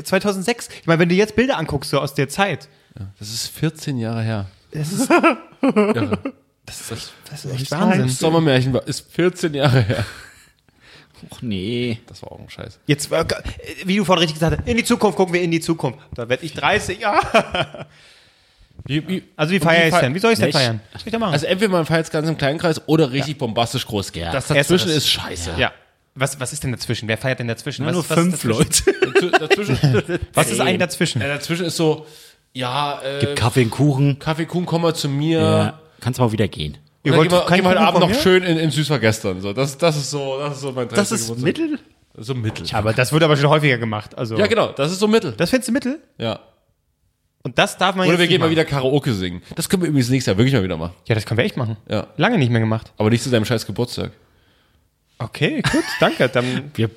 2006. 0.04 0.68
Ich 0.80 0.86
meine, 0.86 0.98
wenn 1.00 1.08
du 1.08 1.14
jetzt 1.14 1.36
Bilder 1.36 1.56
anguckst, 1.58 1.90
so 1.90 2.00
aus 2.00 2.14
der 2.14 2.28
Zeit, 2.28 2.68
Das 3.18 3.28
ist 3.30 3.46
14 3.48 3.96
Jahre 3.96 4.22
her. 4.22 4.46
Das 4.72 4.92
ist, 4.92 5.10
Irre. 5.10 6.18
Das, 6.66 6.88
das, 6.88 7.12
das 7.30 7.44
ist 7.44 7.52
echt 7.54 7.70
Wahnsinn. 7.70 8.02
das 8.02 8.18
Sommermärchen 8.18 8.72
war, 8.74 8.86
ist 8.86 9.10
14 9.12 9.54
Jahre 9.54 9.80
her. 9.80 10.04
Och 11.30 11.42
nee. 11.42 11.98
Das 12.06 12.22
war 12.22 12.30
auch 12.32 12.38
ein 12.38 12.48
Scheiß. 12.50 12.78
Jetzt, 12.86 13.10
äh, 13.10 13.24
wie 13.84 13.96
du 13.96 14.04
vorhin 14.04 14.20
richtig 14.20 14.34
gesagt 14.38 14.58
hast, 14.60 14.68
in 14.68 14.76
die 14.76 14.84
Zukunft 14.84 15.16
gucken 15.16 15.34
wir 15.34 15.42
in 15.42 15.50
die 15.50 15.60
Zukunft. 15.60 15.98
Da 16.14 16.28
werde 16.28 16.44
ich 16.44 16.52
30, 16.54 17.00
ja. 17.00 17.18
Wie, 18.84 19.06
wie, 19.08 19.22
Also 19.36 19.50
wie 19.52 19.56
und 19.56 19.64
feiere 19.64 19.86
ich 19.88 19.94
fei- 19.94 20.00
denn? 20.02 20.14
Wie 20.14 20.18
soll 20.20 20.32
ich 20.32 20.38
denn 20.38 20.50
Ja, 20.50 20.60
ich- 20.60 20.64
feiern? 20.64 20.80
Was 20.92 21.00
soll 21.02 21.08
ich 21.08 21.12
da 21.12 21.18
machen? 21.18 21.32
Also 21.32 21.46
entweder 21.46 21.72
man 21.72 21.84
feiert 21.86 22.04
es 22.06 22.10
ganz 22.12 22.28
im 22.28 22.38
kleinen 22.38 22.58
Kreis 22.58 22.80
oder 22.86 23.10
richtig 23.10 23.36
bombastisch 23.38 23.86
groß. 23.86 24.12
Ja. 24.14 24.30
Das 24.32 24.46
dazwischen 24.46 24.90
ist 24.90 25.08
scheiße. 25.08 25.54
ja. 25.58 25.72
Was, 26.14 26.38
was 26.40 26.52
ist 26.52 26.64
denn 26.64 26.72
dazwischen? 26.72 27.06
Wer 27.08 27.16
feiert 27.18 27.38
denn 27.38 27.46
dazwischen? 27.48 27.82
Na, 27.84 27.88
was, 27.88 27.94
nur 27.94 28.10
was 28.10 28.18
fünf 28.18 28.34
ist 28.34 28.44
dazwischen? 28.44 28.94
Leute. 29.04 29.28
Dazw- 29.28 29.38
Dazwischen, 29.38 30.18
Was 30.34 30.50
ist 30.50 30.60
eigentlich 30.60 30.78
dazwischen? 30.78 31.22
ja, 31.22 31.28
dazwischen 31.28 31.64
ist 31.66 31.76
so, 31.76 32.06
ja, 32.58 33.00
äh, 33.02 33.20
Gibt 33.20 33.36
Kaffee 33.36 33.62
und 33.62 33.70
Kuchen. 33.70 34.18
Kaffee, 34.18 34.44
Kuhn, 34.44 34.66
komm 34.66 34.82
mal 34.82 34.94
zu 34.94 35.08
mir. 35.08 35.38
Ja. 35.38 35.80
Kannst 36.00 36.18
mal 36.18 36.32
wieder 36.32 36.48
gehen. 36.48 36.72
Und 36.74 36.80
Ihr 37.04 37.16
wollt 37.16 37.28
gehen 37.30 37.38
wir, 37.38 37.48
heute 37.48 37.62
Kuchen 37.62 37.78
Abend 37.78 38.00
noch 38.00 38.14
schön 38.14 38.42
in, 38.42 38.58
in 38.58 38.70
Süß 38.72 38.90
war 38.90 38.98
gestern. 38.98 39.40
So, 39.40 39.52
das, 39.52 39.78
das 39.78 39.96
ist 39.96 40.10
so, 40.10 40.38
das 40.40 40.54
ist 40.56 40.62
so 40.62 40.72
mein 40.72 40.88
30. 40.88 40.96
Das 40.96 41.12
ist. 41.12 41.38
Mittel? 41.38 41.78
So 42.16 42.34
Mittel. 42.34 42.66
Aber 42.72 42.92
das 42.92 43.12
wird 43.12 43.22
aber 43.22 43.36
schon 43.36 43.48
häufiger 43.48 43.78
gemacht. 43.78 44.18
Also, 44.18 44.36
Ja, 44.36 44.48
genau, 44.48 44.72
das 44.72 44.90
ist 44.90 44.98
so 44.98 45.06
Mittel. 45.06 45.34
Das 45.36 45.50
findest 45.50 45.68
du 45.68 45.72
Mittel? 45.72 46.00
Ja. 46.18 46.40
Und 47.44 47.56
das 47.58 47.78
darf 47.78 47.94
man 47.94 48.06
Oder 48.06 48.14
jetzt 48.14 48.22
wir 48.22 48.26
gehen 48.26 48.40
mal 48.40 48.50
wieder 48.50 48.64
Karaoke 48.64 49.14
singen. 49.14 49.40
Das 49.54 49.68
können 49.68 49.82
wir 49.82 49.88
übrigens 49.88 50.10
nächstes 50.10 50.26
Jahr 50.32 50.36
wirklich 50.36 50.54
mal 50.54 50.64
wieder 50.64 50.76
machen. 50.76 50.94
Ja, 51.06 51.14
das 51.14 51.24
können 51.24 51.38
wir 51.38 51.44
echt 51.44 51.56
machen. 51.56 51.76
Ja. 51.88 52.08
Lange 52.16 52.38
nicht 52.38 52.50
mehr 52.50 52.60
gemacht. 52.60 52.92
Aber 52.96 53.08
nicht 53.08 53.22
zu 53.22 53.30
deinem 53.30 53.44
scheiß 53.44 53.66
Geburtstag. 53.66 54.10
Okay, 55.18 55.62
gut, 55.62 55.84
danke. 56.00 56.28
Dann 56.28 56.72
Wir, 56.74 56.90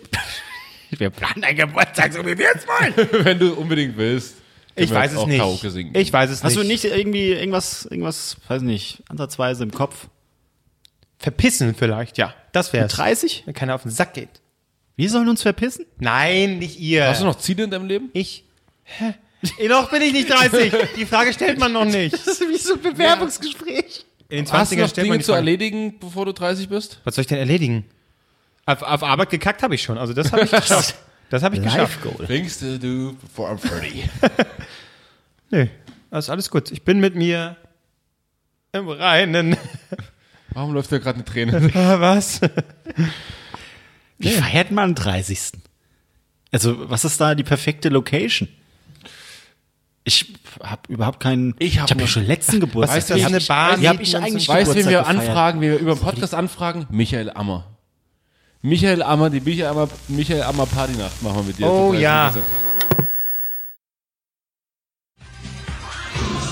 wir 0.89 1.11
planen 1.11 1.43
einen 1.43 1.57
Geburtstag, 1.57 2.13
so 2.13 2.21
wie 2.25 2.35
wir 2.35 2.47
jetzt 2.47 2.67
wollen. 2.67 3.09
Wenn 3.25 3.37
du 3.37 3.53
unbedingt 3.53 3.95
willst. 3.95 4.40
Ich 4.75 4.89
weiß 4.91 5.11
jetzt 5.11 5.13
es 5.13 5.17
auch 5.17 5.27
nicht. 5.27 5.39
Karaoke 5.39 5.71
singen. 5.71 5.95
Ich 5.95 6.11
weiß 6.11 6.29
es 6.29 6.43
Hast 6.43 6.55
du 6.55 6.61
nicht. 6.61 6.83
nicht 6.83 6.85
irgendwie 6.85 7.31
irgendwas, 7.31 7.85
irgendwas, 7.85 8.37
weiß 8.47 8.61
nicht, 8.61 9.03
ansatzweise 9.09 9.63
im 9.63 9.71
Kopf? 9.71 10.07
Verpissen 11.17 11.75
vielleicht, 11.75 12.17
ja. 12.17 12.33
Das 12.51 12.73
wär's. 12.73 12.93
30? 12.93 13.43
Wenn 13.45 13.53
keiner 13.53 13.75
auf 13.75 13.83
den 13.83 13.91
Sack 13.91 14.13
geht. 14.13 14.41
Wir 14.95 15.09
sollen 15.09 15.29
uns 15.29 15.41
verpissen? 15.41 15.85
Nein, 15.99 16.59
nicht 16.59 16.79
ihr. 16.79 17.07
Hast 17.07 17.21
du 17.21 17.25
noch 17.25 17.37
Ziele 17.37 17.63
in 17.63 17.71
deinem 17.71 17.87
Leben? 17.87 18.09
Ich. 18.13 18.45
Hä? 18.83 19.13
Noch 19.67 19.89
bin 19.89 20.01
ich 20.01 20.13
nicht 20.13 20.29
30. 20.29 20.73
Die 20.95 21.05
Frage 21.05 21.33
stellt 21.33 21.59
man 21.59 21.73
noch 21.73 21.85
nicht. 21.85 22.13
Das 22.13 22.27
ist 22.27 22.41
wie 22.41 22.57
so 22.57 22.73
ein 22.75 22.81
Bewerbungsgespräch. 22.81 24.05
In 24.29 24.45
den 24.45 24.51
Hast 24.51 24.71
du 24.71 24.75
20ern 24.75 24.79
noch 24.81 24.89
stellt 24.89 25.07
Dinge 25.07 25.19
zu 25.19 25.33
erledigen, 25.33 25.99
bevor 25.99 26.25
du 26.25 26.33
30 26.33 26.69
bist? 26.69 26.99
Was 27.03 27.15
soll 27.15 27.23
ich 27.23 27.27
denn 27.27 27.39
erledigen? 27.39 27.85
Auf, 28.65 28.81
auf 28.83 29.03
Arbeit 29.03 29.29
gekackt 29.31 29.63
habe 29.63 29.75
ich 29.75 29.81
schon. 29.81 29.97
Also 29.97 30.13
das 30.13 30.31
habe 30.31 30.43
ich 30.43 30.51
geschafft. 30.51 30.95
Das 31.31 31.43
habe 31.43 31.55
ich 31.55 31.63
geschafft. 31.63 32.03
Live 32.03 32.17
Goal. 32.17 32.27
Things 32.27 32.59
to 32.59 32.77
do 32.77 33.13
before 33.21 33.49
I'm 33.49 33.57
30. 33.57 34.09
Nee, 35.53 35.69
das 36.09 36.25
ist 36.25 36.29
alles 36.29 36.49
gut. 36.49 36.71
Ich 36.71 36.83
bin 36.83 37.01
mit 37.01 37.15
mir 37.15 37.57
im 38.71 38.87
Reinen. 38.87 39.57
Warum 40.53 40.73
läuft 40.73 40.91
da 40.93 40.97
gerade 40.97 41.15
eine 41.15 41.25
Träne? 41.25 41.73
Was? 41.73 42.39
Wie 44.17 44.29
feiert 44.29 44.71
man 44.71 44.91
am 44.91 44.95
30.? 44.95 45.59
Also, 46.53 46.89
was 46.89 47.03
ist 47.03 47.19
da 47.19 47.35
die 47.35 47.43
perfekte 47.43 47.89
Location? 47.89 48.47
Ich 50.05 50.33
habe 50.61 50.81
überhaupt 50.87 51.19
keinen. 51.19 51.53
Ich 51.59 51.79
hab 51.79 51.89
hab 51.91 51.99
ja 51.99 52.07
schon 52.07 52.25
letzten 52.25 52.61
Geburtstag. 52.61 52.97
Weißt 52.97 53.09
du, 53.09 53.15
Wie 53.15 53.21
das 53.21 53.31
ist 53.31 53.35
eine 53.35 53.45
Bar, 53.45 53.81
Wie 53.81 53.87
habe 53.89 53.97
die 53.97 54.03
ich 54.03 54.17
eigentlich 54.17 54.47
Weißt 54.47 54.71
du, 54.71 54.75
wen 54.75 54.89
wir 54.89 54.99
gefeiert? 54.99 55.19
anfragen, 55.19 55.59
wen 55.61 55.71
wir 55.71 55.79
über 55.79 55.95
den 55.95 56.01
Podcast 56.01 56.33
anfragen? 56.33 56.87
Michael 56.89 57.29
Ammer. 57.29 57.70
Michael 58.63 59.01
Ammer, 59.01 59.29
die 59.29 59.41
Michael 59.41 59.69
Ammer, 59.69 59.89
Michael 60.07 60.43
Ammer 60.43 60.67
Partynacht 60.67 61.21
machen 61.23 61.37
wir 61.37 61.43
mit 61.43 61.57
dir. 61.57 61.65
Oh, 61.67 61.91
Zum 61.91 62.01
30. 62.01 62.01
ja. 62.01 62.33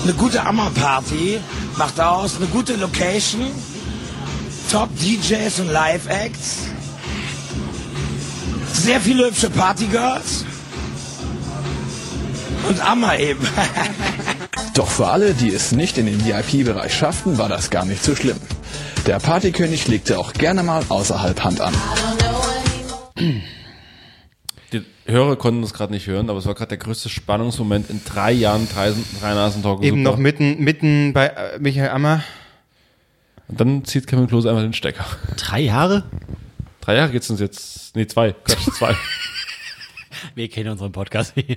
Eine 0.02 0.14
gute 0.14 0.44
Ammerparty 0.44 1.38
macht 1.76 2.00
aus, 2.00 2.36
eine 2.36 2.46
gute 2.46 2.74
Location, 2.76 3.50
Top 4.70 4.88
DJs 4.98 5.60
und 5.60 5.70
Live-Acts, 5.70 6.56
sehr 8.72 9.00
viele 9.00 9.26
hübsche 9.26 9.50
Partygirls 9.50 10.46
und 12.68 12.80
Ammer 12.80 13.18
eben. 13.18 13.46
Doch 14.74 14.88
für 14.88 15.08
alle, 15.08 15.34
die 15.34 15.52
es 15.52 15.72
nicht 15.72 15.98
in 15.98 16.06
den 16.06 16.24
VIP-Bereich 16.24 16.94
schafften, 16.94 17.38
war 17.38 17.48
das 17.48 17.70
gar 17.70 17.84
nicht 17.84 18.02
so 18.02 18.16
schlimm. 18.16 18.38
Der 19.06 19.18
Partykönig 19.18 19.88
legte 19.88 20.18
auch 20.18 20.32
gerne 20.32 20.62
mal 20.62 20.82
außerhalb 20.88 21.42
Hand 21.42 21.60
an. 21.60 21.74
Die 24.72 24.82
Hörer 25.06 25.36
konnten 25.36 25.62
es 25.62 25.72
gerade 25.74 25.92
nicht 25.92 26.06
hören, 26.06 26.30
aber 26.30 26.38
es 26.38 26.46
war 26.46 26.54
gerade 26.54 26.68
der 26.70 26.78
größte 26.78 27.08
Spannungsmoment 27.08 27.90
in 27.90 28.02
drei 28.04 28.32
Jahren 28.32 28.68
drei, 28.72 28.92
drei 29.20 29.34
Nasen 29.34 29.62
Talk. 29.62 29.82
Eben 29.82 29.98
Super. 29.98 30.10
noch 30.10 30.18
mitten, 30.18 30.62
mitten 30.62 31.12
bei 31.12 31.26
äh, 31.26 31.58
Michael 31.58 31.88
Ammer. 31.90 32.22
Und 33.48 33.60
dann 33.60 33.84
zieht 33.84 34.06
Kevin 34.06 34.28
Klose 34.28 34.48
einfach 34.48 34.62
den 34.62 34.74
Stecker. 34.74 35.04
Drei 35.36 35.60
Jahre? 35.60 36.04
Drei 36.80 36.94
Jahre 36.94 37.10
geht's 37.10 37.28
uns 37.30 37.40
jetzt. 37.40 37.96
Nee, 37.96 38.06
zwei. 38.06 38.32
Quatsch, 38.32 38.72
zwei. 38.78 38.94
Wir 40.34 40.48
kennen 40.48 40.70
unseren 40.70 40.92
Podcast. 40.92 41.34
Wir 41.34 41.56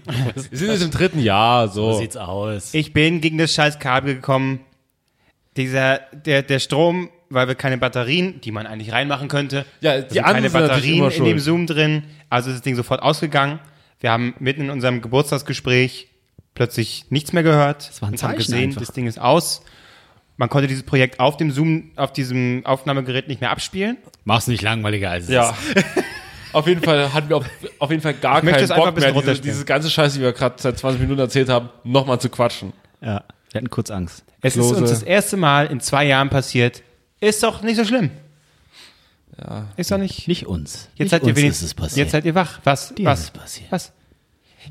sind 0.51 0.71
jetzt 0.71 0.81
im 0.81 0.91
dritten 0.91 1.19
Jahr, 1.19 1.67
so. 1.67 1.93
So 1.93 1.99
sieht's 1.99 2.17
aus. 2.17 2.73
Ich 2.73 2.93
bin 2.93 3.21
gegen 3.21 3.37
das 3.37 3.53
scheiß 3.53 3.77
Kabel 3.79 4.15
gekommen. 4.15 4.61
Dieser, 5.55 5.99
der, 6.13 6.41
der 6.41 6.57
Strom, 6.57 7.09
weil 7.33 7.47
wir 7.47 7.55
keine 7.55 7.77
Batterien, 7.77 8.41
die 8.41 8.51
man 8.51 8.65
eigentlich 8.67 8.91
reinmachen 8.91 9.27
könnte. 9.27 9.65
Ja, 9.81 9.99
die 10.01 10.13
sind 10.13 10.23
anderen 10.25 10.51
keine 10.51 10.67
Batterien 10.67 11.11
in 11.11 11.23
dem. 11.25 11.39
Zoom 11.39 11.67
drin. 11.67 12.03
Also 12.29 12.49
ist 12.49 12.55
das 12.57 12.61
Ding 12.63 12.75
sofort 12.75 13.01
ausgegangen. 13.01 13.59
Wir 13.99 14.11
haben 14.11 14.33
mitten 14.39 14.61
in 14.63 14.69
unserem 14.69 15.01
Geburtstagsgespräch 15.01 16.07
plötzlich 16.55 17.05
nichts 17.09 17.33
mehr 17.33 17.43
gehört. 17.43 17.91
war 18.01 18.09
ein 18.09 18.13
und 18.13 18.23
haben 18.23 18.29
Zeichen 18.31 18.37
gesehen, 18.37 18.63
einfach. 18.69 18.81
das 18.81 18.91
Ding 18.93 19.07
ist 19.07 19.19
aus. 19.19 19.61
Man 20.37 20.49
konnte 20.49 20.67
dieses 20.67 20.83
Projekt 20.83 21.19
auf 21.19 21.37
dem 21.37 21.51
Zoom, 21.51 21.91
auf 21.95 22.11
diesem 22.11 22.65
Aufnahmegerät 22.65 23.27
nicht 23.27 23.39
mehr 23.41 23.51
abspielen. 23.51 23.97
Mach's 24.25 24.47
nicht 24.47 24.61
langweiliger 24.63 25.11
als 25.11 25.25
es 25.25 25.29
Ja. 25.29 25.49
ist. 25.75 25.85
Auf 26.53 26.67
jeden 26.67 26.83
Fall 26.83 27.11
hatten 27.11 27.29
wir 27.29 27.37
auf, 27.37 27.45
auf 27.79 27.89
jeden 27.89 28.03
Fall 28.03 28.13
gar 28.13 28.35
möchte 28.35 28.51
keinen 28.51 28.63
es 28.65 28.69
einfach 28.69 28.83
Bock 28.83 28.87
ein 28.89 28.93
bisschen 28.93 29.11
mehr, 29.13 29.21
diese, 29.21 29.27
runterstellen. 29.31 29.53
diese 29.55 29.65
ganze 29.65 29.89
Scheiße, 29.89 30.17
die 30.19 30.23
wir 30.23 30.33
gerade 30.33 30.53
seit 30.59 30.77
20 30.77 31.01
Minuten 31.01 31.19
erzählt 31.19 31.49
haben, 31.49 31.69
nochmal 31.83 32.21
zu 32.21 32.29
quatschen. 32.29 32.73
Ja. 33.01 33.23
Wir 33.51 33.57
hatten 33.59 33.71
kurz 33.71 33.89
Angst. 33.89 34.23
Es 34.41 34.53
Klose. 34.53 34.75
ist 34.75 34.81
uns 34.81 34.89
das 34.91 35.01
erste 35.01 35.35
Mal 35.35 35.65
in 35.65 35.79
zwei 35.79 36.05
Jahren 36.05 36.29
passiert. 36.29 36.83
Ist 37.23 37.41
doch 37.43 37.61
nicht 37.61 37.75
so 37.77 37.85
schlimm. 37.85 38.09
Ja. 39.39 39.67
Ist 39.77 39.91
doch 39.91 39.97
nicht. 39.97 40.27
Nicht 40.27 40.45
uns. 40.45 40.89
Jetzt 40.95 40.99
nicht 40.99 41.09
seid 41.11 41.23
ihr 41.23 41.35
wenigstens. 41.35 41.57
ist 41.63 41.67
es 41.69 41.73
passiert. 41.73 41.97
Jetzt 41.97 42.11
seid 42.11 42.25
ihr 42.25 42.35
wach. 42.35 42.59
Was? 42.63 42.93
Dir 42.93 43.05
was? 43.05 43.19
ist 43.19 43.25
es 43.25 43.31
passiert. 43.31 43.71
Was? 43.71 43.91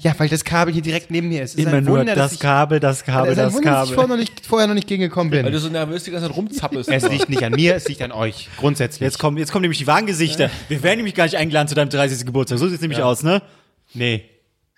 Ja, 0.01 0.15
weil 0.19 0.29
das 0.29 0.43
Kabel 0.45 0.73
hier 0.73 0.83
direkt 0.83 1.11
neben 1.11 1.29
mir 1.29 1.43
ist. 1.43 1.51
Es 1.53 1.57
ist 1.59 1.67
Immer 1.67 1.81
nur 1.83 1.99
Wunder, 1.99 2.15
dass 2.15 2.31
das 2.31 2.33
ich, 2.35 2.41
Kabel, 2.41 2.81
das 2.81 3.05
Kabel, 3.05 3.33
es 3.33 3.37
ist 3.37 3.39
ein 3.41 3.45
das 3.47 3.55
Wunder, 3.55 3.71
dass 3.73 3.89
ich 3.91 3.91
Kabel. 3.91 3.95
vorher 3.95 4.09
noch 4.09 4.17
nicht, 4.17 4.47
vorher 4.47 4.67
noch 4.69 4.75
nicht 4.75 4.87
gegengekommen 4.89 5.31
Weil 5.33 5.43
bin. 5.43 5.53
du 5.53 5.59
so 5.59 5.69
nervös 5.69 6.05
die 6.05 6.11
ganze 6.13 6.29
Zeit 6.29 6.37
rumzappelst. 6.37 6.89
Es 6.91 7.09
liegt 7.11 7.29
nicht 7.29 7.45
an 7.45 7.53
mir, 7.53 7.75
es 7.75 7.87
liegt 7.89 8.01
an 8.01 8.11
euch. 8.13 8.49
Grundsätzlich. 8.59 9.01
Jetzt 9.03 9.19
kommen, 9.19 9.37
jetzt 9.37 9.53
kommen 9.53 9.63
nämlich 9.63 9.79
die 9.79 9.87
wahren 9.87 10.07
Gesichter. 10.07 10.49
Wir 10.69 10.83
werden 10.83 10.99
nämlich 10.99 11.15
gar 11.15 11.25
nicht 11.25 11.37
eingeladen 11.37 11.69
zu 11.69 11.75
deinem 11.75 11.91
30. 11.91 12.25
Geburtstag. 12.25 12.59
So 12.59 12.69
sieht's 12.69 12.81
nämlich 12.81 13.03
aus, 13.03 13.23
ne? 13.23 13.43
nee. 13.95 14.25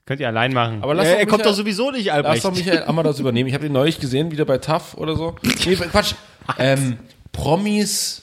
Könnt 0.06 0.20
ihr 0.20 0.28
allein 0.28 0.52
machen. 0.52 0.82
Aber 0.82 0.92
lass 0.94 1.06
Er, 1.06 1.12
doch 1.14 1.18
er 1.20 1.26
kommt 1.26 1.38
Michael- 1.38 1.52
doch 1.52 1.56
sowieso 1.58 1.90
nicht, 1.90 2.06
Lass 2.06 2.16
Albrecht. 2.16 2.44
doch 2.44 2.54
Michael 2.54 2.82
Ammer 2.82 3.02
das 3.04 3.20
übernehmen. 3.20 3.48
Ich 3.48 3.54
habe 3.54 3.64
den 3.64 3.72
neulich 3.72 4.00
gesehen, 4.00 4.30
wieder 4.32 4.44
bei 4.44 4.58
TAF 4.58 4.94
oder 4.98 5.16
so. 5.16 5.36
Nee, 5.64 5.76
Quatsch. 5.76 6.12
Ähm, 6.58 6.98
Promis. 7.34 8.22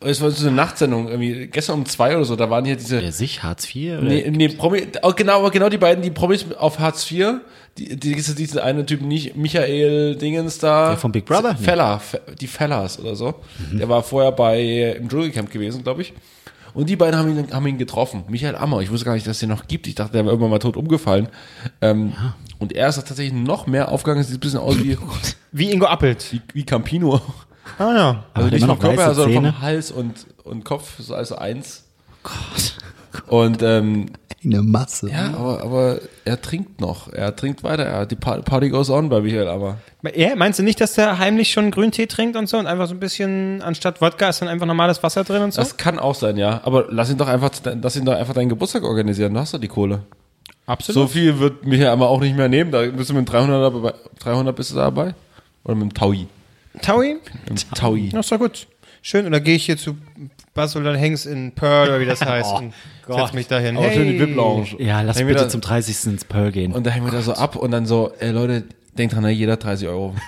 Es 0.00 0.20
war 0.20 0.30
so 0.30 0.46
eine 0.46 0.54
Nachtsendung, 0.54 1.08
irgendwie 1.08 1.46
gestern 1.48 1.78
um 1.80 1.86
zwei 1.86 2.14
oder 2.14 2.24
so, 2.26 2.36
da 2.36 2.48
waren 2.50 2.64
hier 2.66 2.76
diese. 2.76 3.00
Wer 3.00 3.12
sich? 3.12 3.42
Hartz 3.42 3.64
IV? 3.74 3.98
Nee, 4.02 4.30
nee, 4.30 4.48
Promi, 4.50 4.86
oh, 5.02 5.12
genau, 5.16 5.48
genau 5.50 5.68
die 5.70 5.78
beiden, 5.78 6.02
die 6.02 6.10
Promis 6.10 6.44
auf 6.58 6.78
Hartz 6.78 7.10
IV, 7.10 7.40
die, 7.78 7.96
die, 7.96 8.14
diese, 8.14 8.34
diese 8.34 8.62
eine 8.62 8.84
Typ, 8.84 9.00
nicht 9.00 9.36
Michael 9.36 10.16
Dingens 10.16 10.58
da. 10.58 10.90
Der 10.90 10.98
von 10.98 11.12
Big 11.12 11.24
Brother? 11.24 11.56
Feller, 11.56 11.98
Fe- 11.98 12.20
die 12.38 12.46
Fellers 12.46 13.00
oder 13.00 13.16
so. 13.16 13.36
Der 13.72 13.88
war 13.88 14.02
vorher 14.02 14.32
bei, 14.32 14.96
im 14.98 15.08
Dschungelcamp 15.08 15.50
gewesen, 15.50 15.82
glaube 15.82 16.02
ich. 16.02 16.12
Und 16.74 16.90
die 16.90 16.96
beiden 16.96 17.18
haben 17.18 17.30
ihn, 17.38 17.50
haben 17.54 17.66
ihn 17.66 17.78
getroffen. 17.78 18.24
Michael 18.28 18.54
Ammer. 18.54 18.82
Ich 18.82 18.90
wusste 18.90 19.06
gar 19.06 19.14
nicht, 19.14 19.26
dass 19.26 19.36
es 19.38 19.40
den 19.40 19.48
noch 19.48 19.66
gibt. 19.66 19.86
Ich 19.86 19.94
dachte, 19.94 20.12
der 20.12 20.24
wäre 20.24 20.32
irgendwann 20.34 20.50
mal 20.50 20.58
tot 20.58 20.76
umgefallen. 20.76 21.28
Ähm, 21.80 22.12
Und 22.58 22.74
er 22.74 22.88
ist 22.90 22.96
tatsächlich 22.96 23.32
noch 23.32 23.66
mehr 23.66 23.90
aufgegangen. 23.90 24.22
Sieht 24.24 24.36
ein 24.36 24.40
bisschen 24.40 24.58
aus 24.60 24.76
wie, 24.84 24.98
Wie 25.52 25.72
Ingo 25.72 25.86
Appelt. 25.86 26.30
wie, 26.34 26.42
wie 26.52 26.64
Campino. 26.64 27.22
Ah 27.78 27.94
ja. 27.94 28.24
Also 28.34 28.48
nicht 28.48 28.60
vom 28.60 28.68
noch 28.68 28.78
Körper, 28.80 29.14
sondern 29.14 29.32
Zähne. 29.34 29.52
vom 29.52 29.62
Hals 29.62 29.90
und, 29.90 30.14
und 30.44 30.64
Kopf. 30.64 30.94
So 30.98 31.14
also 31.14 31.36
eins. 31.36 31.84
Und 33.28 33.62
ähm, 33.62 34.06
Eine 34.44 34.62
Masse. 34.62 35.10
ja, 35.10 35.28
aber, 35.36 35.62
aber 35.62 35.98
er 36.24 36.40
trinkt 36.40 36.80
noch. 36.80 37.12
Er 37.12 37.34
trinkt 37.34 37.64
weiter. 37.64 37.84
Er, 37.84 38.06
die 38.06 38.14
Pa- 38.16 38.40
Party 38.40 38.68
goes 38.68 38.90
on 38.90 39.08
bei 39.08 39.20
Michael, 39.20 39.48
aber. 39.48 39.78
Er, 40.02 40.36
meinst 40.36 40.58
du 40.58 40.62
nicht, 40.62 40.80
dass 40.80 40.94
der 40.94 41.18
heimlich 41.18 41.50
schon 41.50 41.70
Grüntee 41.70 42.06
trinkt 42.06 42.36
und 42.36 42.48
so 42.48 42.58
und 42.58 42.66
einfach 42.66 42.86
so 42.86 42.94
ein 42.94 43.00
bisschen, 43.00 43.62
anstatt 43.62 44.00
Wodka 44.00 44.28
ist 44.28 44.40
dann 44.42 44.48
einfach 44.48 44.66
normales 44.66 45.02
Wasser 45.02 45.24
drin 45.24 45.42
und 45.42 45.52
so? 45.54 45.60
Das 45.62 45.76
kann 45.76 45.98
auch 45.98 46.14
sein, 46.14 46.36
ja. 46.36 46.60
Aber 46.64 46.86
lass 46.90 47.10
ihn 47.10 47.16
doch 47.18 47.28
einfach, 47.28 47.50
lass 47.82 47.96
ihn 47.96 48.04
doch 48.04 48.14
einfach 48.14 48.34
deinen 48.34 48.48
Geburtstag 48.48 48.84
organisieren. 48.84 49.34
Du 49.34 49.40
hast 49.40 49.54
doch 49.54 49.60
die 49.60 49.68
Kohle. 49.68 50.02
Absolut. 50.66 51.02
So 51.02 51.06
viel 51.12 51.38
wird 51.38 51.64
Michael 51.64 51.88
aber 51.88 52.08
auch 52.08 52.20
nicht 52.20 52.36
mehr 52.36 52.48
nehmen. 52.48 52.70
Da 52.70 52.82
bist 52.86 53.10
du 53.10 53.14
mit 53.14 53.26
dem 53.26 53.30
300 53.30 53.72
dabei. 53.74 53.94
300 54.20 54.54
bist 54.54 54.72
du 54.72 54.76
dabei? 54.76 55.14
Oder 55.64 55.74
mit 55.74 55.90
dem 55.90 55.94
Taui? 55.94 56.26
Taui? 56.82 57.16
Taui. 57.74 58.08
Ist 58.08 58.32
doch 58.32 58.38
gut. 58.38 58.66
Schön. 59.02 59.24
Und 59.26 59.32
dann 59.32 59.44
gehe 59.44 59.54
ich 59.56 59.64
hier 59.66 59.76
zu 59.76 59.96
Basel 60.54 60.84
und 60.86 60.98
Hanks 61.00 61.26
in 61.26 61.52
Pearl 61.52 61.88
oder 61.88 62.00
wie 62.00 62.06
das 62.06 62.20
heißt 62.24 62.52
und 62.54 62.72
setz 63.08 63.32
mich 63.32 63.46
dahin. 63.46 63.76
Aber 63.76 63.92
schön 63.92 64.08
die 64.08 64.18
VIP-Lounge. 64.18 64.76
Ja, 64.78 65.02
lass 65.02 65.16
bitte 65.18 65.34
da- 65.34 65.48
zum 65.48 65.60
30. 65.60 66.06
ins 66.12 66.24
Pearl 66.24 66.50
gehen. 66.52 66.72
Und 66.72 66.84
da 66.86 66.90
hängen 66.90 67.06
wir 67.06 67.12
da 67.12 67.20
so 67.22 67.34
ab 67.34 67.56
und 67.56 67.70
dann 67.70 67.86
so, 67.86 68.12
ey 68.18 68.30
Leute, 68.30 68.64
denkt 68.98 69.14
dran, 69.14 69.22
ne, 69.22 69.30
jeder 69.30 69.56
30 69.58 69.86
Euro. 69.88 70.14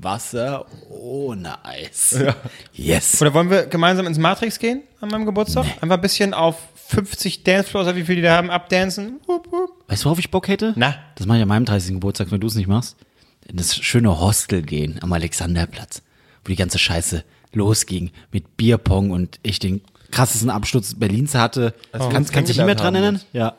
Wasser 0.00 0.66
ohne 0.90 1.64
Eis. 1.64 2.18
Yes. 2.72 3.20
Oder 3.20 3.34
wollen 3.34 3.50
wir 3.50 3.66
gemeinsam 3.66 4.06
ins 4.06 4.18
Matrix 4.18 4.58
gehen 4.58 4.82
an 5.00 5.08
meinem 5.08 5.26
Geburtstag? 5.26 5.64
Einfach 5.80 5.96
ein 5.96 6.00
bisschen 6.00 6.32
auf 6.34 6.56
50 6.88 7.42
Dancefloors, 7.44 7.86
oder 7.88 7.96
wie 7.96 8.04
viele 8.04 8.16
die 8.16 8.22
da 8.22 8.36
haben, 8.36 8.50
abdancen. 8.50 9.20
Hup, 9.26 9.46
hup. 9.50 9.70
Weißt 9.88 10.02
du, 10.02 10.06
worauf 10.06 10.18
ich 10.18 10.30
Bock 10.30 10.48
hätte? 10.48 10.74
Na? 10.76 10.94
Das 11.16 11.26
mache 11.26 11.38
ich 11.38 11.42
an 11.42 11.48
meinem 11.48 11.64
30. 11.64 11.94
Geburtstag, 11.94 12.30
wenn 12.30 12.40
du 12.40 12.46
es 12.46 12.54
nicht 12.54 12.68
machst. 12.68 12.96
In 13.46 13.56
das 13.56 13.74
schöne 13.76 14.20
Hostel 14.20 14.62
gehen 14.62 14.98
am 15.02 15.12
Alexanderplatz, 15.12 16.02
wo 16.44 16.48
die 16.48 16.56
ganze 16.56 16.78
Scheiße 16.78 17.24
losging 17.52 18.10
mit 18.30 18.56
Bierpong 18.56 19.10
und 19.10 19.38
ich 19.42 19.58
den 19.58 19.80
krassesten 20.10 20.50
Absturz 20.50 20.94
Berlins 20.94 21.34
hatte. 21.34 21.74
wir 21.92 22.08
kannst 22.10 22.34
du 22.34 22.40
dich 22.40 22.56
nicht 22.56 22.66
mehr 22.66 22.74
dran 22.74 22.94
erinnern? 22.94 23.20
Ja. 23.32 23.54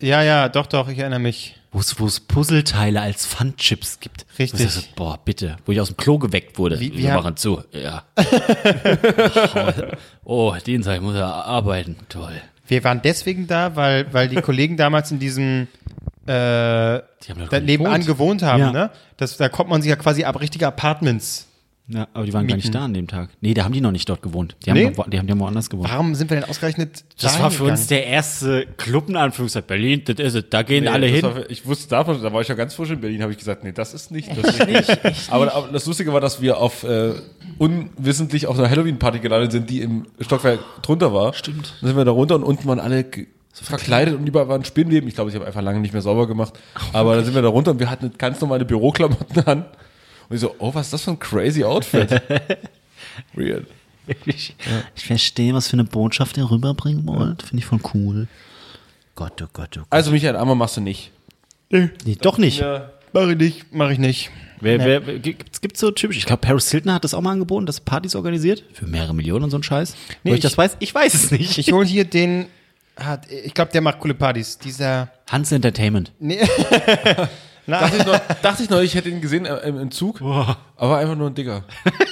Ja, 0.00 0.22
ja, 0.22 0.48
doch, 0.50 0.66
doch, 0.66 0.88
ich 0.88 0.98
erinnere 0.98 1.20
mich. 1.20 1.56
Wo 1.72 1.80
es, 2.06 2.20
Puzzleteile 2.20 3.00
als 3.00 3.26
Pfandchips 3.26 4.00
gibt. 4.00 4.26
Richtig. 4.38 4.60
Ich 4.66 4.70
so, 4.72 4.82
boah, 4.94 5.18
bitte. 5.22 5.56
Wo 5.66 5.72
ich 5.72 5.80
aus 5.80 5.88
dem 5.88 5.96
Klo 5.96 6.18
geweckt 6.18 6.58
wurde. 6.58 6.80
Wie- 6.80 6.92
wie 6.92 7.02
Wir 7.02 7.14
machen 7.14 7.36
zu. 7.36 7.62
Ja. 7.72 8.04
oh, 10.24 10.54
Dienstag 10.64 11.02
muss 11.02 11.14
er 11.16 11.26
arbeiten. 11.26 11.96
Toll. 12.08 12.40
Wir 12.66 12.82
waren 12.84 13.00
deswegen 13.02 13.46
da, 13.46 13.76
weil, 13.76 14.12
weil 14.12 14.28
die 14.28 14.36
Kollegen 14.40 14.76
damals 14.76 15.10
in 15.10 15.18
diesem 15.18 15.68
äh, 16.28 17.02
Die 17.24 17.30
haben 17.32 17.40
doch 17.40 17.48
da 17.48 17.60
nebenan 17.60 18.04
gewohnt. 18.04 18.42
haben, 18.42 18.60
Ja. 18.60 18.72
ne? 18.72 18.90
Das, 19.16 19.36
da 19.36 19.48
kommt 19.48 19.70
man 19.70 19.82
sich 19.82 19.90
ja 19.90 19.96
quasi 19.96 20.24
ab 20.24 20.40
richtige 20.40 20.66
Apartments. 20.66 21.48
Ja, 21.88 22.08
aber 22.14 22.24
die 22.26 22.32
waren 22.32 22.48
gar 22.48 22.56
nicht 22.56 22.74
da 22.74 22.84
an 22.86 22.94
dem 22.94 23.06
Tag. 23.06 23.28
Nee, 23.40 23.54
da 23.54 23.62
haben 23.62 23.72
die 23.72 23.80
noch 23.80 23.92
nicht 23.92 24.08
dort 24.08 24.20
gewohnt. 24.20 24.56
Die 24.66 24.70
haben, 24.70 24.76
Nee? 24.76 24.90
noch, 24.90 25.08
die 25.08 25.20
haben 25.20 25.28
ja 25.28 25.38
woanders 25.38 25.70
gewohnt. 25.70 25.88
Warum 25.88 26.16
sind 26.16 26.28
wir 26.30 26.40
denn 26.40 26.50
ausgerechnet 26.50 27.04
Das 27.14 27.30
dahin 27.34 27.42
war 27.44 27.50
für 27.52 27.62
uns 27.62 27.86
gegangen? 27.86 27.88
der 28.02 28.06
erste 28.08 28.66
Club 28.76 29.08
in 29.08 29.14
Anführungszeichen. 29.16 29.68
Berlin, 29.68 30.02
das 30.04 30.16
ist 30.18 30.34
es. 30.34 30.44
Da 30.50 30.62
gehen 30.62 30.82
Nee, 30.82 30.90
alle 30.90 31.06
das 31.06 31.14
hin. 31.14 31.22
War, 31.22 31.48
ich 31.48 31.64
wusste 31.64 31.88
davon, 31.90 32.20
da 32.20 32.32
war 32.32 32.40
ich 32.40 32.48
ja 32.48 32.56
ganz 32.56 32.74
frisch 32.74 32.90
in 32.90 33.00
Berlin, 33.00 33.22
habe 33.22 33.30
ich 33.30 33.38
gesagt, 33.38 33.62
nee, 33.62 33.70
das 33.70 33.94
ist 33.94 34.10
nicht. 34.10 34.28
Das 34.36 34.56
ist 34.58 34.66
nicht. 34.66 35.32
aber, 35.32 35.54
aber 35.54 35.68
das 35.68 35.86
Lustige 35.86 36.12
war, 36.12 36.20
dass 36.20 36.40
wir 36.40 36.58
auf 36.58 36.82
äh, 36.82 37.12
unwissentlich 37.58 38.48
auf 38.48 38.58
einer 38.58 38.68
Halloween-Party 38.68 39.20
gelandet 39.20 39.52
sind, 39.52 39.70
die 39.70 39.80
im 39.82 40.06
Stockwerk 40.20 40.58
drunter 40.82 41.12
war. 41.12 41.34
Stimmt. 41.34 41.74
Dann 41.80 41.88
sind 41.90 41.96
wir 41.96 42.04
da 42.04 42.10
runter 42.10 42.34
und 42.34 42.42
unten 42.42 42.66
waren 42.66 42.80
alle 42.80 43.04
ge- 43.58 43.66
verkleidet 43.68 44.14
und 44.14 44.26
überall 44.26 44.48
waren 44.48 44.64
Spinnleben. 44.64 45.08
Ich 45.08 45.14
glaube, 45.14 45.30
ich 45.30 45.36
habe 45.36 45.46
einfach 45.46 45.62
lange 45.62 45.80
nicht 45.80 45.92
mehr 45.92 46.02
sauber 46.02 46.26
gemacht. 46.26 46.54
Aber 46.92 47.16
dann 47.16 47.24
sind 47.24 47.34
wir 47.34 47.42
da 47.42 47.48
runter 47.48 47.70
und 47.72 47.78
wir 47.80 47.90
hatten 47.90 48.12
ganz 48.18 48.40
normale 48.40 48.64
Büroklamotten 48.64 49.44
an. 49.46 49.64
Und 50.28 50.34
ich 50.34 50.40
so, 50.40 50.54
oh, 50.58 50.74
was 50.74 50.86
ist 50.86 50.92
das 50.92 51.02
für 51.02 51.12
ein 51.12 51.18
crazy 51.18 51.62
Outfit? 51.64 52.10
Weird. 53.34 53.66
Ich, 54.24 54.54
ich 54.94 55.04
verstehe, 55.04 55.52
was 55.54 55.68
für 55.68 55.72
eine 55.74 55.84
Botschaft 55.84 56.36
ihr 56.36 56.48
rüberbringen 56.50 57.06
wollt. 57.06 57.42
Finde 57.42 57.58
ich 57.58 57.66
voll 57.66 57.80
cool. 57.94 58.28
Gott, 59.16 59.40
oh 59.42 59.46
Gott, 59.52 59.70
oh 59.76 59.80
Gott. 59.80 59.86
Also 59.90 60.10
Michael 60.12 60.36
Ammer 60.36 60.54
machst 60.54 60.76
du 60.76 60.80
nicht. 60.80 61.10
Nee, 61.70 61.88
doch 62.20 62.38
nicht. 62.38 62.60
Ja. 62.60 62.90
Mach 63.12 63.28
ich 63.28 63.36
nicht, 63.36 63.64
mach 63.72 63.90
ich 63.90 63.98
nicht. 63.98 64.30
Wer, 64.60 64.78
wer, 64.84 65.06
wer, 65.06 65.18
gibt's, 65.18 65.60
gibt's 65.60 65.80
so 65.80 65.90
typisch? 65.90 66.16
Ich 66.18 66.24
glaube, 66.26 66.40
Paris 66.40 66.70
Hilton 66.70 66.92
hat 66.92 67.02
das 67.04 67.14
auch 67.14 67.20
mal 67.20 67.32
angeboten, 67.32 67.66
dass 67.66 67.80
Partys 67.80 68.14
organisiert. 68.14 68.62
Für 68.72 68.86
mehrere 68.86 69.14
Millionen 69.14 69.44
und 69.44 69.50
so 69.50 69.58
ein 69.58 69.62
Scheiß. 69.62 69.94
Nee, 70.22 70.30
Wo 70.30 70.34
ich, 70.34 70.38
ich- 70.38 70.42
das 70.42 70.56
weiß, 70.56 70.76
ich 70.80 70.94
weiß 70.94 71.14
es 71.14 71.30
nicht. 71.30 71.58
Ich 71.58 71.72
hol 71.72 71.84
hier 71.84 72.04
den, 72.04 72.46
hat, 72.96 73.30
ich 73.30 73.54
glaube, 73.54 73.72
der 73.72 73.80
macht 73.80 74.00
coole 74.00 74.14
Partys. 74.14 74.58
Dieser, 74.58 75.10
Hans 75.30 75.52
Entertainment. 75.52 76.12
nee, 76.18 76.40
Dachte 77.66 77.96
ich, 77.96 78.06
noch, 78.06 78.20
dachte 78.42 78.62
ich 78.62 78.70
noch, 78.70 78.80
ich 78.80 78.94
hätte 78.94 79.08
ihn 79.08 79.20
gesehen 79.20 79.44
äh, 79.44 79.56
im, 79.68 79.80
im 79.80 79.90
Zug, 79.90 80.20
aber 80.20 80.98
einfach 80.98 81.16
nur 81.16 81.30
ein 81.30 81.34
Dicker. 81.34 81.64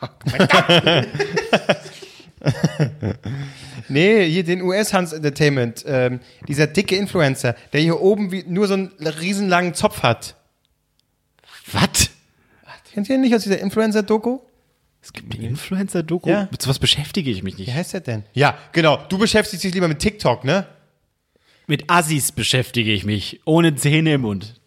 nee, 3.88 4.28
hier 4.28 4.44
den 4.44 4.62
US 4.62 4.94
Hans 4.94 5.12
Entertainment, 5.12 5.84
ähm, 5.86 6.20
dieser 6.48 6.68
dicke 6.68 6.96
Influencer, 6.96 7.54
der 7.72 7.80
hier 7.80 8.00
oben 8.00 8.32
wie, 8.32 8.44
nur 8.46 8.66
so 8.66 8.74
einen 8.74 8.90
riesenlangen 8.98 9.74
Zopf 9.74 10.02
hat. 10.02 10.36
Was? 11.72 12.10
Kennt 12.92 13.08
ihr 13.08 13.14
den 13.16 13.22
nicht 13.22 13.34
aus 13.34 13.42
dieser 13.42 13.60
Influencer-Doku? 13.60 14.40
Es 15.02 15.12
gibt 15.12 15.34
eine 15.34 15.46
Influencer-Doku? 15.46 16.28
Ja. 16.28 16.48
Mit 16.50 16.60
sowas 16.60 16.78
beschäftige 16.78 17.30
ich 17.30 17.42
mich 17.42 17.56
nicht. 17.58 17.68
Wie 17.68 17.72
heißt 17.72 17.94
der 17.94 18.00
denn? 18.00 18.24
Ja, 18.34 18.56
genau. 18.72 18.98
Du 19.08 19.16
beschäftigst 19.18 19.64
dich 19.64 19.72
lieber 19.74 19.88
mit 19.88 19.98
TikTok, 19.98 20.44
ne? 20.44 20.66
Mit 21.66 21.88
Assis 21.88 22.32
beschäftige 22.32 22.92
ich 22.92 23.04
mich. 23.04 23.40
Ohne 23.44 23.74
Zähne 23.76 24.14
im 24.14 24.22
Mund. 24.22 24.60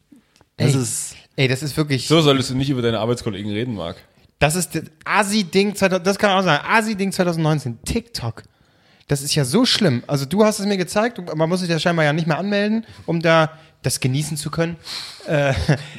Das 0.57 0.73
Ey. 0.73 0.81
ist. 0.81 1.15
Ey, 1.35 1.47
das 1.47 1.63
ist 1.63 1.75
wirklich, 1.77 2.07
So 2.07 2.21
solltest 2.21 2.51
du 2.51 2.55
nicht 2.55 2.69
über 2.69 2.81
deine 2.83 2.99
Arbeitskollegen 2.99 3.51
reden, 3.51 3.73
Marc. 3.75 3.97
das 4.39 4.55
ist 4.55 4.75
das 4.75 4.83
Asi-Ding 5.03 5.73
2000, 5.75 6.05
das 6.05 6.19
kann 6.19 6.29
auch 6.31 6.43
sagen, 6.43 6.63
Asi-Ding 6.67 7.11
2019, 7.11 7.79
TikTok. 7.83 8.43
Das 9.07 9.21
ist 9.23 9.33
ja 9.33 9.43
so 9.43 9.65
schlimm. 9.65 10.03
Also 10.07 10.25
du 10.25 10.45
hast 10.45 10.59
es 10.59 10.65
mir 10.67 10.77
gezeigt, 10.77 11.19
man 11.35 11.49
muss 11.49 11.61
sich 11.61 11.69
ja 11.69 11.79
scheinbar 11.79 12.05
ja 12.05 12.13
nicht 12.13 12.27
mehr 12.27 12.37
anmelden, 12.37 12.85
um 13.07 13.19
da 13.19 13.51
das 13.83 13.99
genießen 13.99 14.37
zu 14.37 14.49
können. 14.49 14.77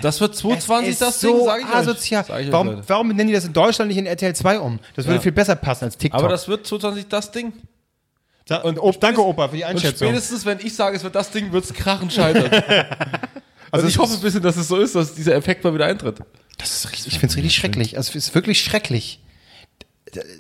Das 0.03 0.20
wird 0.20 0.35
2020 0.37 0.88
Es 0.88 0.92
ist 0.94 1.01
das 1.03 1.20
so 1.20 1.29
Ding, 1.37 1.44
sag 1.47 1.61
ich 1.61 1.66
asozial. 1.66 2.25
Sag 2.25 2.40
ich 2.42 2.51
warum, 2.53 2.83
warum 2.87 3.09
nennen 3.09 3.29
die 3.29 3.33
das 3.35 3.44
in 3.44 3.53
Deutschland 3.53 3.88
nicht 3.88 3.99
in 3.99 4.07
RTL 4.07 4.35
2 4.35 4.59
um? 4.59 4.81
Das 4.97 5.07
würde 5.07 5.16
Ja. 5.16 5.20
viel 5.23 5.33
besser 5.33 5.57
passen 5.57 5.85
als 5.85 5.97
TikTok. 5.97 6.18
Aber 6.20 6.29
das 6.29 6.49
wird 6.49 6.66
2020 6.66 7.09
das 7.09 7.31
Ding. 7.31 7.53
und 8.64 8.79
Op, 8.79 9.01
danke 9.01 9.25
Opa 9.25 9.49
für 9.49 9.57
die 9.57 9.62
Und 9.62 9.70
Einschätzung. 9.70 10.09
spätestens, 10.09 10.44
wenn 10.44 10.59
ich 10.61 10.75
sage, 10.75 10.97
es 10.97 11.03
wird 11.05 11.14
das 11.14 11.31
Ding, 11.31 11.53
wird 11.53 11.64
es 11.64 11.73
krachen 11.73 12.11
scheitern. 12.11 12.51
also 13.70 13.87
ich 13.87 13.97
hoffe 13.99 14.14
ein 14.14 14.20
bisschen, 14.20 14.42
dass 14.42 14.57
es 14.57 14.68
so 14.68 14.77
ist, 14.79 14.94
dass 14.94 15.14
dieser 15.14 15.35
Effekt 15.35 15.64
mal 15.64 15.73
wieder 15.73 15.87
eintritt. 15.87 16.18
Das 16.59 16.70
ist 16.73 16.90
richtig, 16.92 17.12
ich 17.14 17.18
finde 17.18 17.33
es 17.33 17.37
richtig 17.37 17.55
schrecklich. 17.55 17.97
Also 17.97 18.11
es 18.11 18.29
ist 18.29 18.35
wirklich 18.35 18.61
schrecklich. 18.62 19.20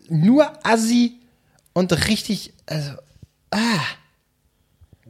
Nur 0.08 0.52
Assi 0.64 1.18
und 1.72 1.92
richtig, 2.08 2.52
also, 2.66 2.92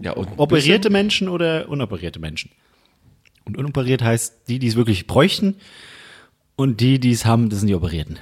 Ja, 0.00 0.12
und 0.12 0.28
Operierte 0.38 0.90
Menschen 0.90 1.28
oder 1.28 1.68
unoperierte 1.68 2.18
Menschen? 2.18 2.50
Und 3.44 3.56
unoperiert 3.56 4.02
heißt 4.02 4.48
die, 4.48 4.58
die 4.58 4.68
es 4.68 4.76
wirklich 4.76 5.06
bräuchten. 5.06 5.56
Und 6.56 6.80
die, 6.80 6.98
die 6.98 7.10
es 7.10 7.24
haben, 7.24 7.50
das 7.50 7.60
sind 7.60 7.68
die 7.68 7.74
Operierten. 7.74 8.18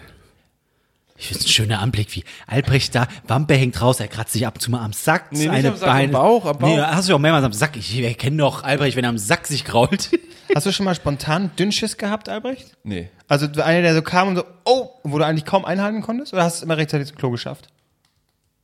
Ich 1.16 1.28
finde 1.28 1.40
es 1.40 1.46
ein 1.46 1.50
schöner 1.50 1.78
Anblick, 1.80 2.16
wie 2.16 2.24
Albrecht 2.48 2.94
da, 2.96 3.06
Wampe 3.28 3.54
hängt 3.54 3.80
raus, 3.80 4.00
er 4.00 4.08
kratzt 4.08 4.32
sich 4.32 4.44
ab 4.44 4.54
und 4.54 4.60
zu 4.60 4.72
mal 4.72 4.84
am 4.84 4.92
Sack. 4.92 5.30
Nee, 5.30 5.40
nicht 5.40 5.50
eine 5.50 5.68
am 5.68 5.76
Sack, 5.76 5.88
am 5.88 6.10
Bauch, 6.10 6.44
am 6.46 6.58
Bauch. 6.58 6.68
Nee, 6.68 6.80
hast 6.80 7.08
du 7.08 7.14
auch 7.14 7.20
mehrmals 7.20 7.44
am 7.44 7.52
Sack. 7.52 7.76
Ich 7.76 7.96
erkenne 7.96 8.38
doch 8.38 8.64
Albrecht, 8.64 8.96
wenn 8.96 9.04
er 9.04 9.10
am 9.10 9.18
Sack 9.18 9.46
sich 9.46 9.64
krault. 9.64 10.10
hast 10.54 10.66
du 10.66 10.72
schon 10.72 10.84
mal 10.84 10.96
spontan 10.96 11.52
Dünnschiss 11.56 11.96
gehabt, 11.96 12.28
Albrecht? 12.28 12.76
Nee. 12.82 13.08
Also 13.28 13.46
einer, 13.62 13.82
der 13.82 13.94
so 13.94 14.02
kam 14.02 14.28
und 14.28 14.36
so, 14.36 14.44
oh, 14.64 14.88
wo 15.04 15.18
du 15.18 15.24
eigentlich 15.24 15.44
kaum 15.44 15.64
einhalten 15.64 16.02
konntest? 16.02 16.32
Oder 16.32 16.42
hast 16.42 16.56
du 16.56 16.58
es 16.58 16.62
immer 16.64 16.76
rechtzeitig 16.76 17.06
zum 17.06 17.18
Klo 17.18 17.30
geschafft? 17.30 17.68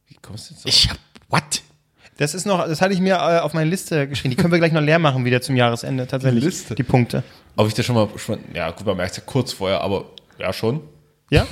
Wie 0.09 0.17
kommst 0.21 0.51
du 0.51 0.55
jetzt 0.55 0.63
so? 0.65 0.69
Ich 0.69 0.91
hab, 0.91 0.99
what? 1.29 1.63
Das 2.19 2.35
ist 2.35 2.47
noch, 2.47 2.67
das 2.67 2.81
hatte 2.81 2.93
ich 2.93 3.01
mir 3.01 3.15
äh, 3.15 3.39
auf 3.39 3.55
meine 3.55 3.71
Liste 3.71 4.09
geschrieben. 4.09 4.31
Die 4.31 4.37
können 4.37 4.53
wir 4.53 4.59
gleich 4.59 4.73
noch 4.73 4.81
leer 4.81 4.99
machen 4.99 5.25
wieder 5.25 5.41
zum 5.41 5.55
Jahresende, 5.55 6.05
tatsächlich. 6.07 6.41
Die 6.41 6.47
Liste? 6.47 6.75
Die 6.75 6.83
Punkte. 6.83 7.23
Ob 7.55 7.69
ich 7.69 7.75
das 7.75 7.87
schon 7.87 7.95
mal, 7.95 8.09
schon, 8.17 8.41
ja 8.53 8.73
gut, 8.73 8.85
man 8.85 8.97
merkt 8.97 9.13
es 9.13 9.19
ja 9.19 9.23
kurz 9.25 9.53
vorher, 9.53 9.81
aber 9.81 10.05
ja 10.37 10.53
schon. 10.53 10.81
Ja? 11.31 11.47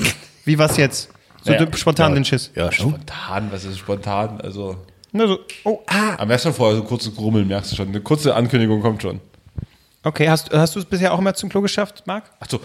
Wie 0.44 0.58
war's 0.58 0.76
jetzt? 0.76 1.08
So 1.44 1.52
Naja, 1.52 1.68
spontan 1.76 2.10
ja. 2.10 2.14
den 2.16 2.24
Schiss. 2.24 2.50
Ja, 2.56 2.72
schon. 2.72 2.90
Spontan, 2.90 3.52
was 3.52 3.64
ist 3.64 3.78
spontan? 3.78 4.40
Also, 4.40 4.76
Na 5.12 5.28
so, 5.28 5.38
oh, 5.62 5.82
ah. 5.86 6.16
am 6.18 6.26
merkst 6.26 6.42
schon 6.42 6.52
vorher 6.52 6.76
so 6.76 6.82
ein 6.82 6.88
kurzes 6.88 7.14
Grummeln, 7.14 7.46
merkst 7.46 7.70
du 7.70 7.76
schon. 7.76 7.88
Eine 7.88 8.00
kurze 8.00 8.34
Ankündigung 8.34 8.80
kommt 8.82 9.02
schon. 9.02 9.20
Okay, 10.02 10.28
hast, 10.28 10.52
hast 10.52 10.74
du 10.74 10.80
es 10.80 10.84
bisher 10.84 11.14
auch 11.14 11.18
immer 11.20 11.34
zum 11.34 11.48
Klo 11.48 11.60
geschafft, 11.60 12.04
Marc? 12.06 12.24
Ach 12.40 12.46
so, 12.48 12.60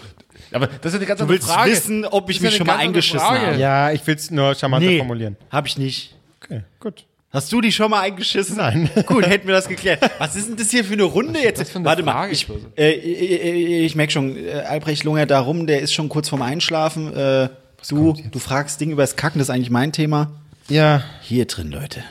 aber 0.52 0.66
das 0.66 0.86
ist 0.86 0.92
ja 0.92 0.98
eine 0.98 1.06
ganz 1.06 1.20
Du 1.20 1.28
willst 1.28 1.48
wissen, 1.64 2.04
ob 2.04 2.28
ich 2.30 2.38
ja 2.38 2.42
mich 2.42 2.56
schon 2.56 2.66
mal 2.66 2.78
eingeschissen 2.78 3.20
habe? 3.20 3.56
Ja, 3.56 3.92
ich 3.92 4.04
will 4.08 4.16
es 4.16 4.30
nur 4.32 4.56
charmanter 4.56 4.88
Nee, 4.88 4.98
formulieren. 4.98 5.36
hab 5.50 5.66
ich 5.66 5.78
nicht. 5.78 6.16
Okay, 6.42 6.62
gut. 6.80 7.04
Hast 7.32 7.50
du 7.50 7.62
die 7.62 7.72
schon 7.72 7.90
mal 7.90 8.00
eingeschissen? 8.02 8.58
Nein. 8.58 8.90
Gut, 9.06 9.26
hätten 9.26 9.46
wir 9.48 9.54
das 9.54 9.66
geklärt. 9.66 10.00
Was 10.18 10.36
ist 10.36 10.48
denn 10.48 10.56
das 10.56 10.70
hier 10.70 10.84
für 10.84 10.92
eine 10.92 11.04
Runde 11.04 11.40
jetzt? 11.40 11.60
das 11.60 11.70
für 11.70 11.76
eine 11.76 11.86
Warte 11.86 12.02
mal, 12.02 12.12
Frage? 12.12 12.32
ich, 12.32 12.46
äh, 12.76 12.90
ich, 12.92 13.84
ich 13.86 13.94
merke 13.94 14.12
schon, 14.12 14.36
äh, 14.36 14.50
Albrecht 14.68 15.04
lungert 15.04 15.30
da 15.30 15.40
rum, 15.40 15.66
der 15.66 15.80
ist 15.80 15.94
schon 15.94 16.10
kurz 16.10 16.28
vorm 16.28 16.42
Einschlafen. 16.42 17.14
Äh, 17.16 17.48
du, 17.88 18.12
du 18.30 18.38
fragst 18.38 18.80
Ding 18.82 18.90
über 18.90 19.02
das 19.02 19.16
Kacken, 19.16 19.38
das 19.38 19.48
ist 19.48 19.54
eigentlich 19.54 19.70
mein 19.70 19.92
Thema. 19.92 20.30
Ja, 20.68 21.02
Hier 21.22 21.46
drin, 21.46 21.70
Leute. 21.70 22.04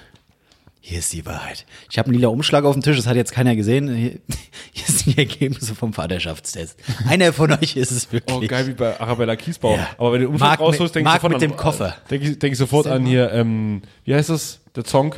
Hier 0.83 0.97
ist 0.97 1.13
die 1.13 1.27
Wahrheit. 1.27 1.67
Ich 1.91 1.99
habe 1.99 2.07
einen 2.07 2.15
lila 2.15 2.29
Umschlag 2.29 2.63
auf 2.65 2.73
dem 2.73 2.81
Tisch, 2.81 2.97
das 2.97 3.05
hat 3.05 3.15
jetzt 3.15 3.31
keiner 3.31 3.55
gesehen. 3.55 3.93
Hier, 3.95 4.11
hier 4.73 4.85
sind 4.87 5.15
die 5.15 5.17
Ergebnisse 5.19 5.75
vom 5.75 5.93
Vaterschaftstest. 5.93 6.79
Einer 7.07 7.31
von 7.31 7.51
euch 7.51 7.75
ist 7.75 7.91
es 7.91 8.11
wirklich. 8.11 8.35
Oh, 8.35 8.41
geil, 8.47 8.65
wie 8.65 8.73
bei 8.73 8.99
Arabella 8.99 9.35
Kiesbau. 9.35 9.75
Ja. 9.75 9.87
Aber 9.99 10.13
wenn 10.13 10.21
du 10.21 10.25
den 10.25 10.31
Umschlag 10.33 10.59
mit- 10.59 10.67
rausholst, 10.67 10.95
denkst 10.95 11.11
du 11.11 11.15
sofort 11.17 11.33
mit 11.33 11.43
an, 11.43 11.49
dem 11.51 11.55
Koffer. 11.55 11.95
Denke 12.09 12.27
ich, 12.29 12.39
denk 12.39 12.53
ich 12.53 12.57
sofort 12.57 12.87
an 12.87 13.05
hier, 13.05 13.31
ähm, 13.31 13.83
wie 14.05 14.15
heißt 14.15 14.31
das? 14.31 14.60
Der 14.75 14.85
Song? 14.85 15.15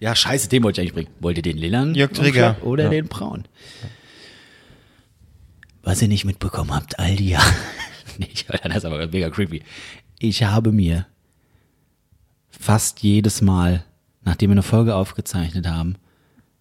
Ja, 0.00 0.14
scheiße, 0.14 0.48
den 0.48 0.62
wollte 0.62 0.80
ich 0.80 0.88
eigentlich 0.88 0.94
bringen. 1.06 1.16
Wollt 1.20 1.36
ihr 1.38 1.42
den 1.42 1.58
lilan? 1.58 1.94
Jörg 1.94 2.12
Träger. 2.12 2.50
Umschlag 2.50 2.64
Oder 2.66 2.88
den 2.88 3.08
braun? 3.08 3.44
Was 5.82 6.02
ihr 6.02 6.08
nicht 6.08 6.24
mitbekommen 6.24 6.72
habt, 6.74 6.98
all 6.98 7.16
die 7.16 7.30
Jahre. 7.30 7.52
nee, 8.18 8.28
ich- 8.32 8.46
das 8.46 8.76
ist 8.76 8.84
aber 8.84 9.06
mega 9.08 9.30
creepy. 9.30 9.62
Ich 10.18 10.42
habe 10.44 10.72
mir 10.72 11.06
fast 12.50 13.00
jedes 13.02 13.40
Mal, 13.40 13.84
nachdem 14.22 14.50
wir 14.50 14.54
eine 14.54 14.62
Folge 14.62 14.94
aufgezeichnet 14.94 15.66
haben, 15.66 15.96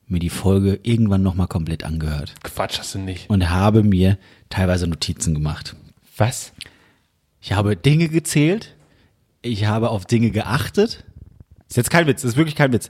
mir 0.08 0.20
die 0.20 0.30
Folge 0.30 0.80
irgendwann 0.84 1.22
nochmal 1.24 1.48
komplett 1.48 1.84
angehört. 1.84 2.34
Quatsch, 2.44 2.80
hast 2.80 2.96
du 2.96 3.00
nicht. 3.00 3.30
Und 3.30 3.50
habe 3.50 3.84
mir 3.84 4.18
teilweise 4.50 4.88
Notizen 4.88 5.34
gemacht. 5.34 5.76
Was? 6.16 6.54
Ich 7.42 7.52
habe 7.52 7.76
Dinge 7.76 8.08
gezählt. 8.08 8.76
Ich 9.42 9.66
habe 9.66 9.90
auf 9.90 10.06
Dinge 10.06 10.32
geachtet. 10.32 11.04
Ist 11.70 11.78
jetzt 11.78 11.90
kein 11.90 12.08
Witz, 12.08 12.24
ist 12.24 12.38
wirklich 12.38 12.56
kein 12.56 12.72
Witz. 12.72 12.90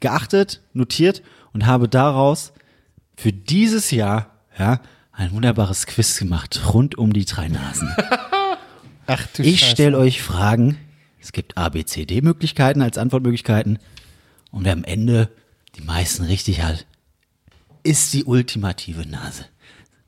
Geachtet, 0.00 0.60
notiert 0.72 1.22
und 1.52 1.66
habe 1.66 1.88
daraus 1.88 2.52
für 3.16 3.32
dieses 3.32 3.90
Jahr 3.90 4.30
ja, 4.58 4.80
ein 5.12 5.32
wunderbares 5.32 5.86
Quiz 5.86 6.18
gemacht 6.18 6.60
rund 6.72 6.98
um 6.98 7.12
die 7.12 7.24
drei 7.24 7.48
Nasen. 7.48 7.94
Ach 9.06 9.26
du 9.34 9.42
Ich 9.42 9.66
stelle 9.66 9.96
euch 9.98 10.20
Fragen. 10.22 10.78
Es 11.20 11.32
gibt 11.32 11.56
A, 11.56 11.70
B, 11.70 11.84
C, 11.84 12.04
D-Möglichkeiten 12.04 12.82
als 12.82 12.98
Antwortmöglichkeiten. 12.98 13.78
Und 14.50 14.64
wer 14.64 14.72
am 14.72 14.84
Ende 14.84 15.30
die 15.76 15.82
meisten 15.82 16.24
richtig 16.24 16.62
hat, 16.62 16.86
ist 17.82 18.12
die 18.12 18.24
ultimative 18.24 19.06
Nase. 19.08 19.46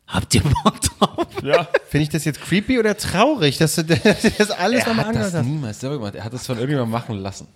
Habt 0.07 0.34
ihr 0.34 0.43
Bock 0.43 0.80
drauf? 0.80 1.26
Ja. 1.43 1.68
Finde 1.89 2.03
ich 2.03 2.09
das 2.09 2.24
jetzt 2.24 2.41
creepy 2.41 2.78
oder 2.78 2.97
traurig, 2.97 3.59
dass 3.59 3.74
du 3.74 3.84
das 4.39 4.51
alles 4.51 4.86
nochmal 4.86 5.07
angehört 5.07 5.34
hast? 5.34 5.45
niemals 5.45 5.80
selber 5.80 5.99
gemacht. 5.99 6.14
Er 6.14 6.24
hat 6.24 6.32
das 6.32 6.47
von 6.47 6.57
irgendjemandem 6.57 6.93
machen 6.93 7.18
lassen. 7.18 7.47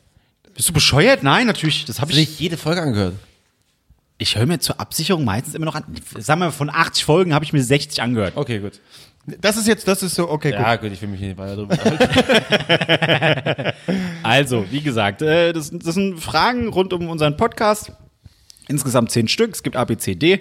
Bist 0.55 0.69
du 0.69 0.73
bescheuert? 0.73 1.23
Nein, 1.23 1.47
natürlich. 1.47 1.85
Das 1.85 2.01
habe 2.01 2.11
Hast 2.11 2.19
du 2.19 2.23
ich. 2.23 2.29
nicht 2.29 2.41
jede 2.41 2.57
Folge 2.57 2.83
angehört? 2.83 3.15
Ich 4.19 4.37
höre 4.37 4.47
mir 4.47 4.61
zur 4.61 4.79
Absicherung 4.79 5.25
meistens 5.25 5.55
immer 5.55 5.67
noch 5.67 5.75
an. 5.75 5.85
Sagen 6.19 6.41
wir, 6.41 6.53
von 6.53 6.71
80 6.71 7.05
Folgen 7.05 7.35
habe 7.35 7.45
ich 7.45 7.53
mir 7.53 7.63
60 7.63 8.01
angehört. 8.03 8.37
Okay, 8.37 8.61
gut. 8.61 8.81
Das 9.25 9.57
ist 9.57 9.69
jetzt, 9.69 9.87
das 9.87 10.03
ist 10.03 10.17
so, 10.17 10.29
okay, 10.29 10.51
Ja, 10.51 10.77
gut, 10.77 10.91
ich 10.93 11.01
will 11.01 11.09
mich 11.09 11.21
nicht 11.21 11.39
weiter 11.39 11.57
drüber. 11.57 11.77
Also, 14.23 14.65
wie 14.71 14.81
gesagt, 14.81 15.23
äh, 15.23 15.53
das, 15.53 15.71
das 15.71 15.95
sind 15.95 16.21
Fragen 16.21 16.69
rund 16.69 16.93
um 16.93 17.09
unseren 17.09 17.37
Podcast. 17.37 17.93
Insgesamt 18.69 19.11
10 19.11 19.29
Stück. 19.29 19.53
Es 19.53 19.63
gibt 19.63 19.77
A, 19.77 19.85
B, 19.85 19.97
C, 19.97 20.15
D. 20.15 20.41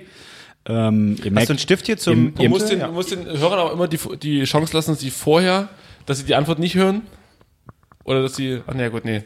Ähm, 0.65 1.17
ihr 1.23 1.31
Hast 1.35 1.49
du 1.49 1.53
einen 1.53 1.59
Stift 1.59 1.87
hier 1.87 1.97
zum 1.97 2.35
Du 2.35 2.47
musst, 2.49 2.69
den, 2.69 2.79
du 2.79 2.91
musst 2.91 3.11
den 3.11 3.25
Hörern 3.25 3.59
auch 3.59 3.73
immer 3.73 3.87
die, 3.87 3.97
die 4.21 4.43
Chance 4.43 4.75
lassen, 4.75 4.91
dass 4.91 4.99
sie 4.99 5.09
vorher, 5.09 5.69
dass 6.05 6.19
sie 6.19 6.25
die 6.25 6.35
Antwort 6.35 6.59
nicht 6.59 6.75
hören. 6.75 7.01
Oder 8.03 8.21
dass 8.21 8.35
sie, 8.35 8.61
ach 8.67 8.73
nee, 8.75 8.89
gut, 8.89 9.05
nee. 9.05 9.23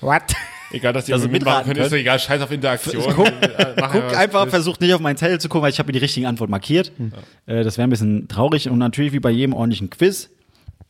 What? 0.00 0.34
Egal, 0.72 0.92
dass 0.92 1.04
die 1.06 1.12
irgendwie 1.12 1.32
mitmachen 1.32 1.58
mitraten 1.68 1.72
können. 1.72 1.80
Ist 1.80 1.86
doch 1.86 1.90
können. 1.90 2.00
egal, 2.00 2.18
scheiß 2.18 2.42
auf 2.42 2.50
Interaktion. 2.50 3.14
Guck- 3.14 3.26
Äh, 3.28 3.74
mach 3.78 3.92
Guck 3.92 4.16
einfach, 4.16 4.48
versucht 4.48 4.80
nicht 4.80 4.92
auf 4.94 5.00
meinen 5.00 5.16
Zettel 5.16 5.40
zu 5.40 5.48
gucken, 5.48 5.62
weil 5.62 5.70
ich 5.70 5.78
habe 5.78 5.86
mir 5.88 5.92
die 5.92 5.98
richtige 6.00 6.26
Antwort 6.28 6.50
markiert. 6.50 6.92
Äh, 7.46 7.62
das 7.62 7.78
wäre 7.78 7.86
ein 7.86 7.90
bisschen 7.90 8.26
traurig. 8.28 8.68
Und 8.68 8.78
natürlich, 8.78 9.12
wie 9.12 9.20
bei 9.20 9.30
jedem 9.30 9.54
ordentlichen 9.54 9.90
Quiz, 9.90 10.28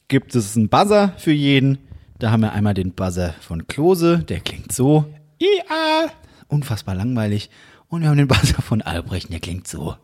gibt 0.08 0.34
es 0.34 0.56
einen 0.56 0.68
Buzzer 0.68 1.12
für 1.18 1.32
jeden. 1.32 1.78
Da 2.18 2.30
haben 2.30 2.40
wir 2.40 2.52
einmal 2.52 2.72
den 2.74 2.92
Buzzer 2.92 3.34
von 3.40 3.66
Klose, 3.66 4.20
der 4.20 4.40
klingt 4.40 4.72
so. 4.72 5.04
IA! 5.38 6.10
Unfassbar 6.48 6.94
langweilig. 6.94 7.50
Und 7.88 8.00
wir 8.02 8.08
haben 8.08 8.16
den 8.16 8.28
Buzzer 8.28 8.62
von 8.62 8.80
Albrecht, 8.82 9.30
der 9.30 9.40
klingt 9.40 9.68
so. 9.68 9.94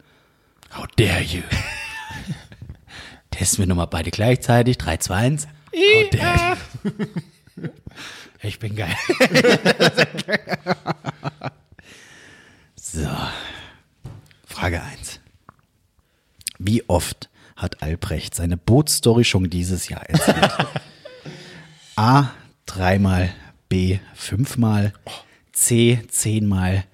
How 0.76 0.86
dare 0.96 1.22
you? 1.22 1.40
Testen 3.30 3.60
wir 3.60 3.66
nochmal 3.66 3.86
beide 3.86 4.10
gleichzeitig. 4.10 4.76
3, 4.78 4.98
2, 4.98 5.14
1. 5.14 5.46
How 5.46 6.10
dare 6.10 6.56
you? 6.84 6.92
Ich 8.42 8.58
bin 8.58 8.76
geil. 8.76 8.96
So. 12.94 13.08
Frage 14.44 14.82
1. 14.82 15.20
Wie 16.58 16.86
oft 16.90 17.30
hat 17.56 17.82
Albrecht 17.82 18.34
seine 18.34 18.58
Bootstory 18.58 19.24
schon 19.24 19.48
dieses 19.48 19.88
Jahr 19.88 20.02
erzählt? 20.10 20.52
A. 21.96 22.32
Dreimal. 22.66 23.32
B. 23.70 23.98
Fünfmal. 24.14 24.92
C. 25.52 26.02
Zehnmal. 26.10 26.84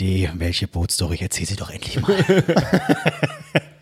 D. 0.00 0.30
Welche 0.36 0.68
Bootstory? 0.68 1.18
Erzähl 1.20 1.44
sie 1.46 1.56
doch 1.56 1.68
endlich 1.68 2.00
mal. 2.00 2.16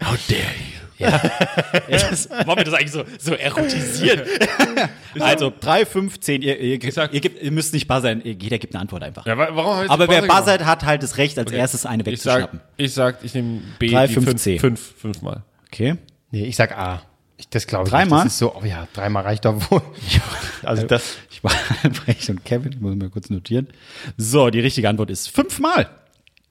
How 0.03 0.17
dare 0.27 0.41
you? 0.59 0.64
Ja. 1.89 1.99
Das, 1.99 2.31
wollen 2.31 2.59
wir 2.59 2.65
das 2.65 2.75
eigentlich 2.75 2.93
so, 2.93 3.05
so 3.19 3.35
erotisieren? 3.35 4.23
also 5.21 5.53
3, 5.61 5.85
5, 5.87 6.21
10. 6.21 6.43
Ihr, 6.43 6.59
ihr, 6.59 6.93
sag- 6.93 7.13
ihr, 7.13 7.21
gebt, 7.21 7.43
ihr 7.43 7.51
müsst 7.53 7.73
nicht 7.75 7.87
buzzern. 7.89 8.21
Ihr- 8.25 8.33
Jeder 8.35 8.59
gibt 8.59 8.75
eine 8.75 8.81
Antwort 8.83 9.03
einfach. 9.03 9.27
Ja, 9.27 9.37
wa- 9.37 9.49
warum 9.53 9.91
Aber 9.91 9.99
wer 10.01 10.07
Buzzer 10.07 10.21
gemacht? 10.23 10.39
buzzert, 10.41 10.65
hat 10.65 10.85
halt 10.85 11.03
das 11.03 11.17
Recht, 11.19 11.39
als 11.39 11.53
erstes 11.53 11.85
eine 11.87 12.03
Ich 12.09 12.23
sag, 12.23 12.35
wegzuschnappen. 12.43 12.61
ich 12.77 12.95
sag, 12.95 13.19
ich 13.23 13.35
nehme 13.35 13.61
B, 13.79 13.91
Drei, 13.91 14.07
die 14.07 14.15
fünf, 14.15 14.27
fünf, 14.29 14.41
C. 14.43 14.59
fünf, 14.59 14.81
fünfmal. 14.99 15.43
Okay. 15.71 15.97
Nee, 16.31 16.45
ich 16.45 16.57
sag 16.57 16.77
A. 16.77 17.03
Ich, 17.37 17.49
das 17.49 17.67
glaube 17.67 17.85
ich 17.85 17.91
Dreimal? 17.91 18.21
nicht. 18.21 18.27
Das 18.27 18.33
ist 18.35 18.39
so, 18.39 18.55
oh 18.55 18.65
ja, 18.65 18.87
dreimal 18.95 19.25
reicht 19.25 19.45
doch 19.45 19.71
wohl. 19.71 19.83
Also 20.63 20.87
das, 20.87 21.17
Ich 21.31 21.45
war 21.45 21.53
Albrecht 21.83 22.31
und 22.31 22.43
Kevin, 22.45 22.73
ich 22.73 22.81
muss 22.81 22.95
mal 22.97 23.11
kurz 23.11 23.29
notieren. 23.29 23.67
So, 24.17 24.49
die 24.49 24.61
richtige 24.61 24.89
Antwort 24.89 25.11
ist 25.11 25.29
fünfmal. 25.31 25.91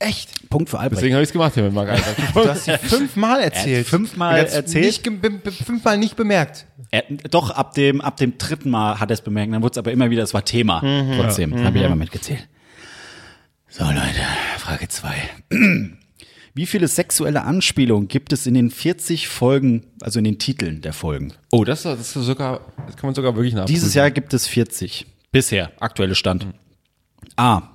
Echt? 0.03 0.49
Punkt 0.49 0.69
für 0.69 0.79
Albrecht. 0.79 1.01
Deswegen 1.01 1.15
habe 1.15 1.23
ich 1.23 1.29
es 1.29 1.33
gemacht 1.33 1.53
hier 1.53 1.63
mit 1.63 1.73
Marc 1.73 1.89
Albert. 1.89 2.15
Du 2.33 2.47
hast 2.47 2.65
sie 2.65 2.77
fünfmal 2.77 3.41
erzählt. 3.41 3.87
fünfmal 3.87 4.45
erzählt? 4.45 4.85
Nicht, 4.85 5.65
fünfmal 5.65 5.97
nicht 5.97 6.15
bemerkt. 6.15 6.65
Er, 6.91 7.03
doch, 7.29 7.51
ab 7.51 7.73
dem, 7.73 8.01
ab 8.01 8.17
dem 8.17 8.37
dritten 8.37 8.69
Mal 8.69 8.99
hat 8.99 9.09
er 9.09 9.15
es 9.15 9.21
bemerkt. 9.21 9.53
Dann 9.53 9.61
wurde 9.61 9.71
es 9.71 9.77
aber 9.77 9.91
immer 9.91 10.09
wieder, 10.09 10.23
es 10.23 10.33
war 10.33 10.45
Thema. 10.45 10.79
Trotzdem, 11.15 11.51
das 11.51 11.63
habe 11.63 11.77
ich 11.77 11.83
einfach 11.83 11.97
mitgezählt. 11.97 12.47
So, 13.69 13.85
Leute, 13.85 14.21
Frage 14.59 14.87
zwei. 14.87 15.15
Wie 16.55 16.67
viele 16.67 16.87
sexuelle 16.87 17.43
Anspielungen 17.43 18.07
gibt 18.07 18.31
es 18.31 18.45
in 18.45 18.53
den 18.53 18.69
40 18.69 19.27
Folgen, 19.27 19.87
also 20.01 20.19
in 20.19 20.25
den 20.25 20.37
Titeln 20.37 20.81
der 20.81 20.93
Folgen? 20.93 21.33
Oh, 21.51 21.63
das, 21.63 21.81
das, 21.81 21.99
ist 21.99 22.13
sogar, 22.13 22.61
das 22.85 22.95
kann 22.95 23.07
man 23.07 23.15
sogar 23.15 23.35
wirklich 23.35 23.55
nachprüfen. 23.55 23.73
Dieses 23.73 23.95
Jahr 23.95 24.11
gibt 24.11 24.35
es 24.35 24.45
40. 24.45 25.07
Bisher, 25.31 25.71
aktuelle 25.79 26.13
Stand. 26.13 26.45
A. 27.35 27.72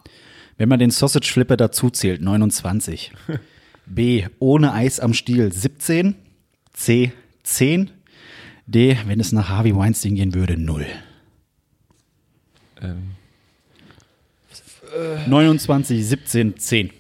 Wenn 0.58 0.68
man 0.68 0.80
den 0.80 0.90
Sausage 0.90 1.32
Flipper 1.32 1.56
dazu 1.56 1.88
zählt, 1.88 2.20
29. 2.20 3.12
B. 3.86 4.26
Ohne 4.38 4.74
Eis 4.74 5.00
am 5.00 5.14
Stiel, 5.14 5.52
17. 5.52 6.14
C. 6.74 7.12
10. 7.44 7.90
D. 8.66 8.98
Wenn 9.06 9.20
es 9.20 9.32
nach 9.32 9.48
Harvey 9.48 9.74
Weinstein 9.74 10.16
gehen 10.16 10.34
würde, 10.34 10.58
0. 10.58 10.84
Ähm, 12.82 13.14
29, 15.26 16.04
17, 16.04 16.58
10. 16.58 16.90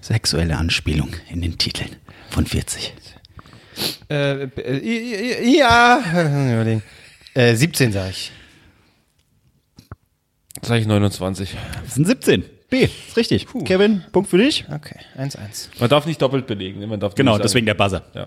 Sexuelle 0.00 0.56
Anspielung 0.56 1.10
in 1.28 1.42
den 1.42 1.58
Titeln 1.58 1.96
von 2.30 2.46
40. 2.46 2.94
Äh, 4.08 4.44
äh, 4.44 5.56
ja. 5.58 6.80
Äh, 7.34 7.54
17 7.54 7.92
sag 7.92 8.08
ich. 8.12 8.32
Sag 10.62 10.80
ich 10.80 10.86
29. 10.86 11.56
Das 11.84 11.94
sind 11.94 12.06
17. 12.06 12.44
B, 12.68 12.84
ist 12.84 13.16
richtig. 13.16 13.46
Kevin, 13.64 14.02
Punkt 14.12 14.28
für 14.28 14.38
dich. 14.38 14.64
Okay, 14.72 14.98
1-1. 15.16 15.68
Man 15.78 15.88
darf 15.88 16.06
nicht 16.06 16.20
doppelt 16.20 16.46
belegen. 16.46 16.80
ne? 16.80 16.86
Man 16.86 16.98
darf 16.98 17.14
Genau, 17.14 17.38
deswegen 17.38 17.66
der 17.66 17.74
Buzzer. 17.74 18.04
Ja. 18.14 18.26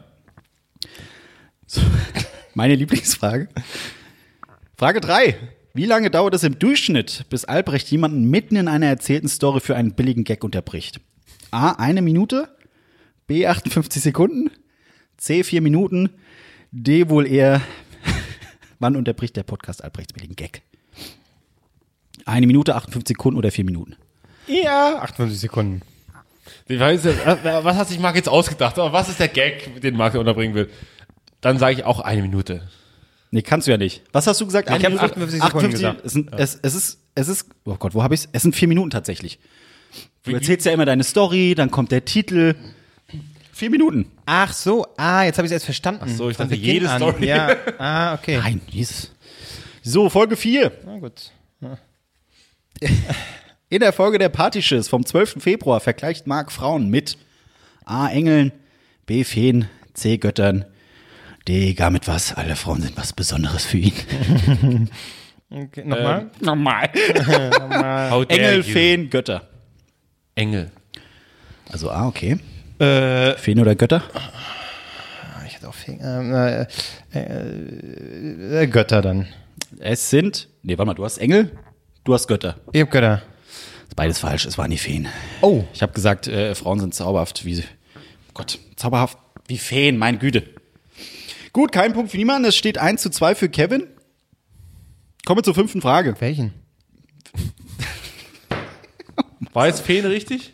Meine 2.53 2.75
Lieblingsfrage. 2.75 3.49
Frage 4.77 5.01
3. 5.01 5.35
Wie 5.73 5.85
lange 5.85 6.09
dauert 6.09 6.33
es 6.33 6.43
im 6.43 6.57
Durchschnitt, 6.57 7.25
bis 7.29 7.45
Albrecht 7.45 7.89
jemanden 7.91 8.29
mitten 8.29 8.55
in 8.55 8.67
einer 8.67 8.87
erzählten 8.87 9.27
Story 9.27 9.59
für 9.59 9.75
einen 9.75 9.93
billigen 9.93 10.23
Gag 10.23 10.43
unterbricht? 10.43 10.99
A. 11.51 11.71
Eine 11.73 12.01
Minute. 12.01 12.55
B. 13.27 13.45
58 13.45 14.01
Sekunden. 14.01 14.49
C. 15.17 15.43
Vier 15.43 15.61
Minuten. 15.61 16.09
D. 16.71 17.09
Wohl 17.09 17.27
eher. 17.27 17.61
Wann 18.79 18.95
unterbricht 18.95 19.35
der 19.35 19.43
Podcast 19.43 19.83
Albrechts 19.83 20.13
billigen 20.13 20.35
Gag? 20.35 20.61
Eine 22.25 22.47
Minute, 22.47 22.75
58 22.75 23.15
Sekunden 23.15 23.37
oder 23.37 23.51
vier 23.51 23.65
Minuten? 23.65 23.95
Ja, 24.47 24.99
58 25.01 25.39
Sekunden. 25.39 25.81
Ich 26.67 26.79
weiß, 26.79 27.03
ja, 27.03 27.63
was 27.63 27.77
hat 27.77 27.87
sich 27.87 27.99
Marc 27.99 28.15
jetzt 28.15 28.29
ausgedacht? 28.29 28.77
Aber 28.77 28.93
was 28.93 29.09
ist 29.09 29.19
der 29.19 29.27
Gag, 29.27 29.81
den 29.81 29.95
Marc 29.95 30.15
unterbringen 30.15 30.55
will? 30.55 30.69
Dann 31.41 31.57
sage 31.57 31.75
ich 31.75 31.83
auch 31.83 31.99
eine 31.99 32.21
Minute. 32.21 32.67
Nee, 33.31 33.41
kannst 33.43 33.67
du 33.67 33.71
ja 33.71 33.77
nicht. 33.77 34.03
Was 34.11 34.27
hast 34.27 34.41
du 34.41 34.45
gesagt? 34.45 34.69
Ich 34.69 34.75
Eine 34.75 34.83
hab 34.83 34.89
Minute? 34.91 35.05
58 35.05 35.41
Sekunden 35.41 35.71
gesagt. 35.71 36.05
Es, 36.05 36.13
sind, 36.13 36.33
es, 36.33 36.59
es 36.61 36.75
ist, 36.75 36.99
es 37.15 37.27
ist, 37.27 37.49
oh 37.65 37.75
Gott, 37.75 37.93
wo 37.93 38.03
habe 38.03 38.15
ich 38.15 38.21
es? 38.21 38.29
Es 38.31 38.41
sind 38.41 38.55
vier 38.55 38.67
Minuten 38.67 38.89
tatsächlich. 38.89 39.39
Du 40.23 40.31
erzählst 40.31 40.65
ja 40.65 40.71
immer 40.71 40.85
deine 40.85 41.03
Story, 41.03 41.53
dann 41.55 41.71
kommt 41.71 41.91
der 41.91 42.05
Titel. 42.05 42.55
Vier 43.51 43.69
Minuten. 43.69 44.11
Ach 44.25 44.53
so, 44.53 44.87
ah, 44.97 45.23
jetzt 45.23 45.37
habe 45.37 45.45
ich 45.45 45.51
es 45.51 45.53
erst 45.53 45.65
verstanden. 45.65 46.01
Ach 46.05 46.09
so, 46.09 46.29
ich 46.29 46.37
dachte, 46.37 46.55
jede 46.55 46.87
Story. 46.87 47.27
Ja, 47.27 47.55
ah, 47.77 48.13
okay. 48.13 48.37
Nein, 48.37 48.61
Jesus. 48.69 49.11
So, 49.81 50.09
Folge 50.09 50.35
4. 50.35 50.71
Na 50.85 50.97
gut. 50.97 51.31
In 53.69 53.79
der 53.81 53.93
Folge 53.93 54.17
der 54.17 54.29
Partyschiss 54.29 54.87
vom 54.87 55.05
12. 55.05 55.35
Februar 55.43 55.79
vergleicht 55.79 56.25
Marc 56.27 56.51
Frauen 56.51 56.89
mit 56.89 57.17
A. 57.85 58.07
Engeln, 58.09 58.51
B. 59.05 59.23
Feen, 59.23 59.67
C. 59.93 60.17
Göttern, 60.17 60.65
D. 61.47 61.73
Gar 61.73 61.91
mit 61.91 62.07
was. 62.07 62.33
Alle 62.33 62.55
Frauen 62.55 62.81
sind 62.81 62.97
was 62.97 63.13
Besonderes 63.13 63.65
für 63.65 63.77
ihn. 63.77 64.89
Okay, 65.51 65.83
nochmal? 65.83 66.29
Normal. 66.41 66.89
How 68.11 68.25
dare 68.25 68.27
Engel, 68.29 68.57
you. 68.57 68.63
Feen, 68.63 69.09
Götter. 69.09 69.47
Engel. 70.35 70.71
Also 71.71 71.89
A, 71.89 72.07
okay. 72.07 72.37
Äh, 72.79 73.33
Feen 73.35 73.59
oder 73.59 73.75
Götter? 73.75 74.03
ich 75.47 75.55
hätte 75.55 75.67
auch 75.67 75.73
Fing- 75.73 75.99
ähm, 76.03 76.33
äh, 76.33 76.65
äh, 77.13 78.63
äh, 78.63 78.67
Götter 78.67 79.01
dann. 79.01 79.27
Es 79.79 80.09
sind, 80.09 80.47
nee, 80.63 80.77
warte 80.77 80.85
mal, 80.87 80.93
du 80.93 81.03
hast 81.03 81.17
Engel, 81.17 81.51
du 82.03 82.13
hast 82.13 82.27
Götter. 82.27 82.55
Ich 82.71 82.81
hab 82.81 82.91
Götter. 82.91 83.21
Ist 83.87 83.95
beides 83.95 84.19
falsch, 84.19 84.45
es 84.45 84.57
waren 84.57 84.71
die 84.71 84.77
Feen. 84.77 85.07
Oh. 85.41 85.63
Ich 85.73 85.81
habe 85.81 85.93
gesagt, 85.93 86.27
äh, 86.27 86.55
Frauen 86.55 86.79
sind 86.79 86.93
zauberhaft 86.93 87.45
wie, 87.45 87.63
Gott, 88.33 88.59
zauberhaft 88.75 89.17
wie 89.47 89.57
Feen, 89.57 89.97
meine 89.97 90.17
Güte. 90.17 90.43
Gut, 91.53 91.71
kein 91.71 91.93
Punkt 91.93 92.11
für 92.11 92.17
niemanden, 92.17 92.47
es 92.47 92.55
steht 92.55 92.77
1 92.77 93.01
zu 93.01 93.09
2 93.09 93.35
für 93.35 93.49
Kevin. 93.49 93.87
Kommen 95.25 95.39
wir 95.39 95.43
zur 95.43 95.55
fünften 95.55 95.81
Frage. 95.81 96.15
Welchen? 96.19 96.53
War 99.53 99.67
jetzt 99.67 99.81
Feen 99.81 100.05
richtig? 100.05 100.53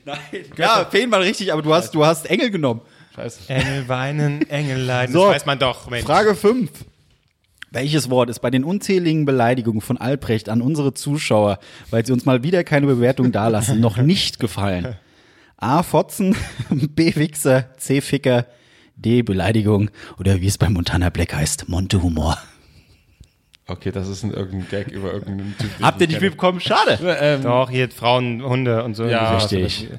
Ja, 0.58 0.86
Feen 0.86 1.12
war 1.12 1.20
richtig, 1.20 1.52
aber 1.52 1.62
du 1.62 1.74
hast, 1.74 1.94
du 1.96 2.06
hast 2.06 2.28
Engel 2.28 2.50
genommen. 2.50 2.82
Scheiße. 3.16 3.50
Engel 3.50 3.88
weinen, 3.88 4.50
Engel 4.50 4.80
leiden. 4.80 5.14
So. 5.14 5.26
Das 5.26 5.36
weiß 5.36 5.46
man 5.46 5.60
doch, 5.60 5.90
Mensch. 5.90 6.06
Frage 6.06 6.36
5. 6.36 6.70
Welches 7.76 8.10
Wort 8.10 8.30
ist 8.30 8.40
bei 8.40 8.50
den 8.50 8.64
unzähligen 8.64 9.26
Beleidigungen 9.26 9.82
von 9.82 9.98
Albrecht 9.98 10.48
an 10.48 10.62
unsere 10.62 10.94
Zuschauer, 10.94 11.60
weil 11.90 12.06
sie 12.06 12.14
uns 12.14 12.24
mal 12.24 12.42
wieder 12.42 12.64
keine 12.64 12.86
Bewertung 12.86 13.34
dalassen, 13.34 13.82
noch 13.82 13.98
nicht 13.98 14.40
gefallen? 14.40 14.96
A. 15.58 15.84
Fotzen, 15.84 16.38
B. 16.70 17.14
Wichser, 17.18 17.66
C. 17.76 18.00
Ficker, 18.00 18.46
D. 18.96 19.24
Beleidigung 19.24 19.90
oder 20.18 20.40
wie 20.40 20.48
es 20.48 20.58
bei 20.58 20.70
Montana 20.70 21.10
Black 21.10 21.34
heißt, 21.34 21.68
Monte 21.68 22.02
Humor. 22.02 22.38
Okay, 23.68 23.92
das 23.92 24.08
ist 24.08 24.24
ein 24.24 24.32
irgendein 24.32 24.70
Gag 24.70 24.88
über 24.94 25.12
irgendeinen 25.12 25.54
Typ. 25.58 25.78
den 25.78 25.86
Habt 25.86 26.00
ihr 26.00 26.06
ich 26.08 26.14
nicht 26.14 26.22
mitbekommen? 26.22 26.62
Schade. 26.62 26.98
Ähm, 27.20 27.44
Doch, 27.44 27.70
hier 27.70 27.90
Frauen, 27.90 28.42
Hunde 28.42 28.86
und 28.86 28.96
so. 28.96 29.04
Ja, 29.06 29.38
sowas. 29.38 29.52
richtig. 29.52 29.90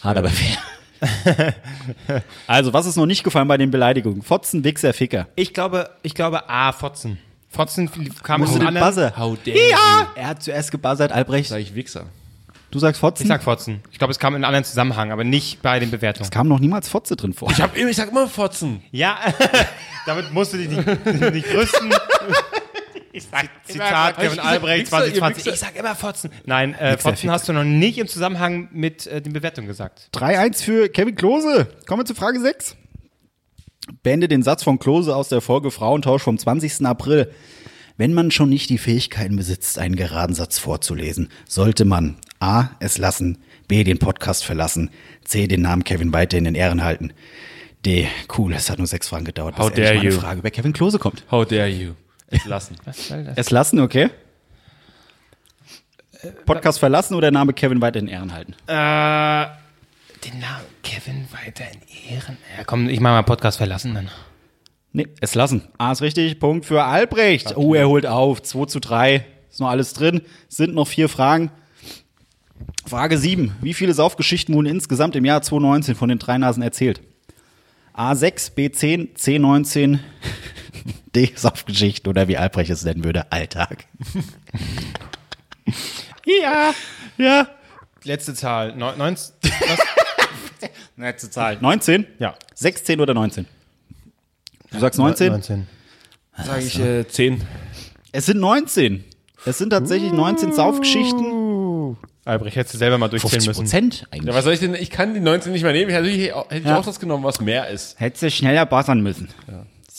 Hart 0.00 0.16
aber 0.16 0.30
fair. 0.30 0.56
also, 2.46 2.72
was 2.72 2.86
ist 2.86 2.96
noch 2.96 3.06
nicht 3.06 3.24
gefallen 3.24 3.48
bei 3.48 3.56
den 3.56 3.70
Beleidigungen? 3.70 4.22
Fotzen, 4.22 4.62
Wichser, 4.64 4.92
Ficker. 4.92 5.26
Ich 5.36 5.54
glaube, 5.54 5.90
ich 6.02 6.14
glaube 6.14 6.48
A, 6.48 6.72
Fotzen. 6.72 7.18
Fotzen 7.48 7.90
kam 8.22 8.40
Musst 8.42 8.52
aus 8.52 8.58
du 8.58 8.64
dem 8.64 8.74
den 8.74 8.76
anderen. 8.82 8.94
Buzzer? 8.94 9.16
How 9.18 9.36
dare 9.44 9.56
you. 9.58 9.76
Er 10.14 10.28
hat 10.28 10.42
zuerst 10.42 10.70
gebuzzert, 10.70 11.10
Albrecht. 11.12 11.48
Sag 11.50 11.58
ich 11.60 11.74
Wichser. 11.74 12.04
Du 12.70 12.78
sagst 12.78 13.00
Fotzen? 13.00 13.24
Ich 13.24 13.28
sag 13.28 13.42
Fotzen. 13.42 13.80
Ich 13.90 13.98
glaube, 13.98 14.12
es 14.12 14.20
kam 14.20 14.34
in 14.34 14.36
einem 14.36 14.44
anderen 14.44 14.64
Zusammenhang, 14.64 15.10
aber 15.10 15.24
nicht 15.24 15.60
bei 15.60 15.80
den 15.80 15.90
Bewertungen. 15.90 16.22
es 16.24 16.30
kam 16.30 16.46
noch 16.46 16.60
niemals 16.60 16.88
Fotze 16.88 17.16
drin 17.16 17.32
vor. 17.32 17.50
Ich, 17.50 17.60
hab, 17.60 17.76
immer- 17.76 17.90
ich 17.90 17.96
sag 17.96 18.10
immer 18.10 18.28
Fotzen. 18.28 18.82
Ja, 18.92 19.18
damit 20.06 20.32
musst 20.32 20.52
du 20.52 20.58
dich 20.58 20.68
nicht, 20.68 20.86
nicht 21.34 21.52
rüsten. 21.52 21.90
Ich 23.12 23.24
sag 23.24 23.48
Zitat 23.64 24.18
Kevin 24.18 24.38
Albrecht 24.38 24.92
Wichser, 24.92 25.06
ihr 25.06 25.14
2020. 25.14 25.44
Wichser? 25.44 25.54
Ich 25.54 25.60
sag 25.60 25.76
immer 25.76 25.94
Fotzen. 25.96 26.30
Nein, 26.46 26.74
äh, 26.74 26.96
Fotzen 26.96 27.30
hast 27.30 27.48
du 27.48 27.52
noch 27.52 27.64
nicht 27.64 27.98
im 27.98 28.06
Zusammenhang 28.06 28.68
mit 28.72 29.06
äh, 29.06 29.20
den 29.20 29.32
Bewertungen 29.32 29.66
gesagt. 29.66 30.08
3-1 30.14 30.62
für 30.62 30.88
Kevin 30.88 31.16
Klose. 31.16 31.66
Kommen 31.86 32.02
wir 32.02 32.06
zu 32.06 32.14
Frage 32.14 32.40
6. 32.40 32.76
Beende 34.02 34.28
den 34.28 34.42
Satz 34.42 34.62
von 34.62 34.78
Klose 34.78 35.16
aus 35.16 35.28
der 35.28 35.40
Folge 35.40 35.70
Frauentausch 35.70 36.22
vom 36.22 36.38
20. 36.38 36.86
April. 36.86 37.32
Wenn 37.96 38.14
man 38.14 38.30
schon 38.30 38.48
nicht 38.48 38.70
die 38.70 38.78
Fähigkeiten 38.78 39.36
besitzt, 39.36 39.78
einen 39.78 39.96
geraden 39.96 40.34
Satz 40.34 40.58
vorzulesen, 40.58 41.28
sollte 41.46 41.84
man 41.84 42.16
A. 42.38 42.70
es 42.78 42.96
lassen, 42.96 43.38
B. 43.68 43.84
den 43.84 43.98
Podcast 43.98 44.44
verlassen, 44.44 44.90
C. 45.24 45.48
den 45.48 45.62
Namen 45.62 45.84
Kevin 45.84 46.12
weiterhin 46.12 46.46
in 46.46 46.54
Ehren 46.54 46.82
halten. 46.84 47.12
D. 47.84 48.08
Cool, 48.36 48.54
es 48.54 48.70
hat 48.70 48.78
nur 48.78 48.86
sechs 48.86 49.08
Fragen 49.08 49.24
gedauert, 49.24 49.56
bis 49.56 49.64
How 49.64 49.68
endlich 49.68 49.86
dare 49.86 49.96
mal 49.96 50.00
eine 50.00 50.10
you. 50.14 50.20
Frage 50.20 50.42
bei 50.42 50.50
Kevin 50.50 50.72
Klose 50.72 50.98
kommt. 50.98 51.24
How 51.30 51.46
dare 51.46 51.68
you. 51.68 51.94
Es 52.30 52.44
lassen. 52.44 52.76
Was 52.84 53.08
soll 53.08 53.24
das? 53.24 53.36
Es 53.36 53.50
lassen, 53.50 53.80
okay? 53.80 54.10
Podcast 56.46 56.78
verlassen 56.78 57.14
oder 57.14 57.30
Name 57.30 57.52
Kevin 57.52 57.80
weiter 57.80 57.98
in 57.98 58.08
Ehren 58.08 58.32
halten? 58.32 58.52
Äh, 58.66 59.46
den 60.24 60.38
Namen 60.38 60.66
Kevin 60.82 61.26
weiter 61.32 61.64
in 61.72 62.12
Ehren. 62.12 62.36
Ja, 62.56 62.64
komm, 62.64 62.88
ich 62.88 63.00
mach 63.00 63.10
mal 63.10 63.22
Podcast 63.22 63.58
verlassen 63.58 63.94
dann. 63.94 64.10
Nee, 64.92 65.08
es 65.20 65.34
lassen. 65.34 65.62
A 65.78 65.92
ist 65.92 66.02
richtig. 66.02 66.38
Punkt 66.40 66.66
für 66.66 66.82
Albrecht. 66.82 67.56
Oh, 67.56 67.74
er 67.74 67.88
holt 67.88 68.06
auf. 68.06 68.42
2 68.42 68.66
zu 68.66 68.80
3. 68.80 69.24
Ist 69.48 69.60
noch 69.60 69.68
alles 69.68 69.92
drin. 69.92 70.22
Sind 70.48 70.74
noch 70.74 70.88
vier 70.88 71.08
Fragen. 71.08 71.50
Frage 72.86 73.16
7. 73.16 73.54
Wie 73.60 73.74
viele 73.74 73.94
Saufgeschichten 73.94 74.54
wurden 74.54 74.66
insgesamt 74.66 75.14
im 75.16 75.24
Jahr 75.24 75.42
2019 75.42 75.94
von 75.94 76.08
den 76.08 76.18
drei 76.18 76.38
Nasen 76.38 76.62
erzählt? 76.62 77.00
A6, 77.96 78.54
B10, 78.54 79.14
C19, 79.16 79.98
D 81.14 81.32
Saufgeschichten 81.34 82.08
oder 82.08 82.28
wie 82.28 82.36
Albrecht 82.36 82.70
es 82.70 82.84
nennen 82.84 83.04
würde, 83.04 83.30
Alltag. 83.32 83.86
ja, 86.24 86.72
ja. 87.18 87.48
Letzte 88.04 88.34
Zahl. 88.34 88.74
Neun, 88.76 88.96
19, 88.98 89.34
Letzte 90.96 91.30
Zahl. 91.30 91.58
19? 91.60 92.06
Ja. 92.18 92.34
16 92.54 93.00
oder 93.00 93.14
19? 93.14 93.46
Du 94.70 94.78
sagst 94.78 94.98
19? 94.98 95.28
19. 95.32 95.66
Sag 96.44 96.62
ich 96.62 96.78
äh, 96.78 97.06
10. 97.06 97.42
Es 98.12 98.26
sind 98.26 98.40
19. 98.40 99.04
Es 99.46 99.58
sind 99.58 99.70
tatsächlich 99.70 100.12
19 100.12 100.52
Saufgeschichten. 100.52 101.96
Albrecht, 102.24 102.56
hättest 102.56 102.74
du 102.74 102.78
selber 102.78 102.98
mal 102.98 103.08
durchzählen 103.08 103.32
50 103.42 103.48
müssen. 103.48 103.62
Prozent 103.62 104.06
eigentlich. 104.10 104.28
Ja, 104.28 104.34
was 104.34 104.44
soll 104.44 104.52
ich 104.52 104.60
denn? 104.60 104.74
Ich 104.74 104.90
kann 104.90 105.14
die 105.14 105.20
19 105.20 105.52
nicht 105.52 105.62
mehr 105.62 105.72
nehmen. 105.72 105.90
Ich 105.90 105.96
hätte, 105.96 106.08
ich, 106.08 106.32
hätte 106.34 106.56
ich 106.56 106.64
Ja. 106.64 106.78
auch 106.78 106.84
das 106.84 107.00
genommen, 107.00 107.24
was 107.24 107.40
mehr 107.40 107.68
ist. 107.68 107.98
Hättest 107.98 108.22
du 108.22 108.30
schneller 108.30 108.66
buzzern 108.66 109.00
müssen. 109.00 109.28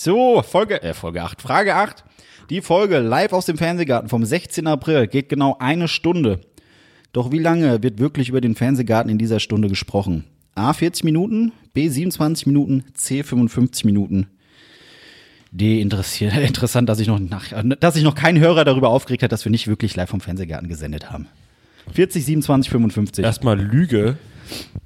So, 0.04 0.42
Folge, 0.42 0.82
äh, 0.82 0.96
Folge 0.96 1.22
8. 1.22 1.44
Frage 1.44 1.76
8. 1.76 2.04
Die 2.50 2.62
Folge 2.62 2.98
live 2.98 3.34
aus 3.34 3.46
dem 3.46 3.60
Fernsehgarten 3.60 4.10
vom 4.10 4.26
16. 4.26 4.66
April 4.66 5.06
geht 5.06 5.30
genau 5.30 5.58
eine 5.60 5.88
Stunde. 5.88 6.42
Doch 7.14 7.32
wie 7.32 7.38
lange 7.38 7.84
wird 7.84 8.00
wirklich 8.00 8.30
über 8.30 8.42
den 8.42 8.56
Fernsehgarten 8.56 9.12
in 9.12 9.20
dieser 9.20 9.40
Stunde 9.40 9.68
gesprochen? 9.68 10.24
A 10.56 10.74
40 10.74 11.04
Minuten, 11.04 11.52
B 11.74 11.88
27 11.88 12.48
Minuten, 12.48 12.84
C 12.96 13.22
55 13.22 13.86
Minuten. 13.86 14.26
D 15.52 15.80
interessiert, 15.80 16.36
interessant, 16.48 16.90
dass 16.90 16.98
sich 16.98 17.08
noch 17.08 17.20
nach, 17.20 17.54
dass 17.80 17.94
sich 17.94 18.04
noch 18.04 18.16
kein 18.16 18.40
Hörer 18.40 18.66
darüber 18.66 18.90
aufgeregt 18.90 19.22
hat, 19.22 19.32
dass 19.32 19.46
wir 19.46 19.52
nicht 19.52 19.68
wirklich 19.68 19.96
live 19.96 20.10
vom 20.10 20.20
Fernsehgarten 20.20 20.68
gesendet 20.68 21.12
haben. 21.12 21.28
40, 21.94 22.26
27, 22.26 22.72
55. 22.72 23.24
Erstmal 23.24 23.62
Lüge. 23.62 24.18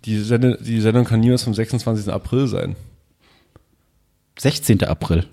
Die, 0.03 0.17
Sende, 0.19 0.57
die 0.59 0.81
Sendung 0.81 1.05
kann 1.05 1.21
niemals 1.21 1.43
vom 1.43 1.53
26. 1.53 2.11
April 2.11 2.47
sein. 2.47 2.75
16. 4.39 4.83
April. 4.83 5.25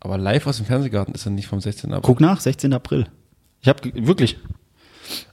Aber 0.00 0.16
live 0.18 0.46
aus 0.46 0.56
dem 0.58 0.66
Fernsehgarten 0.66 1.14
ist 1.14 1.26
dann 1.26 1.34
nicht 1.34 1.46
vom 1.48 1.60
16. 1.60 1.90
April. 1.92 2.02
Guck 2.06 2.20
nach, 2.20 2.40
16. 2.40 2.72
April. 2.72 3.06
Ich 3.60 3.68
habe 3.68 3.80
wirklich. 4.06 4.36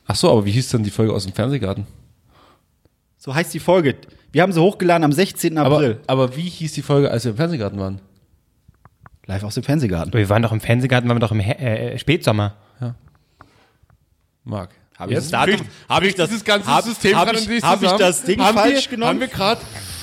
Ach 0.07 0.15
so, 0.15 0.31
aber 0.31 0.45
wie 0.45 0.51
hieß 0.51 0.69
denn 0.69 0.83
die 0.83 0.89
Folge 0.91 1.13
aus 1.13 1.23
dem 1.25 1.33
Fernsehgarten? 1.33 1.85
So 3.17 3.33
heißt 3.33 3.53
die 3.53 3.59
Folge. 3.59 3.95
Wir 4.31 4.41
haben 4.41 4.51
sie 4.51 4.61
hochgeladen 4.61 5.03
am 5.03 5.11
16. 5.11 5.57
Aber, 5.57 5.75
April. 5.77 5.99
aber 6.07 6.35
wie 6.35 6.49
hieß 6.49 6.73
die 6.73 6.81
Folge, 6.81 7.09
als 7.11 7.23
wir 7.23 7.31
im 7.31 7.37
Fernsehgarten 7.37 7.79
waren? 7.79 8.01
Live 9.27 9.43
aus 9.43 9.55
dem 9.55 9.63
Fernsehgarten. 9.63 10.13
Wir 10.13 10.29
waren 10.29 10.43
doch 10.43 10.51
im 10.51 10.61
Fernsehgarten, 10.61 11.09
waren 11.09 11.17
wir 11.17 11.21
doch 11.21 11.31
im 11.31 11.39
He 11.39 11.51
äh, 11.51 11.97
Spätsommer. 11.97 12.55
Marc. 14.43 14.69
Hab 14.97 15.09
ich 15.09 15.15
das 15.15 15.29
Datum- 15.29 15.61
hab 15.89 16.03
ich 16.03 16.15
das- 16.15 16.29
dieses 16.29 16.45
ganze 16.45 16.67
hab- 16.67 16.83
System 16.85 17.17
hab 17.17 17.33
ich- 17.33 17.47
nicht 17.47 17.63
hab 17.63 17.81
ich 17.81 17.89
das 17.91 18.23
Ding 18.23 18.39
haben 18.39 18.55
falsch 18.57 18.85
wir, 18.85 18.91
genommen? 18.91 19.09
Haben 19.13 19.19
wir 19.19 19.27
gerade 19.27 19.61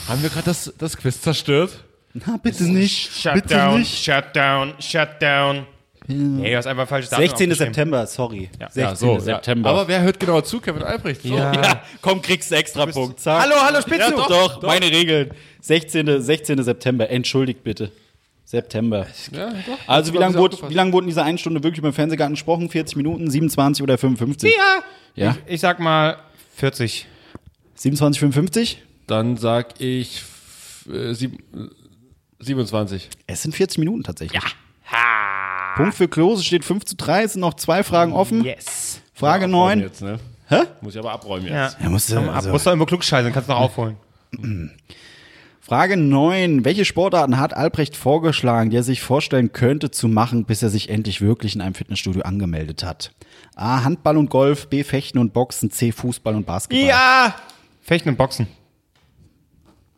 haben 0.09 0.23
wir 0.23 0.29
gerade 0.31 0.45
das, 0.47 0.73
das 0.77 0.97
Quiz 0.97 1.21
zerstört? 1.23 1.85
Na, 2.15 2.37
bitte 2.37 2.65
nicht. 2.65 3.11
Shutdown, 3.13 3.85
Shutdown, 3.85 4.75
Shutdown. 4.79 5.67
Nee, 6.09 6.51
du 6.51 6.57
hast 6.57 6.67
einfach 6.67 6.89
falsches 6.89 7.11
Datum 7.11 7.27
16. 7.27 7.51
aufgeschrieben. 7.53 7.75
September, 7.75 8.07
sorry. 8.07 8.51
Ja. 8.61 8.71
16. 8.71 9.09
Ja, 9.09 9.21
September. 9.21 9.71
Aber 9.71 9.89
wer 9.89 10.03
hört 10.03 10.19
genau 10.19 10.41
zu? 10.41 10.61
Kevin 10.61 10.83
Albrecht. 10.83 11.23
So. 11.23 11.37
Ja. 11.37 11.53
ja, 11.55 11.83
komm, 12.01 12.21
kriegst 12.21 12.51
du 12.51 12.57
extra 12.57 12.87
Punkt. 12.87 13.21
Zack. 13.21 13.43
Hallo, 13.43 13.55
hallo, 13.63 13.81
Spitze. 13.81 14.01
Ja, 14.01 14.11
doch, 14.11 14.29
doch, 14.29 14.63
meine 14.63 14.91
Regeln. 14.91 15.31
16. 15.61 16.21
16. 16.21 16.63
September. 16.63 17.09
Entschuldigt 17.09 17.63
bitte. 17.63 17.93
September. 18.45 19.07
Ja, 19.31 19.51
doch. 19.51 19.79
Also, 19.87 20.13
wie 20.13 20.19
lange 20.19 20.37
wurde, 20.37 20.59
wie 20.69 20.75
lang 20.75 20.93
wurden 20.93 21.07
diese 21.07 21.23
eine 21.23 21.39
Stunde 21.39 21.63
wirklich 21.63 21.83
beim 21.83 21.93
Fernsehgarten 21.93 22.35
gesprochen? 22.35 22.69
40 22.69 22.97
Minuten, 22.97 23.31
27 23.31 23.83
oder 23.83 23.97
55? 23.97 24.53
Ja. 24.55 24.83
Ja. 25.15 25.37
Ich, 25.47 25.55
ich 25.55 25.61
sag 25.61 25.79
mal 25.79 26.19
40. 26.57 27.07
27, 27.77 28.21
55? 28.21 28.83
Dann 29.07 29.37
sag 29.37 29.81
ich 29.81 30.23
äh, 30.93 31.15
sieb, 31.15 31.39
äh, 31.55 31.82
27. 32.43 33.09
Es 33.27 33.43
sind 33.43 33.55
40 33.55 33.79
Minuten 33.79 34.03
tatsächlich. 34.03 34.41
Ja. 34.43 34.49
Punkt 35.77 35.95
für 35.95 36.09
Klose 36.09 36.45
steht 36.45 36.65
5 36.65 36.85
zu 36.85 36.97
3. 36.97 37.23
Es 37.25 37.33
sind 37.33 37.41
noch 37.41 37.55
zwei 37.55 37.83
Fragen 37.83 38.13
offen. 38.13 38.45
Yes. 38.45 39.01
Frage 39.15 39.45
Abräumen 39.47 39.79
9. 39.79 39.81
Jetzt, 39.81 40.03
ne? 40.03 40.19
Hä? 40.49 40.63
Muss 40.83 40.95
ich 40.95 40.99
aber 40.99 41.13
abräumen 41.13 41.47
jetzt. 41.47 41.79
Ja. 41.79 41.85
Ja, 41.85 41.89
musst 41.89 42.11
du, 42.11 42.19
also- 42.19 42.51
musst 42.51 42.67
du 42.67 42.71
irgendwo 42.71 42.87
klugscheißen, 42.87 43.33
kannst 43.33 43.49
du 43.49 43.53
noch 43.55 43.61
aufholen. 43.61 43.97
Frage 45.61 45.97
9. 45.97 46.65
Welche 46.65 46.85
Sportarten 46.85 47.39
hat 47.39 47.55
Albrecht 47.55 47.97
vorgeschlagen, 47.97 48.71
die 48.71 48.77
er 48.77 48.83
sich 48.83 49.01
vorstellen 49.01 49.53
könnte 49.53 49.91
zu 49.91 50.09
machen, 50.09 50.45
bis 50.45 50.63
er 50.63 50.69
sich 50.69 50.91
endlich 50.91 51.21
wirklich 51.21 51.55
in 51.55 51.61
einem 51.63 51.75
Fitnessstudio 51.75 52.23
angemeldet 52.23 52.83
hat? 52.83 53.13
A. 53.55 53.85
Handball 53.85 54.17
und 54.19 54.29
Golf, 54.29 54.69
B. 54.69 54.83
Fechten 54.85 55.19
und 55.19 55.33
Boxen, 55.33 55.71
C. 55.71 55.93
Fußball 55.93 56.35
und 56.35 56.45
Basketball. 56.47 56.87
Ja! 56.89 57.35
Fechten 57.81 58.09
und 58.11 58.17
Boxen. 58.19 58.49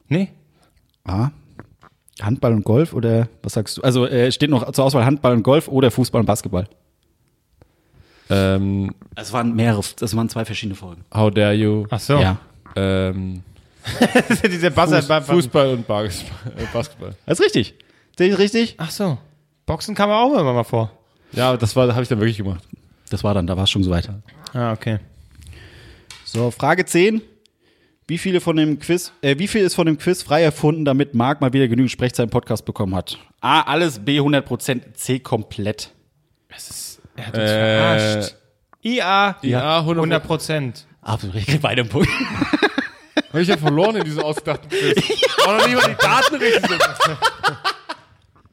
Nee? 0.09 0.29
A. 1.05 1.31
Handball 2.23 2.53
und 2.53 2.65
Golf 2.65 2.93
oder 2.93 3.29
was 3.43 3.55
sagst 3.55 3.79
du? 3.79 3.83
Also 3.83 4.07
äh, 4.07 4.31
steht 4.31 4.51
noch 4.51 4.71
zur 4.73 4.85
Auswahl 4.85 5.05
Handball 5.05 5.33
und 5.35 5.43
Golf 5.43 5.69
oder 5.69 5.91
Fußball 5.91 6.21
und 6.21 6.27
Basketball. 6.27 6.67
Ähm, 8.31 8.95
Es 9.17 9.33
waren 9.33 9.55
mehrere, 9.55 9.83
das 9.99 10.17
waren 10.17 10.29
zwei 10.29 10.45
verschiedene 10.45 10.75
Folgen. 10.75 11.05
how 11.15 11.31
dare 11.31 11.53
you? 11.55 11.87
Ach 11.91 12.01
so. 12.01 12.19
Ja. 12.19 12.39
Ähm, 12.77 13.43
Diese 14.51 14.71
Buzzer. 14.71 15.03
Fuß, 15.03 15.27
Fußball 15.27 15.69
und 15.75 15.81
äh, 15.81 16.11
Basketball. 16.73 17.15
Das 17.27 17.39
ist 17.39 17.45
richtig. 17.45 17.75
Sehe 18.17 18.31
ich 18.33 18.39
richtig? 18.39 18.75
Ach 18.79 18.91
so. 18.91 19.19
Boxen 19.67 19.95
kam 19.95 20.11
auch 20.11 20.33
immer 20.39 20.53
mal 20.53 20.65
vor. 20.65 20.91
Ja, 21.33 21.57
das 21.57 21.75
war, 21.77 21.93
habe 21.93 22.03
ich 22.03 22.09
dann 22.09 22.21
wirklich 22.21 22.39
gemacht. 22.39 22.65
Das 23.11 23.25
war 23.25 23.35
dann, 23.35 23.47
da 23.47 23.57
war 23.57 23.65
es 23.65 23.71
schon 23.71 23.83
soweit. 23.83 24.09
Ah, 24.55 24.73
okay. 24.73 24.99
So, 26.25 26.51
Frage 26.51 26.85
10. 26.85 27.21
Wie 28.07 28.19
viele 28.19 28.41
von 28.43 28.57
dem 28.57 28.79
Quiz, 28.79 29.13
äh, 29.23 29.39
wie 29.39 29.49
viel 29.49 29.63
ist 29.63 29.75
von 29.75 29.87
dem 29.87 29.97
Quiz 29.97 30.23
frei 30.23 30.43
erfunden, 30.43 30.85
damit 30.85 31.15
Marc 31.15 31.41
mal 31.41 31.53
wieder 31.55 31.69
genügend 31.69 31.91
Sprechzeit 31.91 32.25
im 32.25 32.31
Podcast 32.31 32.65
bekommen 32.67 32.95
hat? 32.95 33.19
A, 33.41 33.63
alles, 33.63 33.99
B, 34.05 34.21
100%, 34.21 34.93
C, 34.95 35.21
komplett. 35.21 35.91
Er 37.17 37.27
hat 37.27 37.35
uns 37.39 37.51
verarscht. 37.51 38.35
IA. 38.83 39.37
Ja, 39.43 39.79
100 39.79 40.03
100 40.03 40.27
Prozent. 40.27 40.87
Absolut, 41.01 41.35
beide 41.63 41.81
im 41.83 41.89
Punkt. 41.89 42.09
Habe 43.31 43.43
ich 43.43 43.49
ja 43.49 43.57
verloren 43.57 43.97
in 43.97 44.05
diesem 44.05 44.23
ausgedachten 44.23 44.69
Quiz. 44.69 45.03
Auch 45.47 45.59
noch 45.59 45.67
nicht 45.67 45.77
mal 45.77 45.89
die 45.89 45.97
Daten 45.97 46.35
richtig 46.37 46.67
sind. 46.69 46.83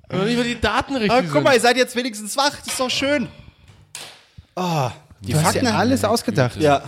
Und 0.09 0.17
noch 0.17 0.25
nicht 0.25 0.37
mal 0.37 0.43
die 0.45 0.61
Daten 0.61 0.93
richtig 0.95 1.11
Aber 1.11 1.21
sind. 1.23 1.31
guck 1.33 1.43
mal, 1.43 1.53
ihr 1.53 1.59
seid 1.59 1.75
jetzt 1.77 1.95
wenigstens 1.95 2.35
wach, 2.37 2.55
das 2.57 2.67
ist 2.67 2.79
doch 2.79 2.89
schön. 2.89 3.27
Ah, 4.55 4.91
die 5.19 5.33
Du 5.33 5.37
hast 5.37 5.47
Fakten, 5.53 5.65
ja 5.65 5.77
alles 5.77 6.03
ausgedacht. 6.05 6.55
ja. 6.61 6.81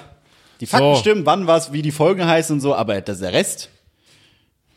Die 0.64 0.68
Fakten 0.68 0.96
So. 0.96 1.00
stimmen, 1.02 1.26
wann 1.26 1.46
was, 1.46 1.74
wie 1.74 1.82
die 1.82 1.92
Folgen 1.92 2.26
heißen 2.26 2.54
und 2.54 2.62
so, 2.62 2.74
aber 2.74 3.02
das 3.02 3.20
der 3.20 3.34
Rest 3.34 3.68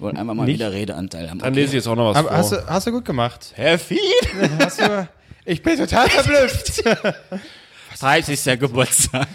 wollen 0.01 0.17
einfach 0.17 0.35
mal 0.35 0.47
Nicht? 0.47 0.55
wieder 0.57 0.73
Redeanteil 0.73 1.31
haben. 1.31 1.39
Dann 1.39 1.55
lese 1.55 1.69
ich 1.69 1.73
jetzt 1.75 1.87
auch 1.87 1.95
noch 1.95 2.11
was 2.11 2.17
Aber 2.17 2.29
vor. 2.31 2.37
hast, 2.39 2.51
du, 2.53 2.67
hast 2.67 2.87
du 2.89 2.91
gut 2.91 3.05
gemacht. 3.05 3.53
Herr 3.55 3.79
Fied, 3.79 4.01
Hast 4.59 4.81
du, 4.81 5.09
ich 5.45 5.63
bin 5.63 5.79
total 5.79 6.09
verblüfft. 6.11 6.83
30. 8.01 8.59
Geburtstag. 8.59 9.29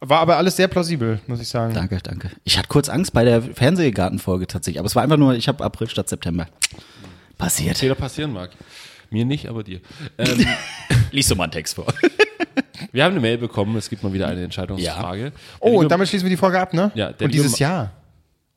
War 0.00 0.20
aber 0.20 0.38
alles 0.38 0.56
sehr 0.56 0.68
plausibel, 0.68 1.20
muss 1.26 1.40
ich 1.42 1.48
sagen. 1.48 1.74
Danke, 1.74 1.98
danke. 2.02 2.30
Ich 2.44 2.56
hatte 2.56 2.68
kurz 2.68 2.88
Angst 2.88 3.12
bei 3.12 3.24
der 3.24 3.42
Fernsehgartenfolge 3.42 4.46
tatsächlich, 4.46 4.78
aber 4.78 4.86
es 4.86 4.96
war 4.96 5.02
einfach 5.02 5.18
nur, 5.18 5.34
ich 5.34 5.48
habe 5.48 5.62
April 5.62 5.90
statt 5.90 6.08
September. 6.08 6.46
Passiert. 7.36 7.76
Fehler 7.76 7.94
passieren 7.94 8.32
mag. 8.32 8.52
Mir 9.10 9.26
nicht, 9.26 9.48
aber 9.48 9.62
dir. 9.62 9.80
Ähm, 10.16 10.46
Lies 11.12 11.28
so 11.28 11.34
mal 11.34 11.44
einen 11.44 11.52
Text 11.52 11.74
vor. 11.74 11.92
Wir 12.92 13.04
haben 13.04 13.12
eine 13.12 13.20
Mail 13.20 13.38
bekommen, 13.38 13.76
es 13.76 13.88
gibt 13.88 14.02
mal 14.02 14.12
wieder 14.12 14.26
eine 14.28 14.42
Entscheidungsfrage. 14.42 15.32
Oh, 15.60 15.70
Die 15.70 15.76
und 15.76 15.90
damit 15.90 16.08
schließen 16.08 16.24
wir 16.26 16.30
die 16.30 16.36
Folge 16.36 16.58
ab, 16.60 16.72
ne? 16.74 16.90
Ja, 16.94 17.12
und 17.20 17.32
dieses 17.32 17.58
Jahr. 17.58 17.92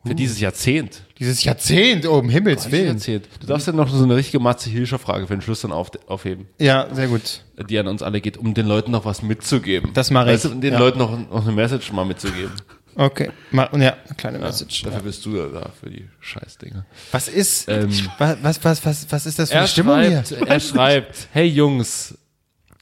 Für 0.06 0.16
dieses 0.16 0.40
Jahrzehnt. 0.40 1.02
Dieses 1.20 1.44
Jahrzehnt, 1.44 2.06
oh, 2.08 2.20
um 2.20 2.30
Himmels 2.30 2.72
Willen. 2.72 2.88
Jahrzehnt. 2.96 3.28
Du 3.42 3.48
darfst 3.48 3.68
ja 3.68 3.74
noch 3.74 3.90
so 3.90 4.02
eine 4.04 4.16
richtige 4.16 4.40
Matze 4.40 4.70
Hilscher 4.70 5.00
Frage 5.00 5.28
für 5.28 5.36
den 5.36 5.42
Schluss 5.42 5.62
dann 5.62 5.74
auf, 5.74 5.90
aufheben, 6.08 6.48
Ja, 6.60 6.88
sehr 6.94 7.08
gut. 7.08 7.42
die 7.70 7.78
an 7.78 7.88
uns 7.88 8.02
alle 8.02 8.22
geht, 8.22 8.38
um 8.38 8.54
den 8.54 8.68
Leuten 8.68 8.92
noch 8.92 9.04
was 9.04 9.22
mitzugeben. 9.22 9.92
Das 9.94 10.10
mache 10.10 10.28
ich. 10.28 10.34
Weißt 10.36 10.46
du, 10.46 10.52
um 10.52 10.62
den 10.62 10.74
Ja. 10.74 10.80
Leuten 10.80 11.00
noch, 11.00 11.12
noch 11.30 11.42
eine 11.44 11.52
Message 11.52 11.92
mal 11.92 12.06
mitzugeben. 12.06 12.52
Okay. 12.96 13.32
Mal, 13.52 13.70
ja, 13.74 13.98
eine 14.06 14.16
kleine 14.18 14.40
Message. 14.40 14.84
Dafür 14.84 15.02
bist 15.02 15.26
du 15.26 15.36
ja 15.36 15.48
da, 15.50 15.70
für 15.80 15.90
die 15.90 16.08
Scheißdinger. 16.22 16.86
Was 17.12 17.28
ist, 17.28 17.68
Ähm, 17.68 17.90
was, 18.18 18.38
was, 18.42 18.64
was, 18.64 18.86
was, 18.86 19.08
was 19.12 19.26
ist 19.26 19.40
das 19.40 19.52
für 19.52 19.58
eine 19.58 19.68
Stimmung 19.68 20.00
hier? 20.02 20.24
schreibt, 20.26 20.50
er 20.50 20.60
schreibt, 20.60 21.28
hey 21.34 21.46
Jungs, 21.48 22.18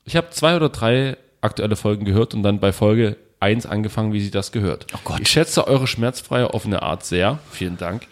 ich 0.03 0.15
habe 0.15 0.29
zwei 0.29 0.55
oder 0.55 0.69
drei 0.69 1.17
aktuelle 1.45 1.75
Folgen 1.75 2.05
gehört 2.05 2.33
und 2.33 2.43
dann 2.43 2.59
bei 2.59 2.73
Folge 2.73 3.17
1 3.39 3.65
angefangen, 3.65 4.13
wie 4.13 4.21
sie 4.21 4.31
das 4.31 4.51
gehört. 4.51 4.87
Oh 4.93 4.99
Gott. 5.03 5.19
Ich 5.21 5.29
schätze 5.29 5.67
eure 5.67 5.87
schmerzfreie 5.87 6.53
offene 6.53 6.81
Art 6.81 7.05
sehr. 7.05 7.39
Vielen 7.51 7.77
Dank. 7.77 8.07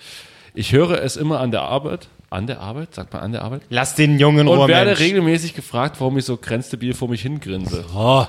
Ich 0.54 0.72
höre 0.72 1.02
es 1.02 1.18
immer 1.18 1.40
an 1.40 1.52
der 1.52 1.64
Arbeit. 1.64 2.08
An 2.30 2.48
der 2.48 2.62
Arbeit? 2.62 2.96
Sagt 2.96 3.14
man 3.14 3.22
an 3.22 3.32
der 3.32 3.44
Arbeit? 3.44 3.62
Lass 3.70 3.96
den 3.96 4.18
jungen 4.18 4.48
Und 4.48 4.68
werde 4.68 4.92
Mensch. 4.92 5.00
regelmäßig 5.00 5.54
gefragt, 5.54 5.98
warum 6.00 6.18
ich 6.18 6.26
so 6.26 6.38
grenzdebil 6.38 6.94
vor 6.94 7.10
mich 7.10 7.22
hingrinse. 7.22 7.86
Oh. 7.96 8.26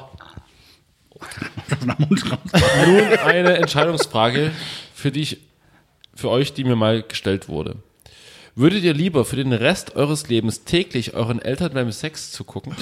Nun 2.86 3.18
eine 3.24 3.56
Entscheidungsfrage, 3.56 4.50
für 4.94 5.10
die 5.10 5.22
ich, 5.22 5.38
für 6.14 6.28
euch, 6.30 6.52
die 6.52 6.64
mir 6.64 6.76
mal 6.76 7.02
gestellt 7.02 7.48
wurde. 7.48 7.76
Würdet 8.56 8.84
ihr 8.84 8.94
lieber 8.94 9.24
für 9.24 9.34
den 9.34 9.52
Rest 9.52 9.96
eures 9.96 10.28
Lebens 10.28 10.62
täglich 10.62 11.14
euren 11.14 11.42
Eltern 11.42 11.72
beim 11.74 11.90
Sex 11.90 12.30
zugucken? 12.30 12.76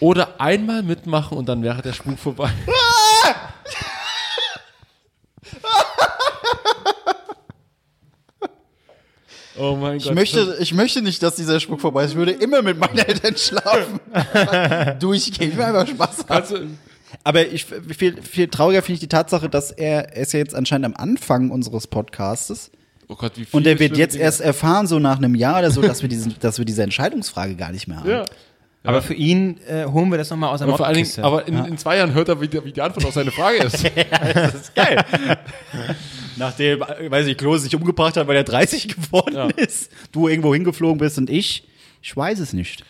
oder 0.00 0.40
einmal 0.40 0.82
mitmachen 0.82 1.36
und 1.36 1.46
dann 1.46 1.62
wäre 1.62 1.82
der 1.82 1.92
Spuk 1.92 2.18
vorbei? 2.18 2.50
oh 9.58 9.76
mein 9.76 9.98
Gott. 9.98 10.06
Ich 10.06 10.14
möchte, 10.14 10.56
ich 10.58 10.72
möchte 10.72 11.02
nicht, 11.02 11.22
dass 11.22 11.36
dieser 11.36 11.60
Spruch 11.60 11.80
vorbei 11.80 12.04
ist. 12.04 12.12
Ich 12.12 12.16
würde 12.16 12.32
immer 12.32 12.62
mit 12.62 12.78
meinen 12.78 12.96
Eltern 12.96 13.36
schlafen. 13.36 14.00
Durchgehen. 15.00 15.50
Ich 15.50 15.56
will 15.58 15.64
einfach 15.64 15.86
Spaß 15.86 16.24
haben. 16.30 16.78
Aber 17.24 17.46
ich, 17.46 17.66
viel, 17.66 18.22
viel 18.22 18.48
trauriger 18.48 18.80
finde 18.80 18.94
ich 18.94 19.00
die 19.00 19.08
Tatsache, 19.08 19.50
dass 19.50 19.70
er, 19.70 20.16
ist 20.16 20.32
ja 20.32 20.38
jetzt 20.38 20.54
anscheinend 20.54 20.86
am 20.86 20.94
Anfang 20.96 21.50
unseres 21.50 21.88
Podcastes. 21.88 22.70
Oh 23.08 23.16
Gott, 23.16 23.32
wie 23.36 23.44
viel 23.44 23.56
Und 23.56 23.66
er 23.66 23.78
wird 23.78 23.96
jetzt 23.96 24.14
Dinge. 24.14 24.24
erst 24.24 24.40
erfahren, 24.40 24.86
so 24.86 24.98
nach 24.98 25.18
einem 25.18 25.34
Jahr 25.34 25.58
oder 25.58 25.70
so, 25.70 25.82
dass 25.82 26.02
wir, 26.02 26.08
diesen, 26.08 26.34
dass 26.40 26.58
wir 26.58 26.64
diese 26.64 26.82
Entscheidungsfrage 26.82 27.56
gar 27.56 27.72
nicht 27.72 27.88
mehr 27.88 27.98
haben. 27.98 28.10
Ja. 28.10 28.24
Aber 28.86 29.00
für 29.00 29.14
ihn 29.14 29.58
äh, 29.66 29.86
holen 29.86 30.10
wir 30.10 30.18
das 30.18 30.28
nochmal 30.28 30.50
aus 30.50 30.58
der 30.58 30.68
Aber 30.68 30.76
vor 30.76 30.86
allen 30.86 30.96
Dingen, 30.96 31.08
aber 31.22 31.48
in, 31.48 31.64
in 31.64 31.78
zwei 31.78 31.96
Jahren 31.96 32.12
hört 32.12 32.28
er, 32.28 32.38
wie 32.42 32.48
die, 32.48 32.62
wie 32.66 32.72
die 32.72 32.82
Antwort 32.82 33.06
auf 33.06 33.14
seine 33.14 33.30
Frage 33.30 33.56
ist. 33.64 33.82
Nachdem, 36.36 36.82
äh, 36.82 37.10
weiß 37.10 37.26
ich, 37.26 37.36
Klose 37.38 37.64
sich 37.64 37.74
umgebracht 37.74 38.16
hat, 38.16 38.26
weil 38.26 38.36
er 38.36 38.44
30 38.44 38.88
geworden 38.88 39.34
Ja. 39.34 39.48
ist, 39.56 39.90
du 40.12 40.28
irgendwo 40.28 40.52
hingeflogen 40.52 40.98
bist 40.98 41.18
und 41.18 41.30
ich, 41.30 41.66
ich 42.02 42.16
weiß 42.16 42.38
es 42.40 42.52
nicht. 42.52 42.84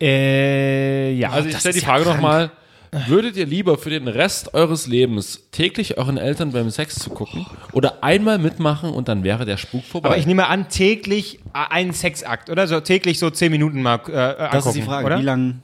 äh, 0.00 1.12
ja. 1.12 1.30
Also 1.30 1.48
ich 1.48 1.52
das 1.54 1.60
stelle 1.60 1.72
die 1.74 1.78
ist 1.78 1.84
ja 1.86 1.92
Frage 1.92 2.04
krank. 2.04 2.16
nochmal. 2.16 2.50
Würdet 2.92 3.36
ihr 3.36 3.46
lieber 3.46 3.78
für 3.78 3.90
den 3.90 4.08
Rest 4.08 4.52
eures 4.52 4.88
Lebens 4.88 5.48
täglich 5.52 5.96
euren 5.96 6.18
Eltern 6.18 6.50
beim 6.50 6.70
Sex 6.70 6.96
zu 6.96 7.10
gucken 7.10 7.46
oder 7.72 8.02
einmal 8.02 8.38
mitmachen 8.38 8.90
und 8.90 9.06
dann 9.06 9.22
wäre 9.22 9.44
der 9.44 9.58
Spuk 9.58 9.84
vorbei? 9.84 10.08
aber 10.08 10.18
ich 10.18 10.26
nehme 10.26 10.48
an, 10.48 10.68
täglich 10.68 11.38
äh, 11.54 11.70
einen 11.70 11.92
Sexakt, 11.92 12.50
oder? 12.50 12.66
So 12.66 12.80
täglich 12.80 13.20
so 13.20 13.30
zehn 13.30 13.52
Minuten 13.52 13.80
mal 13.80 14.00
äh, 14.08 14.16
angucken, 14.16 14.48
Das 14.52 14.66
ist 14.66 14.72
die 14.74 14.82
Frage, 14.82 15.06
oder? 15.06 15.18
wie 15.20 15.24
lange 15.24 15.60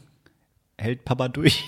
hält 0.78 1.04
Papa 1.04 1.26
durch? 1.28 1.64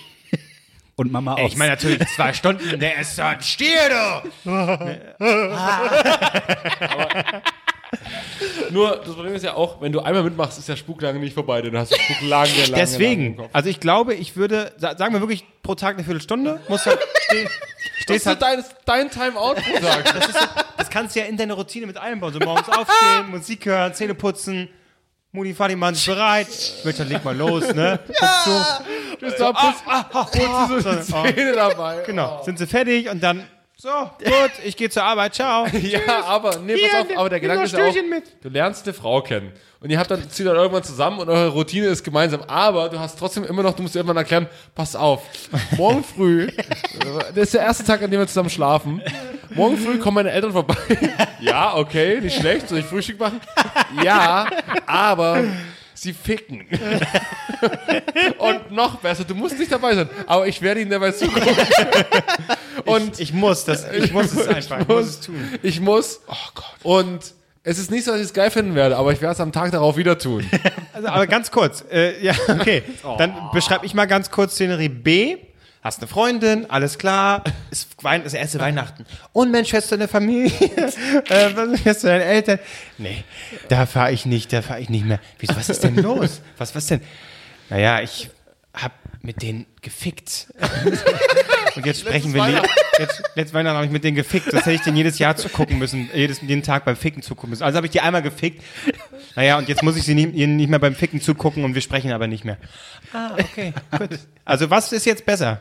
und 0.97 1.11
Mama 1.11 1.35
Ey, 1.37 1.45
aus? 1.47 1.53
ich 1.53 1.59
meine 1.59 1.73
natürlich 1.73 2.07
zwei 2.15 2.33
Stunden, 2.33 2.79
der 2.79 3.01
ist 3.01 3.17
so 3.17 3.23
ein 3.23 3.41
Stier, 3.41 4.23
du! 4.45 4.49
Nur, 8.71 8.97
das 9.05 9.15
Problem 9.15 9.35
ist 9.35 9.45
ja 9.45 9.55
auch, 9.55 9.81
wenn 9.81 9.93
du 9.93 10.01
einmal 10.01 10.23
mitmachst, 10.23 10.59
ist 10.59 10.69
der 10.69 10.77
Spuk 10.77 11.01
lange 11.03 11.19
nicht 11.19 11.35
vorbei, 11.35 11.63
denn 11.63 11.73
du 11.73 11.79
hast 11.79 11.95
Spuk 11.95 12.17
lange, 12.29 12.49
lange, 12.51 12.63
lange 12.67 12.75
Deswegen, 12.77 13.37
Kopf. 13.37 13.49
also 13.53 13.69
ich 13.69 13.81
glaube, 13.81 14.15
ich 14.15 14.37
würde, 14.37 14.73
sa- 14.77 14.97
sagen 14.97 15.15
wir 15.15 15.21
wirklich 15.21 15.45
pro 15.63 15.75
Tag 15.75 15.95
eine 15.95 16.05
Viertelstunde, 16.05 16.61
muss 16.69 16.85
halt 16.87 16.99
Das 18.09 18.17
stehst 18.17 18.21
ist 18.21 18.27
halt, 18.27 18.43
dein, 18.43 18.65
dein 18.87 19.11
Timeout 19.11 19.55
pro 19.55 19.79
Tag. 19.81 20.05
das 20.77 20.89
kannst 20.91 21.15
du 21.17 21.21
ja 21.21 21.27
in 21.27 21.37
deine 21.37 21.53
Routine 21.55 21.87
mit 21.87 21.97
einbauen, 21.99 22.33
so 22.33 22.39
morgens 22.41 22.69
aufstehen, 22.69 23.31
Musik 23.31 23.67
hören, 23.67 23.93
Zähne 23.95 24.15
putzen, 24.15 24.69
Vati 25.33 25.77
machen 25.77 25.95
sich 25.95 26.07
bereit, 26.07 26.49
Mütter, 26.85 27.05
leg 27.05 27.23
mal 27.25 27.37
los, 27.37 27.73
ne? 27.75 27.99
Ja, 28.21 28.45
Du. 28.45 29.27
Bist 29.27 29.39
da, 29.41 29.53
putzt, 29.53 29.85
putzt 30.11 30.35
du 30.71 30.81
so 30.81 30.93
die 30.93 31.35
Zähne 31.35 31.53
dabei. 31.53 32.03
Genau, 32.07 32.43
sind 32.45 32.59
sie 32.59 32.67
fertig 32.67 33.09
und 33.11 33.23
dann, 33.23 33.45
so, 33.81 33.89
gut, 34.19 34.51
ich 34.65 34.77
gehe 34.77 34.91
zur 34.91 35.05
Arbeit, 35.05 35.37
ciao. 35.37 35.65
Ja, 35.73 36.25
aber, 36.25 36.59
nee, 36.59 36.73
pass 36.73 36.81
Hier, 36.81 37.01
auf, 37.01 37.19
aber 37.19 37.29
der 37.29 37.39
Gedanke 37.39 37.63
ist 37.65 37.77
auch, 37.77 37.95
mit. 38.11 38.25
du 38.43 38.49
lernst 38.49 38.85
eine 38.87 38.93
Frau 38.93 39.23
kennen. 39.23 39.53
Und 39.81 39.91
ihr 39.91 40.01
habt 40.01 40.11
dann, 40.11 40.29
zieht 40.29 40.47
dann 40.47 40.57
irgendwann 40.57 40.83
zusammen 40.83 41.21
und 41.21 41.29
eure 41.29 41.51
Routine 41.51 41.87
ist 41.87 42.03
gemeinsam. 42.03 42.43
Aber 42.43 42.89
du 42.89 42.99
hast 42.99 43.17
trotzdem 43.17 43.45
immer 43.45 43.63
noch, 43.63 43.75
du 43.75 43.83
musst 43.83 43.95
dir 43.95 44.01
irgendwann 44.01 44.17
erklären, 44.17 44.49
pass 44.75 44.97
auf, 44.97 45.23
morgen 45.77 46.03
früh, 46.03 46.49
das 47.35 47.37
ist 47.37 47.55
der 47.55 47.61
erste 47.61 47.85
Tag, 47.85 48.03
an 48.03 48.11
dem 48.11 48.19
wir 48.19 48.27
zusammen 48.27 48.51
schlafen. 48.51 49.01
Morgen 49.51 49.77
früh 49.77 49.99
kommen 49.99 50.17
meine 50.17 50.33
Eltern 50.33 50.51
vorbei. 50.53 50.75
Ja, 51.41 51.77
okay, 51.77 52.21
nicht 52.21 52.41
schlecht, 52.41 52.69
soll 52.69 52.79
ich 52.81 52.85
Frühstück 52.85 53.21
machen? 53.21 53.41
Ja, 54.03 54.49
aber 54.87 55.45
sie 56.03 56.13
ficken. 56.13 56.67
Und 58.39 58.71
noch 58.71 58.97
besser, 58.97 59.25
du 59.25 59.35
musst 59.35 59.59
nicht 59.59 59.71
dabei 59.73 59.95
sein, 59.95 60.09
aber 60.27 60.47
ich 60.47 60.63
werde 60.63 60.81
ihnen 60.81 60.91
dabei 60.91 61.13
zugucken. 61.13 61.57
Und 62.85 63.19
Ich 63.21 63.33
muss 63.33 63.65
das, 63.65 63.91
ich 63.93 64.13
muss 64.13 64.33
es 64.33 64.47
einfach, 64.47 64.81
ich 64.81 64.89
muss 64.89 65.07
es 65.07 65.21
tun. 65.21 65.59
ich 65.63 65.81
muss. 65.81 66.21
Oh 66.29 66.35
Gott. 66.55 66.65
Und 66.83 67.35
es 67.65 67.79
ist 67.79 67.91
nicht 67.91 68.05
so, 68.05 68.13
dass 68.13 68.21
ich 68.21 68.27
es 68.29 68.33
geil 68.33 68.51
finden 68.51 68.75
werde, 68.75 68.97
aber 68.97 69.13
ich 69.13 69.21
werde 69.21 69.35
es 69.35 69.41
am 69.41 69.53
Tag 69.53 69.73
darauf 69.73 69.97
wieder 69.97 70.19
tun. 70.19 70.49
Also, 70.93 71.09
aber 71.09 71.27
ganz 71.27 71.51
kurz, 71.51 71.85
äh, 71.91 72.25
ja, 72.25 72.33
okay. 72.49 72.83
Dann 73.19 73.35
beschreibe 73.53 73.85
ich 73.85 73.95
mal 73.95 74.07
ganz 74.07 74.31
kurz 74.31 74.55
Szenerie 74.55 74.89
B. 74.89 75.37
Hast 75.89 76.01
eine 76.01 76.09
Freundin, 76.09 76.69
alles 76.69 76.99
klar, 76.99 77.43
ist 77.71 78.05
Wein, 78.05 78.23
das 78.23 78.35
erste 78.35 78.61
Weihnachten. 78.61 79.07
Und 79.33 79.51
Mensch, 79.51 79.73
hast 79.73 79.91
du 79.91 79.95
eine 79.95 80.07
Familie? 80.07 80.53
äh, 81.31 81.51
hast 81.83 82.05
du 82.05 82.09
deine 82.09 82.25
Eltern? 82.25 82.59
Nee, 82.99 83.25
da 83.71 83.87
fahre 83.87 84.13
ich 84.13 84.27
nicht, 84.27 84.53
da 84.53 84.61
fahre 84.61 84.81
ich 84.81 84.91
nicht 84.91 85.07
mehr. 85.07 85.19
Wieso, 85.39 85.57
was 85.57 85.71
ist 85.71 85.83
denn 85.83 85.97
los? 85.97 86.43
Was, 86.59 86.75
was 86.75 86.89
denn? 86.89 87.01
Naja, 87.71 88.03
ich 88.03 88.29
hab 88.75 88.93
mit 89.23 89.41
denen 89.41 89.65
gefickt. 89.81 90.53
Und 91.79 91.87
jetzt 91.87 92.01
sprechen 92.01 92.35
wir 92.35 92.45
nicht. 92.45 92.63
Jetzt, 92.99 93.23
letztes 93.37 93.55
Weihnachten 93.55 93.77
habe 93.77 93.87
ich 93.87 93.93
mit 93.93 94.03
denen 94.03 94.17
gefickt. 94.17 94.49
Das 94.53 94.63
hätte 94.67 94.73
ich 94.73 94.81
denen 94.83 94.97
jedes 94.97 95.19
Jahr 95.21 95.37
zugucken 95.37 95.79
müssen, 95.79 96.11
jedes, 96.13 96.41
jeden 96.43 96.65
Tag 96.65 96.85
beim 96.85 96.97
Ficken 96.97 97.23
zugucken 97.23 97.51
müssen. 97.51 97.63
Also 97.63 97.77
habe 97.77 97.87
ich 97.87 97.93
die 97.93 98.01
einmal 98.01 98.21
gefickt. 98.23 98.63
Naja, 99.37 99.57
und 99.59 99.69
jetzt 99.69 99.85
muss 99.85 99.97
ich 99.97 100.03
sie 100.03 100.15
nicht, 100.15 100.35
ihnen 100.35 100.57
nicht 100.57 100.69
mehr 100.69 100.81
beim 100.81 100.97
Ficken 100.97 101.21
zugucken 101.21 101.63
und 101.65 101.75
wir 101.77 101.81
sprechen 101.83 102.11
aber 102.13 102.27
nicht 102.27 102.45
mehr. 102.45 102.57
Ah, 103.13 103.31
okay, 103.39 103.73
gut. 103.97 104.19
Also 104.45 104.69
was 104.71 104.93
ist 104.93 105.07
jetzt 105.07 105.25
besser? 105.25 105.61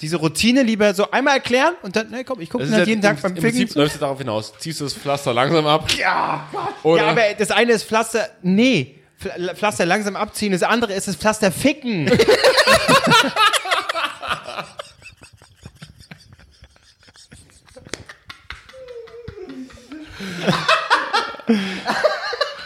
Diese 0.00 0.16
Routine 0.16 0.62
lieber 0.62 0.94
so 0.94 1.10
einmal 1.10 1.34
erklären 1.34 1.74
und 1.82 1.94
dann, 1.94 2.10
ne, 2.10 2.24
komm, 2.24 2.40
ich 2.40 2.48
gucke 2.50 2.68
halt 2.68 2.88
jeden 2.88 3.02
Tag 3.02 3.16
im, 3.18 3.22
beim 3.22 3.30
Im 3.36 3.42
Ficken 3.42 3.50
Prinzip 3.58 3.70
zu. 3.72 3.78
läuft 3.78 3.94
es 3.94 4.00
darauf 4.00 4.16
hinaus. 4.18 4.52
Ziehst 4.58 4.80
du 4.80 4.84
das 4.84 4.94
Pflaster 4.94 5.34
langsam 5.34 5.66
ab. 5.66 5.92
Ja, 5.98 6.48
Gott. 6.50 6.62
Oder- 6.84 7.02
ja, 7.02 7.10
aber 7.10 7.22
das 7.38 7.50
eine 7.50 7.72
ist 7.72 7.84
Pflaster, 7.84 8.28
nee, 8.42 8.96
Pfl- 9.22 9.54
Pflaster 9.54 9.84
langsam 9.86 10.16
abziehen, 10.16 10.52
das 10.52 10.62
andere 10.64 10.94
ist 10.94 11.06
das 11.06 11.16
Pflaster 11.16 11.52
ficken. 11.52 12.10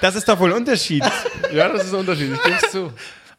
Das 0.01 0.15
ist 0.15 0.29
doch 0.29 0.39
wohl 0.39 0.51
ein 0.53 0.59
Unterschied. 0.59 1.03
Ja, 1.53 1.69
das 1.69 1.85
ist 1.85 1.93
ein 1.93 2.01
Unterschied. 2.01 2.33
Ich 2.35 2.43
gebe 2.43 2.71
zu. 2.71 2.93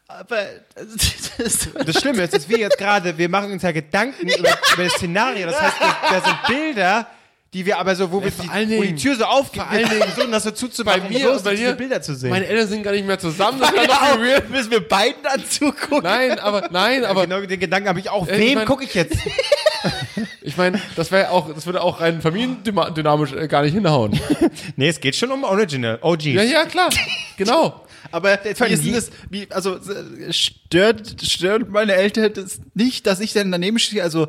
Aber 0.08 0.42
das, 0.74 1.68
Das 1.84 2.00
Schlimme 2.00 2.22
ist, 2.24 2.34
dass 2.34 2.48
wir 2.48 2.58
jetzt 2.58 2.78
gerade, 2.78 3.16
wir 3.16 3.28
machen 3.28 3.52
uns 3.52 3.62
ja 3.62 3.72
Gedanken 3.72 4.26
über, 4.28 4.50
über 4.74 4.84
das 4.84 4.92
Szenario. 4.94 5.46
Das 5.46 5.60
heißt, 5.60 5.76
da 6.10 6.20
sind 6.20 6.42
Bilder, 6.48 7.06
die 7.54 7.64
wir 7.64 7.78
aber 7.78 7.96
so, 7.96 8.12
wo, 8.12 8.22
wir 8.22 8.30
die, 8.30 8.48
allen 8.48 8.68
wo 8.70 8.82
die 8.82 8.88
Dingen- 8.88 8.96
Tür 8.98 9.16
so 9.16 9.24
aufgeht, 9.24 9.62
vor 9.62 9.70
allen 9.70 9.82
wir 9.84 9.88
Dingen- 9.88 10.02
versuchen 10.12 10.32
das 10.32 10.42
so 10.44 10.50
zuzumachen, 10.50 11.00
Bei 11.02 11.06
um 11.08 11.12
mir 11.14 11.32
und 11.32 11.42
bei 11.44 11.54
dir, 11.54 11.72
Bilder 11.72 12.02
zu 12.02 12.14
sehen. 12.14 12.28
Meine 12.30 12.46
Eltern 12.46 12.68
sind 12.68 12.82
gar 12.82 12.92
nicht 12.92 13.06
mehr 13.06 13.18
zusammen. 13.18 13.58
Das 13.60 13.70
doch 13.86 14.06
viel 14.16 14.20
weird. 14.22 14.50
müssen 14.50 14.70
wir 14.70 14.80
beiden 14.86 15.22
dann 15.22 15.42
zugucken. 15.48 16.02
Nein, 16.02 16.38
aber, 16.38 16.68
nein, 16.70 17.04
aber 17.06 17.22
genau 17.26 17.40
den 17.40 17.58
Gedanken 17.58 17.88
habe 17.88 18.00
ich 18.00 18.10
auch. 18.10 18.28
Äh, 18.28 18.32
ich 18.34 18.38
Wem 18.48 18.54
mein- 18.58 18.66
gucke 18.66 18.84
ich 18.84 18.92
jetzt? 18.94 19.16
ich 20.42 20.56
meine, 20.56 20.80
das 20.96 21.10
wäre 21.10 21.30
auch, 21.30 21.52
das 21.54 21.64
würde 21.66 21.82
auch 21.82 22.00
rein 22.00 22.20
familiendynamisch 22.20 23.32
äh, 23.32 23.48
gar 23.48 23.62
nicht 23.62 23.72
hinhauen. 23.74 24.18
Nee, 24.76 24.88
es 24.88 25.00
geht 25.00 25.16
schon 25.16 25.30
um 25.32 25.44
Original, 25.44 25.98
OGs. 26.02 26.24
Ja, 26.26 26.42
ja, 26.42 26.64
klar. 26.66 26.88
Genau. 27.36 27.84
Aber 28.12 28.38
wie 28.44 28.48
ist 28.72 28.84
denn 28.84 28.92
das, 28.94 29.10
wie, 29.28 29.50
also 29.50 29.76
äh, 29.76 30.32
stört, 30.32 31.16
stört 31.22 31.68
meine 31.70 31.94
Eltern 31.94 32.32
das 32.32 32.60
nicht, 32.74 33.06
dass 33.06 33.20
ich 33.20 33.32
dann 33.32 33.50
daneben 33.50 33.78
stehe? 33.78 34.02
Also 34.02 34.28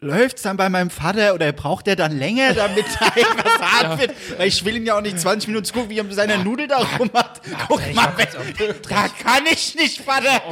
läuft's 0.00 0.42
dann 0.42 0.56
bei 0.56 0.68
meinem 0.68 0.90
Vater 0.90 1.34
oder 1.34 1.50
braucht 1.52 1.88
er 1.88 1.96
dann 1.96 2.18
länger, 2.18 2.54
damit 2.54 2.84
da 2.98 3.06
etwas 3.14 3.60
hart 3.60 4.00
wird? 4.00 4.12
Weil 4.38 4.48
ich 4.48 4.64
will 4.64 4.76
ihn 4.76 4.86
ja 4.86 4.96
auch 4.96 5.00
nicht 5.00 5.18
20 5.20 5.48
Minuten 5.48 5.64
zugucken, 5.66 5.90
wie 5.90 5.98
er 5.98 6.04
mit 6.04 6.14
seiner 6.14 6.38
Nudel 6.38 6.66
da 6.68 6.78
rummacht. 6.98 7.40
Guck 7.68 7.94
mal, 7.94 8.12
wenn, 8.16 8.74
da 8.88 9.08
kann 9.08 9.44
ich 9.50 9.74
nicht, 9.74 10.00
Vater. 10.02 10.42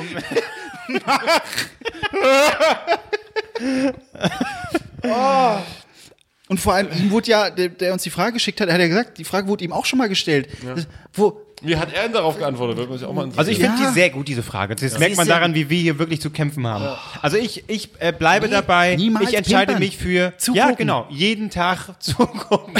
oh. 5.02 5.58
Und 6.48 6.58
vor 6.58 6.72
allem, 6.72 6.88
ihm 6.98 7.10
wurde 7.10 7.30
ja, 7.30 7.50
der, 7.50 7.68
der 7.68 7.92
uns 7.92 8.02
die 8.04 8.10
Frage 8.10 8.32
geschickt 8.32 8.58
hat, 8.62 8.70
hat 8.72 8.80
er 8.80 8.88
gesagt, 8.88 9.18
die 9.18 9.24
Frage 9.24 9.48
wurde 9.48 9.64
ihm 9.64 9.72
auch 9.72 9.84
schon 9.84 9.98
mal 9.98 10.08
gestellt. 10.08 10.48
Das- 10.64 10.86
Wo, 11.12 11.42
Wie 11.62 11.76
hat 11.76 11.92
er 11.92 12.04
denn 12.04 12.12
darauf 12.12 12.38
geantwortet? 12.38 12.76
Würde 12.76 12.92
mich 12.92 13.04
auch 13.04 13.12
mal 13.12 13.24
interessieren. 13.24 13.38
Also 13.38 13.50
ich 13.50 13.58
finde 13.58 13.82
Ja. 13.82 13.88
die 13.88 13.94
sehr 13.94 14.10
gut, 14.10 14.28
diese 14.28 14.42
Frage. 14.42 14.74
Das 14.76 14.98
merkt 14.98 15.12
ist 15.12 15.16
man 15.18 15.26
ja- 15.26 15.34
daran, 15.34 15.54
wie 15.54 15.68
wir 15.68 15.78
hier 15.80 15.98
wirklich 15.98 16.20
zu 16.20 16.30
kämpfen 16.30 16.66
haben. 16.66 16.84
Also 17.20 17.36
ich, 17.36 17.64
ich 17.68 17.90
äh, 17.98 18.12
bleibe 18.12 18.46
Nee, 18.46 18.52
dabei, 18.52 18.94
ich 18.94 19.34
entscheide 19.34 19.72
pimpern. 19.72 19.78
mich 19.80 19.96
für, 19.96 20.32
Zugucken. 20.38 20.68
ja 20.68 20.74
genau, 20.74 21.06
jeden 21.10 21.50
Tag 21.50 21.90
zugucken. 22.00 22.74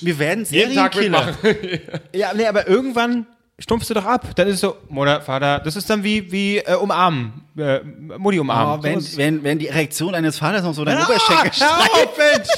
wir 0.00 0.18
werden 0.18 0.44
jeden 0.48 0.74
Tag 0.74 0.94
Serienkiller. 0.94 1.34
mitmachen. 1.42 1.80
ja, 2.14 2.32
nee, 2.34 2.46
aber 2.46 2.68
irgendwann 2.68 3.26
stumpfst 3.58 3.88
du 3.90 3.94
doch 3.94 4.04
ab. 4.04 4.34
Dann 4.36 4.48
ist 4.48 4.54
es 4.56 4.60
so, 4.60 4.76
Mutter, 4.88 5.20
Vater, 5.22 5.60
das 5.60 5.76
ist 5.76 5.88
dann 5.88 6.04
wie, 6.04 6.30
wie 6.30 6.58
äh, 6.58 6.74
umarmen, 6.74 7.44
äh, 7.56 7.80
Mutti 8.18 8.38
umarmen. 8.38 8.80
Oh, 8.80 8.82
wenn, 8.82 9.00
So 9.00 9.16
wenn, 9.16 9.42
wenn 9.42 9.58
die 9.58 9.68
Erektion 9.68 10.14
eines 10.14 10.38
Vaters 10.38 10.62
noch 10.62 10.74
so 10.74 10.84
dein 10.84 10.98
Ah, 10.98 11.04
Oberschenkel 11.04 11.62
auf, 11.62 12.18
Mensch! 12.18 12.48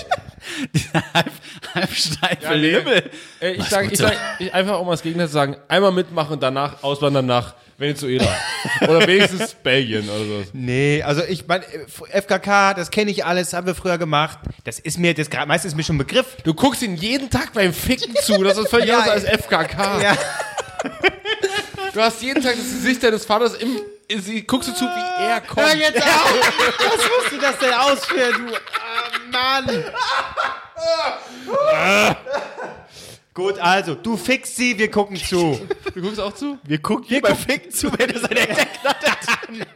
halb, 1.14 1.30
halb 1.74 1.90
steife 1.92 2.42
Ja, 2.42 2.51
nee. 2.53 2.70
Lümmel. 2.70 3.11
Äh, 3.40 3.53
ich 3.53 3.64
sage 3.64 3.88
ich 3.92 3.99
sag, 3.99 4.16
ich 4.38 4.53
einfach 4.55 4.74
auch 4.74 4.84
mal 4.84 4.92
das 4.92 5.03
Gegenteil 5.03 5.28
sagen. 5.28 5.57
Einmal 5.68 5.92
mitmachen, 5.92 6.40
danach 6.40 6.82
auswandern 6.82 7.26
nach 7.26 7.55
Venezuela. 7.76 8.26
Oder 8.82 9.07
wenigstens 9.07 9.55
Belgien 9.55 10.09
oder 10.09 10.18
so. 10.18 10.44
Nee, 10.53 11.01
also 11.05 11.22
ich 11.22 11.46
meine, 11.46 11.64
FKK, 12.11 12.74
das 12.74 12.90
kenne 12.90 13.11
ich 13.12 13.24
alles, 13.24 13.53
haben 13.53 13.68
wir 13.68 13.74
früher 13.76 13.99
gemacht. 13.99 14.38
Das 14.64 14.80
ist 14.80 14.99
mir, 14.99 15.14
das 15.14 15.28
meistens 15.46 15.72
ist 15.72 15.76
mir 15.76 15.84
schon 15.84 15.94
ein 15.94 16.01
Begriff. 16.01 16.36
Du 16.42 16.55
guckst 16.55 16.82
ihn 16.82 16.96
jeden 16.96 17.30
Tag 17.30 17.53
beim 17.53 17.72
Ficken 17.72 18.16
zu. 18.16 18.42
Das 18.42 18.59
ist 18.59 18.68
völlig 18.68 18.88
Ja, 18.88 18.99
anders 19.01 19.24
als 19.24 19.42
FKK. 19.44 20.03
Ja. 20.03 20.16
Du 21.95 22.03
hast 22.03 22.20
jeden 22.22 22.43
Tag 22.43 22.55
das 22.55 22.64
Gesicht 22.64 23.03
deines 23.03 23.24
Vaters 23.24 23.55
im. 23.55 23.81
Sie 24.20 24.43
guckst 24.47 24.68
du 24.68 24.74
zu, 24.74 24.85
wie 24.85 25.22
er 25.24 25.41
kommt. 25.41 25.66
Hör 25.66 25.74
jetzt 25.76 25.97
auf! 26.03 26.35
Was 26.79 26.97
musst 26.97 27.33
du 27.33 27.39
das 27.41 27.59
denn 27.59 27.72
ausführen, 27.72 28.47
du? 28.47 28.55
Ah, 28.55 29.62
Mann! 29.62 29.85
Gut, 33.35 33.59
also, 33.61 33.95
du 33.95 34.16
fixst 34.16 34.57
sie, 34.57 34.76
wir 34.79 34.91
gucken 34.91 35.16
zu. 35.16 35.61
Du 35.95 36.01
guckst 36.03 36.18
auch 36.18 36.35
zu? 36.35 36.59
Wir 36.64 36.79
gucken 36.79 37.20
beim 37.20 37.37
Ficken 37.37 37.70
zu, 37.70 37.91
wenn 37.97 38.11
er 38.11 38.18
seine 38.20 38.41
Erektion 38.49 39.66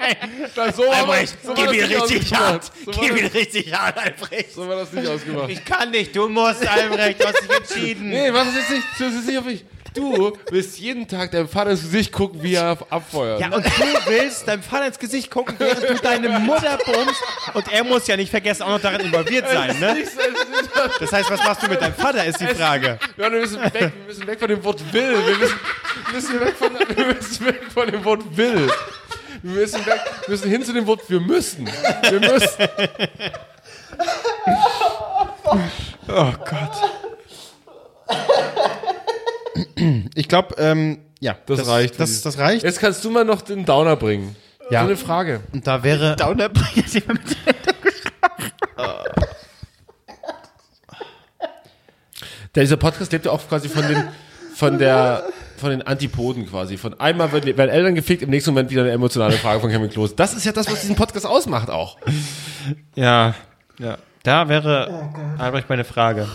Na, 0.56 0.72
so 0.72 0.82
das- 0.84 1.34
so 1.44 1.54
Gib 1.54 1.72
ihn 1.72 1.84
richtig 1.84 2.34
hart. 2.34 2.70
So 2.84 2.90
Gib 2.90 3.16
ihn 3.16 3.26
richtig 3.26 3.72
hart, 3.72 3.96
Albrecht. 3.98 4.52
So 4.52 4.68
war 4.68 4.76
das 4.76 4.92
nicht 4.92 5.06
ausgemacht. 5.06 5.48
Ich 5.50 5.64
kann 5.64 5.90
nicht, 5.92 6.14
du 6.16 6.28
musst, 6.28 6.66
Albrecht, 6.66 7.22
du 7.22 7.26
hast 7.28 7.40
dich 7.42 7.50
entschieden. 7.56 8.08
Nee, 8.10 8.32
was 8.32 8.48
ist 8.48 8.56
jetzt 8.56 8.70
nicht, 8.70 8.86
das 8.98 9.14
ist 9.14 9.26
nicht 9.28 9.38
auf 9.38 9.44
mich. 9.44 9.64
Du 9.94 10.36
willst 10.50 10.78
jeden 10.78 11.06
Tag 11.06 11.30
deinem 11.32 11.48
Vater 11.48 11.70
ins 11.70 11.82
Gesicht 11.82 12.12
gucken, 12.12 12.42
wie 12.42 12.54
er 12.54 12.78
abfeuert. 12.90 13.40
Ja, 13.40 13.48
und 13.48 13.64
du 13.64 13.70
willst 14.06 14.48
deinem 14.48 14.62
Vater 14.62 14.86
ins 14.86 14.98
Gesicht 14.98 15.30
gucken, 15.30 15.54
während 15.58 15.82
du 15.82 15.94
deine 15.94 16.38
Mutter 16.40 16.78
bummst. 16.84 17.22
Und 17.54 17.72
er 17.72 17.84
muss 17.84 18.06
ja 18.06 18.16
nicht 18.16 18.30
vergessen, 18.30 18.62
auch 18.62 18.70
noch 18.70 18.80
daran 18.80 19.00
involviert 19.00 19.48
sein, 19.48 19.78
ne? 19.80 20.04
Das 20.98 21.12
heißt, 21.12 21.30
was 21.30 21.44
machst 21.44 21.62
du 21.62 21.68
mit 21.68 21.80
deinem 21.80 21.94
Vater, 21.94 22.24
ist 22.24 22.40
die 22.40 22.46
Frage. 22.46 22.98
Ja, 23.16 23.30
wir 23.30 23.40
müssen 23.40 23.62
weg, 23.62 23.72
wir 23.74 23.90
müssen 24.06 24.26
weg 24.26 24.38
von 24.38 24.48
dem 24.48 24.64
Wort 24.64 24.92
will. 24.92 25.26
Wir 25.26 25.36
müssen, 25.36 25.60
wir 26.06 26.14
müssen, 26.14 26.40
weg, 26.40 26.56
von, 26.56 26.96
wir 26.96 27.06
müssen 27.06 27.46
weg 27.46 27.60
von 27.72 27.90
dem 27.90 28.04
Wort 28.04 28.36
will. 28.36 28.68
Wir 29.42 29.50
müssen, 29.50 29.86
weg, 29.86 30.00
wir 30.26 30.30
müssen 30.30 30.50
hin 30.50 30.64
zu 30.64 30.72
dem 30.72 30.86
Wort 30.86 31.02
wir 31.08 31.20
müssen. 31.20 31.68
Wir 32.08 32.20
müssen. 32.20 32.48
Oh 36.08 36.32
Gott. 36.44 36.72
Ich 40.14 40.28
glaube, 40.28 40.54
ähm, 40.58 40.98
ja, 41.20 41.36
Das 41.46 41.66
reicht 41.66 41.94
für 41.94 42.02
Das, 42.02 42.22
das 42.22 42.38
reicht. 42.38 42.64
Jetzt 42.64 42.80
kannst 42.80 43.04
du 43.04 43.10
mal 43.10 43.24
noch 43.24 43.42
den 43.42 43.64
Downer 43.64 43.96
bringen. 43.96 44.34
Ja. 44.70 44.80
So 44.80 44.86
eine 44.88 44.96
Frage. 44.96 45.40
Und 45.52 45.66
da 45.66 45.82
wäre. 45.82 46.16
Downer 46.18 46.48
bringt 46.48 46.92
jemand 46.94 47.24
mit 47.24 47.36
Der, 52.54 52.62
dieser 52.62 52.76
Podcast 52.76 53.12
lebt 53.12 53.26
ja 53.26 53.32
auch 53.32 53.46
quasi 53.48 53.68
von 53.68 53.86
den, 53.86 54.08
von 54.54 54.78
der, 54.78 55.24
von 55.58 55.70
den 55.70 55.82
Antipoden 55.82 56.48
quasi. 56.48 56.76
Von 56.76 56.98
einmal 56.98 57.32
werden, 57.32 57.56
werden 57.56 57.70
Eltern 57.70 57.94
gefickt, 57.94 58.22
im 58.22 58.30
nächsten 58.30 58.50
Moment 58.50 58.70
wieder 58.70 58.82
eine 58.82 58.92
emotionale 58.92 59.36
Frage 59.36 59.60
von 59.60 59.70
Kevin 59.70 59.90
Klose. 59.90 60.14
Das 60.16 60.34
ist 60.34 60.44
ja 60.44 60.52
das, 60.52 60.70
was 60.70 60.80
diesen 60.80 60.96
Podcast 60.96 61.26
ausmacht 61.26 61.70
auch. 61.70 61.98
Ja, 62.94 63.34
ja. 63.78 63.98
Da 64.22 64.48
wäre, 64.48 65.10
Albrecht, 65.38 65.68
meine 65.68 65.84
Frage. 65.84 66.28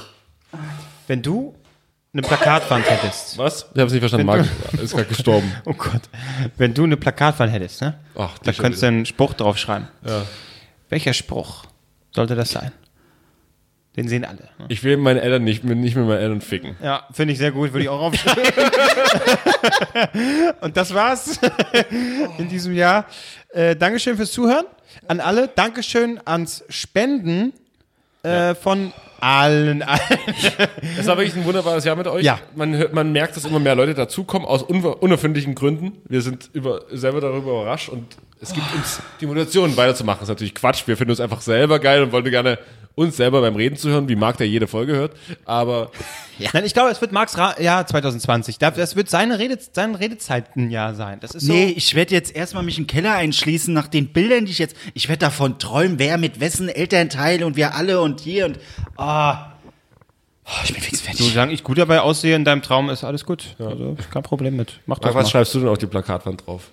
Wenn 1.07 1.22
du 1.22 1.55
eine 2.13 2.21
Plakatwand 2.21 2.89
hättest. 2.89 3.37
Was? 3.37 3.67
Ich 3.73 3.81
hab's 3.81 3.91
nicht 3.91 3.99
verstanden. 4.01 4.25
Marc 4.25 4.45
ist 4.81 4.91
gerade 4.93 5.05
gestorben. 5.07 5.51
Oh 5.65 5.73
Gott. 5.73 6.01
Wenn 6.57 6.73
du 6.73 6.83
eine 6.85 6.97
Plakatwand 6.97 7.51
hättest, 7.51 7.81
ne? 7.81 7.99
Ach, 8.15 8.37
Da 8.39 8.51
könntest 8.53 8.81
du 8.83 8.87
einen 8.87 9.05
Spruch 9.05 9.33
draufschreiben. 9.33 9.87
Ja. 10.05 10.23
Welcher 10.89 11.13
Spruch 11.13 11.65
sollte 12.11 12.35
das 12.35 12.49
sein? 12.49 12.71
Den 13.97 14.07
sehen 14.07 14.25
alle. 14.25 14.49
Ne? 14.59 14.65
Ich 14.69 14.83
will 14.83 14.95
meine 14.97 15.21
Eltern 15.21 15.43
nicht, 15.43 15.63
nicht 15.63 15.95
mit 15.95 16.05
meinen 16.07 16.19
Eltern 16.19 16.41
ficken. 16.41 16.75
Ja, 16.83 17.07
finde 17.11 17.33
ich 17.33 17.39
sehr 17.39 17.51
gut, 17.51 17.73
würde 17.73 17.83
ich 17.83 17.89
auch 17.89 17.99
aufschreiben. 17.99 18.43
Und 20.61 20.77
das 20.77 20.93
war's 20.93 21.39
in 22.37 22.47
diesem 22.47 22.75
Jahr. 22.75 23.05
Äh, 23.49 23.75
Dankeschön 23.75 24.15
fürs 24.17 24.31
Zuhören 24.31 24.65
an 25.07 25.19
alle. 25.19 25.47
Dankeschön 25.47 26.19
ans 26.25 26.63
Spenden 26.69 27.53
äh, 28.28 28.55
von 28.55 28.93
allen. 29.19 29.82
allen. 29.82 29.99
Es 30.97 31.07
war 31.07 31.17
wirklich 31.17 31.36
ein 31.36 31.45
wunderbares 31.45 31.84
Jahr 31.84 31.95
mit 31.95 32.07
euch. 32.07 32.23
Ja. 32.23 32.39
Man, 32.55 32.75
hört, 32.75 32.93
man 32.93 33.11
merkt, 33.11 33.36
dass 33.36 33.45
immer 33.45 33.59
mehr 33.59 33.75
Leute 33.75 33.93
dazukommen 33.93 34.47
aus 34.47 34.63
un 34.63 34.84
unerfindlichen 34.84 35.55
Gründen. 35.55 35.93
Wir 36.07 36.21
sind 36.21 36.49
über, 36.53 36.82
selber 36.91 37.21
darüber 37.21 37.51
überrascht 37.51 37.89
und 37.89 38.05
es 38.39 38.53
gibt 38.53 38.67
uns 38.75 39.01
die 39.19 39.25
Motivation 39.25 39.75
weiterzumachen. 39.75 40.19
Das 40.19 40.30
ist 40.30 40.34
natürlich 40.34 40.53
Quatsch. 40.53 40.84
Wir 40.86 40.95
finden 40.95 41.11
uns 41.11 41.19
einfach 41.19 41.41
selber 41.41 41.80
geil 41.80 42.03
und 42.03 42.11
wollen 42.11 42.25
gerne 42.25 42.59
uns 42.97 43.15
selber 43.15 43.41
beim 43.41 43.55
Reden 43.55 43.77
zu 43.77 43.89
hören, 43.89 44.09
wie 44.09 44.15
Marc 44.15 44.37
der 44.37 44.47
jede 44.47 44.65
Folge 44.67 44.93
hört. 44.95 45.15
Aber 45.45 45.91
Nein, 46.53 46.65
ich 46.65 46.73
glaube, 46.73 46.89
es 46.89 46.99
wird 46.99 47.11
Marks 47.11 47.37
Ra 47.37 47.59
Jahr 47.61 47.85
2020. 47.85 48.57
Da- 48.57 48.71
Das 48.71 48.95
wird 48.95 49.09
seine, 49.09 49.37
Rede, 49.39 49.57
sein 49.71 49.93
Redezeitenjahr 49.95 50.95
sein. 50.95 51.19
Das 51.19 51.31
ist 51.35 51.45
so. 51.45 51.53
Nee, 51.53 51.73
ich 51.77 51.93
werde 51.95 52.13
jetzt 52.15 52.35
erstmal 52.35 52.63
mich 52.63 52.77
im 52.79 52.87
Keller 52.87 53.13
einschließen 53.13 53.73
nach 53.73 53.87
den 53.87 54.07
Bildern, 54.07 54.45
die 54.45 54.51
ich 54.51 54.57
jetzt. 54.59 54.75
Ich 54.95 55.07
werde 55.09 55.19
davon 55.19 55.59
träumen, 55.59 55.99
wer 55.99 56.17
mit 56.17 56.39
wessen 56.39 56.69
Elternteil 56.69 57.43
und 57.43 57.55
wir 57.55 57.75
alle 57.75 58.01
und 58.01 58.19
hier 58.19 58.45
und. 58.47 58.59
Ah. 58.97 59.51
Oh, 60.45 60.49
ich 60.63 60.73
bin 60.73 60.81
fix 60.81 60.99
Du, 60.99 61.05
fertig. 61.05 61.31
solange 61.33 61.53
ich 61.53 61.63
gut 61.63 61.77
dabei 61.77 61.99
aussehe 62.01 62.35
in 62.35 62.45
deinem 62.45 62.61
Traum, 62.63 62.89
ist 62.89 63.03
alles 63.03 63.25
gut. 63.25 63.55
Also, 63.59 63.95
kein 64.11 64.23
Problem 64.23 64.55
mit. 64.55 64.79
Mach 64.87 64.99
Marc, 65.01 65.13
was 65.13 65.25
mal. 65.25 65.29
schreibst 65.29 65.53
du 65.53 65.59
denn 65.59 65.67
auf 65.67 65.77
die 65.77 65.87
Plakatwand 65.87 66.47
drauf? 66.47 66.69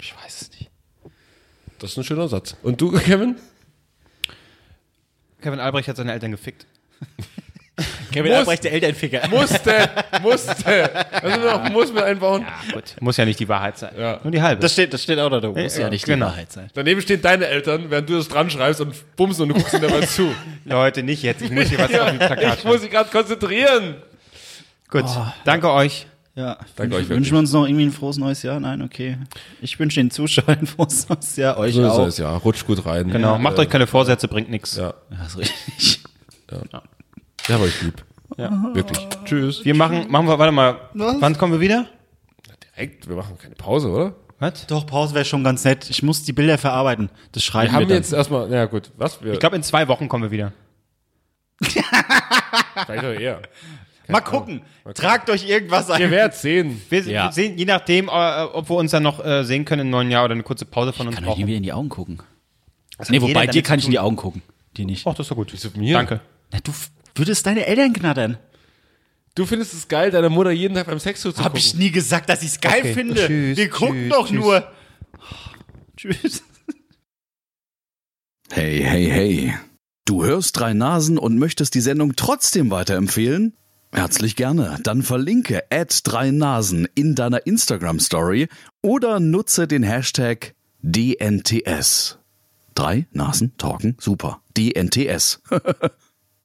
Ich 0.00 0.14
weiß 0.16 0.42
es 0.42 0.50
nicht. 0.58 0.70
Das 1.78 1.92
ist 1.92 1.96
ein 1.98 2.04
schöner 2.04 2.28
Satz. 2.28 2.56
Und 2.62 2.80
du, 2.80 2.90
Kevin? 2.98 3.36
Kevin 5.42 5.60
Albrecht 5.60 5.88
hat 5.88 5.96
seine 5.96 6.12
Eltern 6.12 6.30
gefickt. 6.30 6.66
Kevin 8.12 8.30
Muss- 8.30 8.40
Albrecht, 8.40 8.64
der 8.64 8.72
Elternficker. 8.74 9.26
Musste, 9.28 9.88
musste. 10.20 10.90
Also 11.22 11.40
noch 11.40 11.70
muss 11.70 11.92
mit 11.92 12.02
einbauen. 12.02 12.44
Gut. 12.72 12.94
Muss 13.00 13.16
ja 13.16 13.24
nicht 13.24 13.40
die 13.40 13.48
Wahrheit 13.48 13.78
sein. 13.78 13.92
Ja. 13.98 14.20
Nur 14.22 14.30
die 14.30 14.42
halbe. 14.42 14.60
Das 14.60 14.74
steht, 14.74 14.92
das 14.92 15.02
steht 15.02 15.18
auch 15.18 15.30
da. 15.30 15.40
Da 15.40 15.48
muss 15.48 15.76
Ja, 15.76 15.84
ja 15.84 15.90
nicht 15.90 16.04
genau. 16.04 16.26
die 16.26 16.32
Wahrheit 16.32 16.52
sein. 16.52 16.70
Daneben 16.74 17.00
stehen 17.00 17.22
deine 17.22 17.46
Eltern, 17.46 17.86
während 17.90 18.08
du 18.10 18.16
das 18.18 18.28
dran 18.28 18.50
schreibst 18.50 18.82
und 18.82 18.94
bumsen 19.16 19.44
und 19.44 19.48
du 19.48 19.54
guckst 19.54 19.72
ihnen 19.72 19.82
dabei 19.88 20.04
zu. 20.04 20.34
Leute, 20.66 21.02
nicht 21.02 21.22
jetzt. 21.22 21.40
Ich 21.40 21.50
muss 21.50 21.68
hier 21.68 21.78
was 21.78 21.98
auf 21.98 22.08
dem 22.10 22.18
Plakat 22.18 22.58
Ich 22.58 22.64
muss 22.64 22.82
mich 22.82 22.90
gerade 22.90 23.10
konzentrieren. 23.10 23.96
Gut. 24.90 25.04
Danke 25.46 25.70
euch. 25.72 26.06
Ja, 26.34 26.56
Danke 26.76 26.96
euch 26.96 27.08
wünschen 27.10 27.32
wir 27.32 27.40
uns 27.40 27.52
noch 27.52 27.66
irgendwie 27.66 27.84
ein 27.84 27.92
frohes 27.92 28.16
neues 28.16 28.42
Jahr? 28.42 28.58
Nein, 28.58 28.80
okay. 28.80 29.18
Ich 29.60 29.78
wünsche 29.78 30.00
den 30.00 30.10
Zuschauern 30.10 30.60
ein 30.60 30.66
frohes 30.66 31.06
neues 31.08 31.36
Jahr, 31.36 31.58
euch 31.58 31.74
So 31.74 31.82
ist 31.84 31.90
auch. 31.90 32.06
es, 32.06 32.16
ja. 32.18 32.34
Rutscht 32.38 32.66
gut 32.66 32.86
rein. 32.86 33.08
Genau. 33.10 33.36
Macht 33.38 33.58
äh, 33.58 33.62
euch 33.62 33.68
keine 33.68 33.86
Vorsätze, 33.86 34.28
bringt 34.28 34.48
nichts. 34.48 34.76
Ja, 34.76 34.94
Ja, 35.10 35.26
ist 35.26 35.36
richtig. 35.36 36.00
ich 36.48 37.50
hab 37.50 37.60
euch 37.60 37.82
lieb. 37.82 38.02
Ja. 38.38 38.70
Wirklich. 38.72 38.98
Tschüss. 39.26 39.62
Wir 39.64 39.74
machen, 39.74 40.10
machen 40.10 40.26
wir, 40.26 40.38
warte 40.38 40.52
mal. 40.52 40.80
Wann 40.94 41.36
kommen 41.36 41.52
wir 41.52 41.60
wieder? 41.60 41.86
Direkt, 42.76 43.06
wir 43.08 43.16
machen 43.16 43.36
keine 43.36 43.54
Pause, 43.54 43.88
oder? 43.90 44.14
Was? 44.38 44.66
Doch, 44.66 44.86
Pause 44.86 45.14
wäre 45.14 45.26
schon 45.26 45.44
ganz 45.44 45.64
nett. 45.64 45.90
Ich 45.90 46.02
muss 46.02 46.24
die 46.24 46.32
Bilder 46.32 46.56
verarbeiten. 46.56 47.10
Das 47.32 47.44
schreiben 47.44 47.68
Wir 47.68 47.72
wir, 47.72 47.82
haben 47.82 47.88
dann. 47.88 47.98
jetzt 47.98 48.12
erstmal, 48.14 48.48
na 48.48 48.56
ja, 48.56 48.64
gut, 48.64 48.90
was? 48.96 49.22
Wir, 49.22 49.34
Ich 49.34 49.38
glaube, 49.38 49.56
in 49.56 49.62
zwei 49.62 49.86
Wochen 49.86 50.08
kommen 50.08 50.24
wir 50.24 50.30
wieder. 50.30 50.52
vielleicht 51.62 53.04
auch 53.04 53.20
eher. 53.20 53.42
Mal 54.12 54.20
gucken. 54.20 54.62
Tragt 54.94 55.28
euch 55.30 55.48
irgendwas 55.48 55.90
ein. 55.90 56.00
Ihr 56.00 56.10
werdet 56.10 56.34
sehen. 56.36 56.80
Wir, 56.90 57.00
Ja. 57.02 57.26
wir 57.26 57.32
sehen, 57.32 57.58
je 57.58 57.64
nachdem, 57.64 58.08
äh, 58.08 58.10
ob 58.44 58.68
wir 58.70 58.76
uns 58.76 58.90
dann 58.92 59.02
noch 59.02 59.24
äh, 59.24 59.44
sehen 59.44 59.64
können 59.64 59.82
im 59.82 59.90
neuen 59.90 60.10
Jahr 60.10 60.24
oder 60.24 60.34
eine 60.34 60.42
kurze 60.42 60.64
Pause 60.64 60.92
von 60.92 61.06
uns 61.08 61.16
kann 61.16 61.24
euch 61.24 61.30
nie 61.30 61.34
brauchen. 61.42 61.46
wieder 61.48 61.56
in 61.56 61.62
die 61.62 61.72
Augen 61.72 61.88
gucken. 61.88 62.18
hat 62.98 63.10
Nee, 63.10 63.20
wobei 63.20 63.46
dir 63.46 63.62
kann 63.62 63.78
ich 63.78 63.84
in 63.86 63.90
die 63.90 63.98
Augen 63.98 64.16
gucken. 64.16 64.42
Dir 64.76 64.86
nicht. 64.86 65.06
Ach, 65.06 65.12
das 65.14 65.24
ist 65.26 65.30
doch 65.30 65.36
gut. 65.36 65.52
Wieso 65.52 65.68
mir? 65.76 65.94
Danke. 65.94 66.20
Na, 66.52 66.58
du 66.62 66.72
würdest 67.14 67.44
deine 67.46 67.66
Eltern 67.66 67.92
knattern. 67.92 68.38
Du 69.34 69.46
findest 69.46 69.72
es 69.72 69.88
geil, 69.88 70.10
deiner 70.10 70.28
Mutter 70.28 70.50
jeden 70.50 70.74
Tag 70.74 70.86
beim 70.86 70.98
Sex 70.98 71.20
zuzugucken. 71.22 71.44
Hab 71.52 71.56
ich 71.58 71.74
nie 71.74 71.90
gesagt, 71.90 72.28
dass 72.28 72.42
ich's 72.42 72.60
geil 72.60 72.80
Okay. 72.80 72.92
finde. 72.94 73.26
Tschüss, 73.26 73.56
Wir 73.56 73.70
gucken 73.70 73.94
tschüss, 74.02 74.08
doch 74.10 74.26
tschüss. 74.28 74.36
nur. 74.38 74.72
Tschüss. 75.96 76.42
Hey, 78.50 78.82
hey, 78.84 79.06
hey. 79.08 79.54
Du 80.04 80.24
hörst 80.24 80.58
drei 80.58 80.74
Nasen 80.74 81.16
und 81.16 81.38
möchtest 81.38 81.74
die 81.74 81.80
Sendung 81.80 82.14
trotzdem 82.16 82.70
weiterempfehlen? 82.70 83.56
Herzlich 83.92 84.36
gerne. 84.36 84.78
Dann 84.82 85.02
verlinke 85.02 85.64
at 85.70 86.00
drei 86.04 86.30
Nasen 86.30 86.88
in 86.94 87.14
deiner 87.14 87.46
Instagram 87.46 88.00
Story 88.00 88.48
oder 88.80 89.20
nutze 89.20 89.68
den 89.68 89.82
Hashtag 89.82 90.54
DNTS. 90.80 92.18
Drei 92.74 93.06
Nasen 93.12 93.56
talken 93.58 93.96
super. 94.00 94.40
DNTS. 94.56 95.42